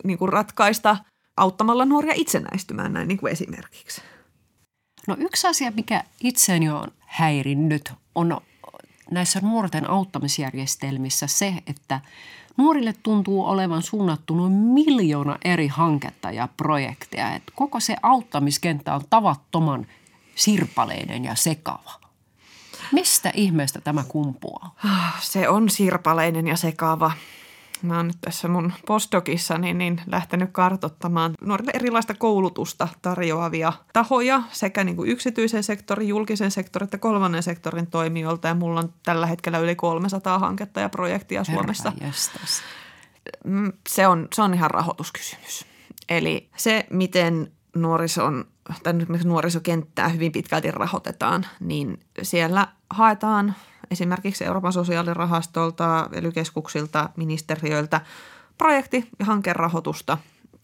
niin 0.05 0.19
kuin 0.19 0.29
ratkaista 0.29 0.97
auttamalla 1.37 1.85
nuoria 1.85 2.15
itsenäistymään 2.17 2.93
näin 2.93 3.09
niin 3.09 3.19
kuin 3.19 3.33
esimerkiksi. 3.33 4.03
No 5.07 5.17
yksi 5.19 5.47
asia, 5.47 5.73
mikä 5.77 6.05
itseäni 6.21 6.71
on 6.71 6.89
häirinnyt, 6.99 7.93
on 8.15 8.41
näissä 9.11 9.41
nuorten 9.41 9.91
auttamisjärjestelmissä 9.91 11.27
se, 11.27 11.55
että 11.67 12.01
nuorille 12.57 12.95
tuntuu 13.03 13.45
olevan 13.45 13.83
suunnattu 13.83 14.35
noin 14.35 14.53
miljoona 14.53 15.39
eri 15.45 15.69
hanketta 15.69 16.31
ja 16.31 16.49
projekteja. 16.57 17.35
Että 17.35 17.53
koko 17.55 17.81
se 17.81 17.97
auttamiskenttä 18.03 18.95
on 18.95 19.03
tavattoman 19.11 19.87
sirpaleinen 20.35 21.25
ja 21.25 21.35
sekava. 21.35 22.06
Mistä 22.93 23.33
ihmeestä 23.35 23.81
tämä 23.81 24.05
kumpuaa? 24.09 24.75
Se 25.21 25.49
on 25.49 25.71
sirpaleinen 25.71 26.47
ja 26.47 26.57
sekava. 26.57 27.13
Mä 27.83 27.97
oon 27.97 28.07
nyt 28.07 28.21
tässä 28.21 28.49
mun 28.49 28.73
postdokissani 28.87 29.75
niin 29.75 30.01
lähtenyt 30.07 30.51
kartottamaan 30.53 31.35
nuorille 31.41 31.71
erilaista 31.75 32.15
koulutusta 32.15 32.89
tarjoavia 33.03 33.73
tahoja 33.93 34.43
sekä 34.53 34.85
niin 34.85 34.97
kuin 34.97 35.11
yksityisen 35.11 35.63
sektorin, 35.63 36.09
julkisen 36.09 36.51
sektorin 36.51 36.85
että 36.85 36.99
kolmannen 36.99 37.43
sektorin 37.43 37.87
toimijoilta. 37.87 38.49
Ja 38.49 38.55
mulla 38.55 38.81
on 38.81 38.93
tällä 39.03 39.27
hetkellä 39.27 39.59
yli 39.59 39.75
300 39.75 40.39
hanketta 40.39 40.81
ja 40.81 40.89
projektia 40.89 41.45
Suomessa. 41.45 41.93
mm, 43.45 43.73
se 43.89 44.07
on, 44.07 44.29
se 44.35 44.43
on 44.43 44.55
ihan 44.55 44.71
rahoituskysymys. 44.71 45.67
Eli 46.09 46.51
se, 46.57 46.87
miten 46.91 47.53
nuorison, 47.75 48.45
tai 48.83 48.93
nuorisokenttää 49.25 50.09
hyvin 50.09 50.33
pitkälti 50.33 50.71
rahoitetaan, 50.71 51.47
niin 51.61 52.01
siellä 52.23 52.69
haetaan 52.91 53.55
esimerkiksi 53.91 54.45
Euroopan 54.45 54.73
sosiaalirahastolta, 54.73 56.09
ely 56.13 56.33
ministeriöiltä 57.17 58.01
projekti- 58.59 59.09
ja 59.19 59.27
hankerahoitusta, 59.27 60.19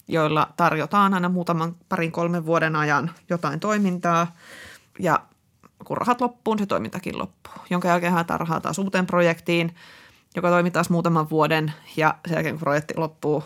joilla 0.08 0.48
tarjotaan 0.56 1.14
aina 1.14 1.28
muutaman 1.28 1.76
parin 1.88 2.12
kolmen 2.12 2.46
vuoden 2.46 2.76
ajan 2.76 3.10
jotain 3.30 3.60
toimintaa 3.60 4.32
ja 4.98 5.20
kun 5.84 5.96
rahat 5.96 6.20
loppuun, 6.20 6.58
se 6.58 6.66
toimintakin 6.66 7.18
loppuu. 7.18 7.52
Jonka 7.70 7.88
jälkeen 7.88 8.12
haetaan 8.12 8.40
rahaa 8.40 8.60
taas 8.60 8.78
uuteen 8.78 9.06
projektiin, 9.06 9.74
joka 10.36 10.48
toimii 10.48 10.70
taas 10.70 10.90
muutaman 10.90 11.30
vuoden 11.30 11.72
ja 11.96 12.14
sen 12.26 12.34
jälkeen 12.34 12.54
kun 12.54 12.60
projekti 12.60 12.94
loppuu, 12.96 13.44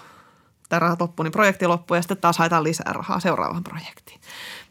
tai 0.69 0.81
rahat 0.81 1.01
loppuu, 1.01 1.25
niin 1.25 1.33
projekti 1.33 1.67
loppuu 1.67 1.95
ja 1.95 2.03
sitten 2.03 2.17
taas 2.17 2.39
haetaan 2.39 2.65
lisää 2.65 2.93
rahaa 2.93 3.21
seuraavaan 3.21 3.65
projektiin. 3.65 4.21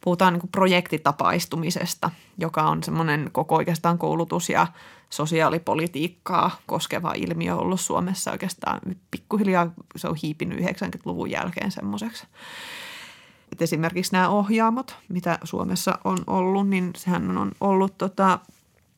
Puhutaan 0.01 0.33
niin 0.33 0.49
projektitapaistumisesta, 0.51 2.11
joka 2.37 2.63
on 2.63 2.83
semmoinen 2.83 3.29
koko 3.31 3.55
oikeastaan 3.55 3.97
koulutus- 3.97 4.49
ja 4.49 4.67
sosiaalipolitiikkaa 5.09 6.51
koskeva 6.65 7.13
ilmiö 7.15 7.55
ollut 7.55 7.81
Suomessa 7.81 8.31
oikeastaan 8.31 8.79
pikkuhiljaa. 9.11 9.71
Se 9.95 10.07
on 10.07 10.15
hiipinyt 10.23 10.59
90-luvun 10.59 11.31
jälkeen 11.31 11.71
semmoiseksi. 11.71 12.27
Et 13.51 13.61
esimerkiksi 13.61 14.11
nämä 14.11 14.29
ohjaamot, 14.29 14.97
mitä 15.09 15.39
Suomessa 15.43 15.99
on 16.03 16.17
ollut, 16.27 16.69
niin 16.69 16.91
sehän 16.97 17.37
on 17.37 17.51
ollut 17.61 17.97
tota, 17.97 18.39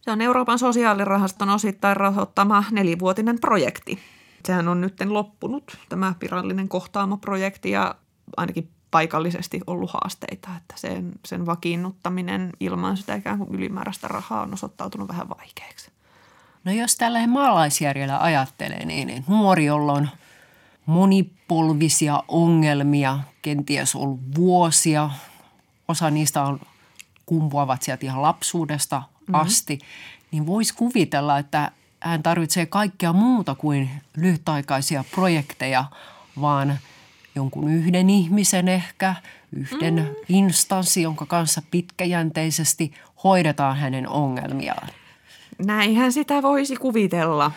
se 0.02 0.12
on 0.12 0.22
Euroopan 0.22 0.60
sosiaalirahaston 0.60 1.50
osittain 1.50 1.98
rahoittama 1.98 2.64
nelivuotinen 2.72 3.40
projekti. 3.40 4.00
Sehän 4.48 4.68
on 4.68 4.82
nyt 4.82 5.02
loppunut, 5.06 5.78
tämä 5.90 6.14
virallinen 6.22 6.70
kohtaamo-projekti, 6.70 7.72
ja 7.72 7.96
ainakin 8.38 8.70
paikallisesti 8.92 9.62
ollut 9.68 9.92
haasteita, 9.92 10.50
että 10.58 10.74
sen, 10.78 11.12
sen 11.26 11.46
vakiinnuttaminen 11.46 12.52
ilman 12.60 12.98
sitä 12.98 13.16
ikään 13.16 13.38
kuin 13.38 13.56
ylimääräistä 13.56 14.08
rahaa 14.08 14.42
on 14.42 14.54
osoittautunut 14.54 15.08
vähän 15.08 15.30
vaikeaksi. 15.30 15.92
No 16.64 16.72
jos 16.72 16.96
tällä 16.96 17.28
maalaisjärjellä 17.28 18.22
ajattelee, 18.22 18.86
niin 18.86 19.26
nuori, 19.28 19.66
jolla 19.66 19.94
on 19.94 20.10
monipolvisia 20.86 22.24
ongelmia, 22.28 23.20
kenties 23.42 23.96
ollut 23.96 24.20
vuosia, 24.36 25.10
osa 25.88 26.12
niistä 26.12 26.44
on 26.44 26.60
kumpuavat 27.26 27.82
sieltä 27.82 28.06
ihan 28.06 28.22
lapsuudesta 28.22 28.98
mm-hmm. 28.98 29.36
asti, 29.36 29.80
niin 30.32 30.46
voisi 30.46 30.74
kuvitella, 30.74 31.38
että 31.38 31.72
hän 32.00 32.24
tarvitsee 32.24 32.66
kaikkea 32.66 33.14
muuta 33.14 33.56
kuin 33.56 33.90
lyhytaikaisia 34.18 35.04
projekteja, 35.12 35.86
vaan 36.42 36.80
jonkun 37.36 37.74
yhden 37.74 38.10
ihmisen 38.10 38.68
ehkä, 38.68 39.16
yhden 39.52 39.96
mm. 39.96 40.16
instanssi, 40.30 41.02
jonka 41.02 41.26
kanssa 41.26 41.62
pitkäjänteisesti 41.72 42.94
hoidetaan 43.24 43.78
hänen 43.78 44.10
ongelmiaan. 44.10 44.88
Näinhän 45.66 46.12
sitä 46.12 46.42
voisi 46.42 46.76
kuvitella. 46.76 47.52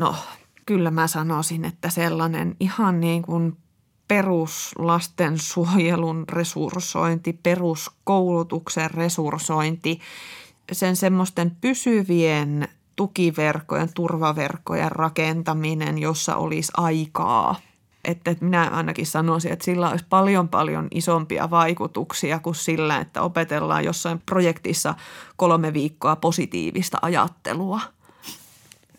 No, 0.00 0.14
kyllä 0.66 0.90
mä 0.90 1.06
sanoisin, 1.06 1.64
että 1.64 1.90
sellainen 1.90 2.56
ihan 2.60 3.00
niin 3.00 3.22
kuin 3.22 3.56
peruslastensuojelun 4.08 6.24
resurssointi, 6.28 7.32
peruskoulutuksen 7.32 8.90
resurssointi, 8.90 10.00
sen 10.72 10.96
semmoisten 10.96 11.56
pysyvien 11.60 12.68
tukiverkkojen, 13.00 13.88
turvaverkkojen 13.94 14.92
rakentaminen, 14.92 15.98
jossa 15.98 16.36
olisi 16.36 16.72
aikaa– 16.76 17.56
että, 18.04 18.30
että 18.30 18.44
minä 18.44 18.62
ainakin 18.62 19.06
sanoisin, 19.06 19.52
että 19.52 19.64
sillä 19.64 19.90
olisi 19.90 20.04
paljon 20.08 20.48
paljon 20.48 20.88
isompia 20.90 21.50
vaikutuksia 21.50 22.38
kuin 22.38 22.54
sillä, 22.54 22.98
että 22.98 23.22
opetellaan 23.22 23.84
jossain 23.84 24.22
projektissa 24.26 24.94
kolme 25.36 25.72
viikkoa 25.72 26.16
positiivista 26.16 26.98
ajattelua. 27.02 27.80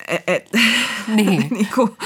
Et, 0.08 0.24
et, 0.28 0.50
niin. 1.16 1.48
niin 1.50 1.68
kuin, 1.76 1.98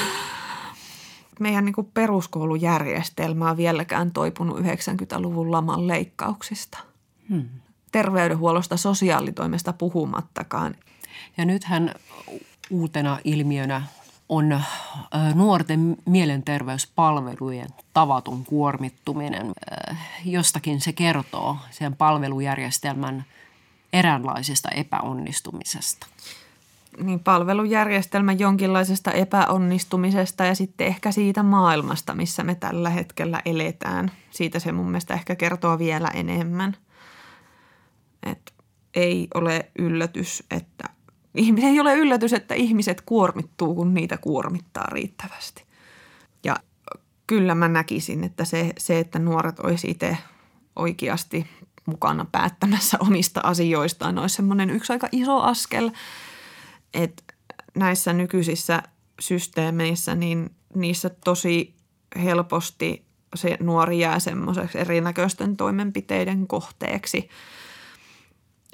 meidän 1.40 1.66
niin 1.66 1.74
kuin 1.74 1.92
peruskoulujärjestelmä 1.94 3.50
on 3.50 3.58
vieläkään 3.58 4.12
toipunut 4.12 4.60
90-luvun 4.60 5.52
laman 5.52 5.88
leikkauksista. 5.88 6.78
Hmm. 7.30 7.46
Terveydenhuollosta, 7.92 8.78
sosiaalitoimesta 8.78 9.74
puhumattakaan. 9.74 10.76
Ja 11.38 11.46
nythän 11.46 11.96
uutena 12.70 13.20
ilmiönä 13.24 13.82
on 14.30 14.62
nuorten 15.34 15.98
mielenterveyspalvelujen 16.06 17.70
tavaton 17.94 18.46
kuormittuminen. 18.46 19.52
Jostakin 20.26 20.82
se 20.82 20.94
kertoo 20.94 21.58
sen 21.72 21.96
palvelujärjestelmän 21.96 23.26
eräänlaisesta 23.94 24.70
epäonnistumisesta. 24.70 26.08
Niin 27.04 27.20
palvelujärjestelmän 27.20 28.40
jonkinlaisesta 28.40 29.12
epäonnistumisesta 29.12 30.46
ja 30.46 30.56
sitten 30.56 30.88
ehkä 30.88 31.12
siitä 31.12 31.44
maailmasta, 31.44 32.16
missä 32.16 32.44
me 32.44 32.56
tällä 32.56 32.90
hetkellä 32.90 33.42
eletään. 33.46 34.12
Siitä 34.32 34.60
se 34.60 34.72
mun 34.72 34.86
mielestä 34.86 35.14
ehkä 35.14 35.36
kertoo 35.36 35.80
vielä 35.80 36.08
enemmän. 36.08 36.78
Et 38.26 38.54
ei 38.94 39.28
ole 39.34 39.72
yllätys, 39.80 40.44
että 40.52 40.95
ei 41.64 41.80
ole 41.80 41.96
yllätys, 41.96 42.34
että 42.34 42.56
ihmiset 42.56 43.02
kuormittuu, 43.02 43.76
kun 43.76 43.94
niitä 43.94 44.18
kuormittaa 44.18 44.88
riittävästi. 44.92 45.64
Ja 46.44 46.56
kyllä 47.28 47.56
mä 47.56 47.68
näkisin, 47.68 48.24
että 48.24 48.46
se, 48.46 48.74
se 48.78 49.00
että 49.00 49.20
nuoret 49.20 49.60
olisi 49.60 49.90
itse 49.92 50.18
oikeasti 50.76 51.48
mukana 51.86 52.26
päättämässä 52.32 52.98
omista 53.00 53.42
asioistaan, 53.44 54.20
olisi 54.20 54.36
semmoinen 54.36 54.70
yksi 54.70 54.94
aika 54.94 55.10
iso 55.12 55.42
askel, 55.42 55.92
että 56.94 57.24
näissä 57.76 58.14
nykyisissä 58.14 58.84
systeemeissä, 59.20 60.16
niin 60.16 60.50
niissä 60.76 61.10
tosi 61.10 61.76
helposti 62.24 63.06
se 63.36 63.58
nuori 63.60 64.00
jää 64.00 64.20
semmoiseksi 64.20 64.78
erinäköisten 64.78 65.58
toimenpiteiden 65.58 66.48
kohteeksi. 66.48 67.30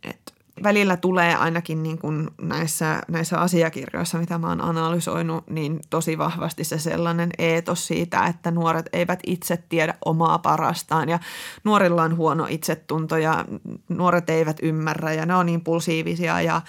Että 0.04 0.34
välillä 0.64 0.98
tulee 0.98 1.36
ainakin 1.36 1.84
niin 1.84 1.98
kuin 1.98 2.30
näissä, 2.42 3.02
näissä 3.08 3.40
asiakirjoissa, 3.40 4.18
mitä 4.18 4.38
mä 4.38 4.48
oon 4.48 4.62
analysoinut, 4.62 5.48
niin 5.50 5.80
tosi 5.90 6.18
vahvasti 6.18 6.64
se 6.64 6.80
sellainen 6.80 7.30
eetos 7.38 7.88
siitä, 7.88 8.26
että 8.26 8.52
nuoret 8.52 8.90
eivät 8.94 9.20
itse 9.28 9.64
tiedä 9.70 9.94
omaa 10.06 10.40
parastaan 10.40 11.10
ja 11.10 11.20
nuorilla 11.64 12.04
on 12.04 12.18
huono 12.18 12.48
itsetunto 12.50 13.18
ja 13.18 13.46
nuoret 13.90 14.30
eivät 14.30 14.58
ymmärrä 14.62 15.14
ja 15.14 15.26
ne 15.26 15.36
on 15.36 15.50
impulsiivisia 15.50 16.42
ja 16.42 16.62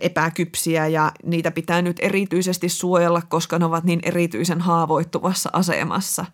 epäkypsiä 0.00 0.86
ja 0.86 1.12
niitä 1.24 1.50
pitää 1.50 1.82
nyt 1.82 1.96
erityisesti 2.00 2.68
suojella, 2.68 3.22
koska 3.28 3.58
ne 3.58 3.64
ovat 3.64 3.84
niin 3.84 4.00
erityisen 4.02 4.60
haavoittuvassa 4.60 5.50
asemassa. 5.52 6.24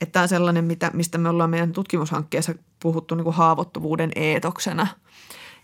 Että 0.00 0.12
tämä 0.12 0.22
on 0.22 0.28
sellainen, 0.28 0.64
mitä, 0.64 0.90
mistä 0.94 1.18
me 1.18 1.28
ollaan 1.28 1.50
meidän 1.50 1.72
tutkimushankkeessa 1.72 2.54
puhuttu 2.82 3.14
niin 3.14 3.24
kuin 3.24 3.36
haavoittuvuuden 3.36 4.10
eetoksena– 4.16 4.86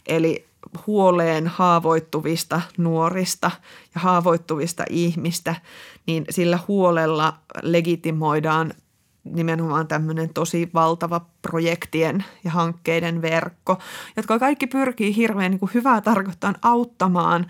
eli 0.07 0.47
huoleen 0.87 1.47
haavoittuvista 1.47 2.61
nuorista 2.79 3.51
ja 3.95 4.01
haavoittuvista 4.01 4.85
ihmistä, 4.91 5.55
niin 6.07 6.25
sillä 6.31 6.59
huolella 6.69 7.39
legitimoidaan 7.63 8.73
nimenomaan 9.25 9.89
tämmöinen 9.89 10.35
tosi 10.35 10.71
valtava 10.75 11.21
projektien 11.43 12.25
ja 12.45 12.51
hankkeiden 12.51 13.23
verkko, 13.23 13.79
jotka 14.17 14.39
kaikki 14.39 14.67
pyrkii 14.67 15.17
hirveän 15.17 15.51
niin 15.51 15.61
kuin 15.61 15.71
hyvää 15.75 16.01
tarkoittaa 16.01 16.55
auttamaan, 16.63 17.47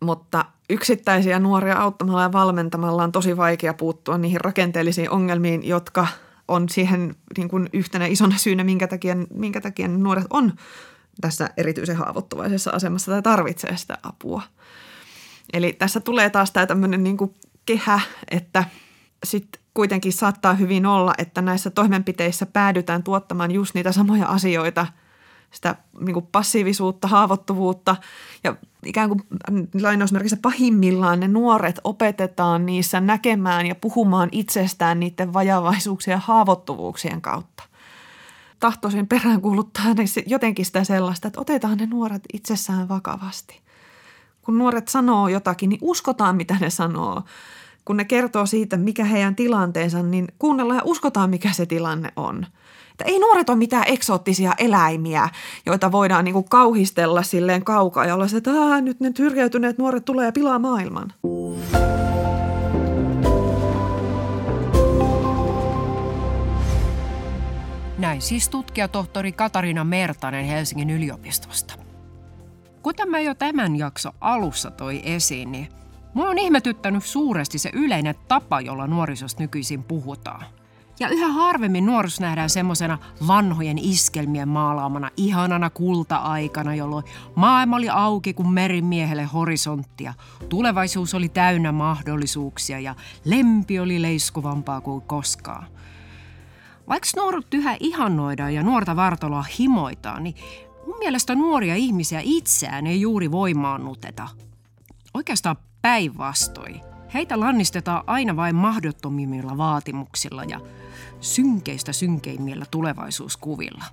mutta 0.00 0.44
yksittäisiä 0.70 1.38
nuoria 1.38 1.76
auttamalla 1.76 2.22
ja 2.22 2.32
valmentamalla 2.32 3.04
on 3.04 3.12
tosi 3.12 3.36
vaikea 3.36 3.74
puuttua 3.74 4.18
niihin 4.18 4.40
rakenteellisiin 4.40 5.10
ongelmiin, 5.10 5.68
jotka 5.68 6.06
on 6.48 6.68
siihen 6.68 7.14
niin 7.36 7.48
kuin 7.48 7.68
yhtenä 7.72 8.06
isona 8.06 8.38
syynä, 8.38 8.64
minkä 8.64 8.86
takia, 8.86 9.16
minkä 9.34 9.60
takia 9.60 9.88
nuoret 9.88 10.26
on 10.30 10.52
tässä 11.20 11.50
erityisen 11.56 11.96
haavoittuvaisessa 11.96 12.70
asemassa 12.70 13.12
tai 13.12 13.22
tarvitsee 13.22 13.76
sitä 13.76 13.98
apua. 14.02 14.42
Eli 15.52 15.72
tässä 15.72 16.00
tulee 16.00 16.30
taas 16.30 16.50
tämä 16.50 16.66
tämmöinen 16.66 17.04
niin 17.04 17.16
kuin 17.16 17.34
kehä, 17.66 18.00
että 18.30 18.64
sitten 19.24 19.62
kuitenkin 19.74 20.12
saattaa 20.12 20.54
hyvin 20.54 20.86
olla, 20.86 21.14
että 21.18 21.42
näissä 21.42 21.70
toimenpiteissä 21.70 22.46
päädytään 22.46 23.02
tuottamaan 23.02 23.50
just 23.50 23.74
niitä 23.74 23.92
samoja 23.92 24.26
asioita, 24.26 24.86
sitä 25.50 25.74
niin 26.00 26.14
kuin 26.14 26.28
passiivisuutta, 26.32 27.08
haavoittuvuutta 27.08 27.96
ja 28.44 28.56
ikään 28.86 29.08
kuin 29.08 29.22
lainausmerkissä 29.80 30.38
pahimmillaan 30.42 31.20
ne 31.20 31.28
nuoret 31.28 31.80
opetetaan 31.84 32.66
niissä 32.66 33.00
näkemään 33.00 33.66
ja 33.66 33.74
puhumaan 33.74 34.28
itsestään 34.32 35.00
niiden 35.00 35.32
vajavaisuuksien 35.32 36.14
ja 36.14 36.20
haavoittuvuuksien 36.24 37.20
kautta 37.20 37.69
tahtoisin 38.60 39.06
peräänkuuluttaa 39.06 39.84
jotenkin 40.26 40.66
sitä 40.66 40.84
sellaista, 40.84 41.28
että 41.28 41.40
otetaan 41.40 41.78
ne 41.78 41.86
nuoret 41.86 42.22
itsessään 42.32 42.88
vakavasti. 42.88 43.60
Kun 44.42 44.58
nuoret 44.58 44.88
sanoo 44.88 45.28
jotakin, 45.28 45.68
niin 45.68 45.78
uskotaan 45.82 46.36
mitä 46.36 46.56
ne 46.60 46.70
sanoo. 46.70 47.22
kun 47.84 47.96
ne 47.96 48.04
kertoo 48.04 48.46
siitä, 48.46 48.76
mikä 48.76 49.04
heidän 49.04 49.36
tilanteensa, 49.36 50.02
niin 50.02 50.28
kuunnellaan 50.38 50.76
ja 50.76 50.82
uskotaan, 50.84 51.30
mikä 51.30 51.52
se 51.52 51.66
tilanne 51.66 52.12
on. 52.16 52.46
Että 52.90 53.04
ei 53.04 53.18
nuoret 53.18 53.50
ole 53.50 53.58
mitään 53.58 53.84
eksoottisia 53.86 54.52
eläimiä, 54.58 55.28
joita 55.66 55.92
voidaan 55.92 56.24
niin 56.24 56.32
kuin 56.32 56.48
kauhistella 56.48 57.22
silleen 57.22 57.64
kaukaa 57.64 58.04
ja 58.04 58.14
olla 58.14 58.28
se, 58.28 58.36
että 58.36 58.80
nyt 58.80 59.00
ne 59.00 59.12
syrjäytyneet 59.16 59.78
nuoret 59.78 60.04
tulee 60.04 60.26
ja 60.26 60.32
pilaa 60.32 60.58
maailman. 60.58 61.12
Näin 68.00 68.22
siis 68.22 68.48
tutkijatohtori 68.48 69.32
Katarina 69.32 69.84
Mertanen 69.84 70.44
Helsingin 70.44 70.90
yliopistosta. 70.90 71.74
Kuten 72.82 73.10
mä 73.10 73.20
jo 73.20 73.34
tämän 73.34 73.76
jakso 73.76 74.10
alussa 74.20 74.70
toi 74.70 75.00
esiin, 75.04 75.52
niin 75.52 75.68
mua 76.14 76.28
on 76.28 76.38
ihmetyttänyt 76.38 77.04
suuresti 77.04 77.58
se 77.58 77.70
yleinen 77.72 78.14
tapa, 78.28 78.60
jolla 78.60 78.86
nuorisosta 78.86 79.42
nykyisin 79.42 79.82
puhutaan. 79.82 80.44
Ja 81.00 81.08
yhä 81.08 81.28
harvemmin 81.28 81.86
nuoruus 81.86 82.20
nähdään 82.20 82.50
semmoisena 82.50 82.98
vanhojen 83.26 83.78
iskelmien 83.78 84.48
maalaamana 84.48 85.10
ihanana 85.16 85.70
kulta-aikana, 85.70 86.74
jolloin 86.74 87.04
maailma 87.34 87.76
oli 87.76 87.88
auki 87.88 88.34
kuin 88.34 88.52
merimiehelle 88.52 89.24
horisonttia. 89.24 90.14
Tulevaisuus 90.48 91.14
oli 91.14 91.28
täynnä 91.28 91.72
mahdollisuuksia 91.72 92.80
ja 92.80 92.94
lempi 93.24 93.80
oli 93.80 94.02
leiskuvampaa 94.02 94.80
kuin 94.80 95.02
koskaan. 95.02 95.66
Vaikka 96.90 97.08
nuorut 97.16 97.54
yhä 97.54 97.76
ihannoidaan 97.80 98.54
ja 98.54 98.62
nuorta 98.62 98.96
vartaloa 98.96 99.44
himoitaan, 99.58 100.24
niin 100.24 100.34
mun 100.86 100.98
mielestä 100.98 101.34
nuoria 101.34 101.74
ihmisiä 101.74 102.20
itseään 102.22 102.86
ei 102.86 103.00
juuri 103.00 103.30
voimaannuteta. 103.30 104.28
Oikeastaan 105.14 105.56
päinvastoin. 105.82 106.80
Heitä 107.14 107.40
lannistetaan 107.40 108.04
aina 108.06 108.36
vain 108.36 108.54
mahdottomimmilla 108.54 109.56
vaatimuksilla 109.56 110.44
ja 110.44 110.60
synkeistä 111.20 111.92
synkeimmillä 111.92 112.66
tulevaisuuskuvilla. 112.70 113.84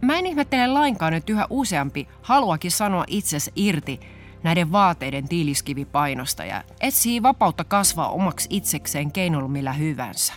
Mä 0.00 0.18
en 0.18 0.26
ihmettele 0.26 0.66
lainkaan, 0.66 1.14
että 1.14 1.32
yhä 1.32 1.46
useampi 1.50 2.08
haluakin 2.22 2.70
sanoa 2.70 3.04
itsensä 3.06 3.50
irti 3.56 4.00
näiden 4.42 4.72
vaateiden 4.72 5.28
tiiliskivipainosta 5.28 6.44
ja 6.44 6.64
etsii 6.80 7.22
vapautta 7.22 7.64
kasvaa 7.64 8.08
omaksi 8.08 8.48
itsekseen 8.50 9.12
keinolla 9.12 9.48
millä 9.48 9.72
hyvänsä. 9.72 10.32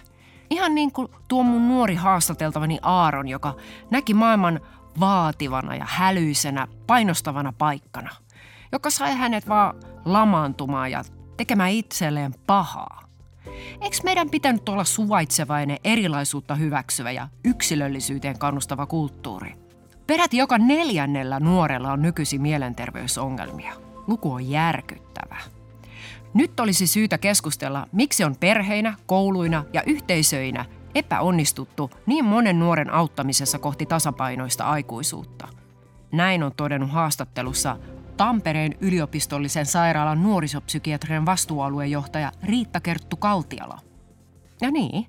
Ihan 0.49 0.75
niin 0.75 0.91
kuin 0.91 1.07
tuo 1.27 1.43
mun 1.43 1.67
nuori 1.67 1.95
haastateltavani 1.95 2.79
Aaron, 2.81 3.27
joka 3.27 3.55
näki 3.89 4.13
maailman 4.13 4.59
vaativana 4.99 5.75
ja 5.75 5.85
hälyisenä, 5.89 6.67
painostavana 6.87 7.53
paikkana, 7.57 8.09
joka 8.71 8.89
sai 8.89 9.15
hänet 9.15 9.49
vaan 9.49 9.75
lamaantumaan 10.05 10.91
ja 10.91 11.03
tekemään 11.37 11.71
itselleen 11.71 12.35
pahaa. 12.47 13.05
Eikö 13.81 13.97
meidän 14.03 14.29
pitänyt 14.29 14.69
olla 14.69 14.83
suvaitsevainen, 14.83 15.77
erilaisuutta 15.83 16.55
hyväksyvä 16.55 17.11
ja 17.11 17.27
yksilöllisyyteen 17.43 18.39
kannustava 18.39 18.85
kulttuuri? 18.85 19.55
Peräti 20.07 20.37
joka 20.37 20.57
neljännellä 20.57 21.39
nuorella 21.39 21.91
on 21.91 22.01
nykyisin 22.01 22.41
mielenterveysongelmia. 22.41 23.73
Luku 24.07 24.31
on 24.31 24.49
järkyttävä. 24.49 25.54
Nyt 26.35 26.59
olisi 26.59 26.87
syytä 26.87 27.17
keskustella, 27.17 27.87
miksi 27.91 28.23
on 28.23 28.35
perheinä, 28.39 28.95
kouluina 29.05 29.63
ja 29.73 29.83
yhteisöinä 29.85 30.65
epäonnistuttu 30.95 31.91
niin 32.05 32.25
monen 32.25 32.59
nuoren 32.59 32.89
auttamisessa 32.89 33.59
kohti 33.59 33.85
tasapainoista 33.85 34.65
aikuisuutta. 34.65 35.47
Näin 36.11 36.43
on 36.43 36.51
todennut 36.57 36.91
haastattelussa 36.91 37.77
Tampereen 38.17 38.75
yliopistollisen 38.81 39.65
sairaalan 39.65 40.23
nuorisopsykiatrian 40.23 41.25
vastuualuejohtaja 41.25 42.31
Riitta 42.43 42.79
Kerttu 42.79 43.17
Kaltiala. 43.17 43.79
Ja 44.61 44.71
niin, 44.71 45.05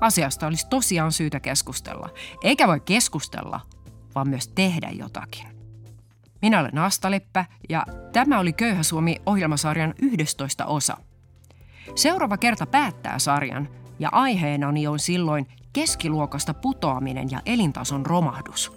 asiasta 0.00 0.46
olisi 0.46 0.66
tosiaan 0.68 1.12
syytä 1.12 1.40
keskustella. 1.40 2.08
Eikä 2.42 2.68
voi 2.68 2.80
keskustella, 2.80 3.60
vaan 4.14 4.28
myös 4.28 4.48
tehdä 4.48 4.90
jotakin. 4.90 5.55
Minä 6.46 6.60
olen 6.60 6.78
Asta 6.78 7.10
Leppä 7.10 7.44
ja 7.68 7.86
tämä 8.12 8.38
oli 8.38 8.52
Köyhä 8.52 8.82
Suomi 8.82 9.16
ohjelmasarjan 9.26 9.94
11 10.02 10.66
osa. 10.66 10.96
Seuraava 11.94 12.36
kerta 12.36 12.66
päättää 12.66 13.18
sarjan 13.18 13.68
ja 13.98 14.08
aiheenani 14.12 14.86
on 14.86 14.98
silloin 14.98 15.46
keskiluokasta 15.72 16.54
putoaminen 16.54 17.30
ja 17.30 17.40
elintason 17.46 18.06
romahdus. 18.06 18.72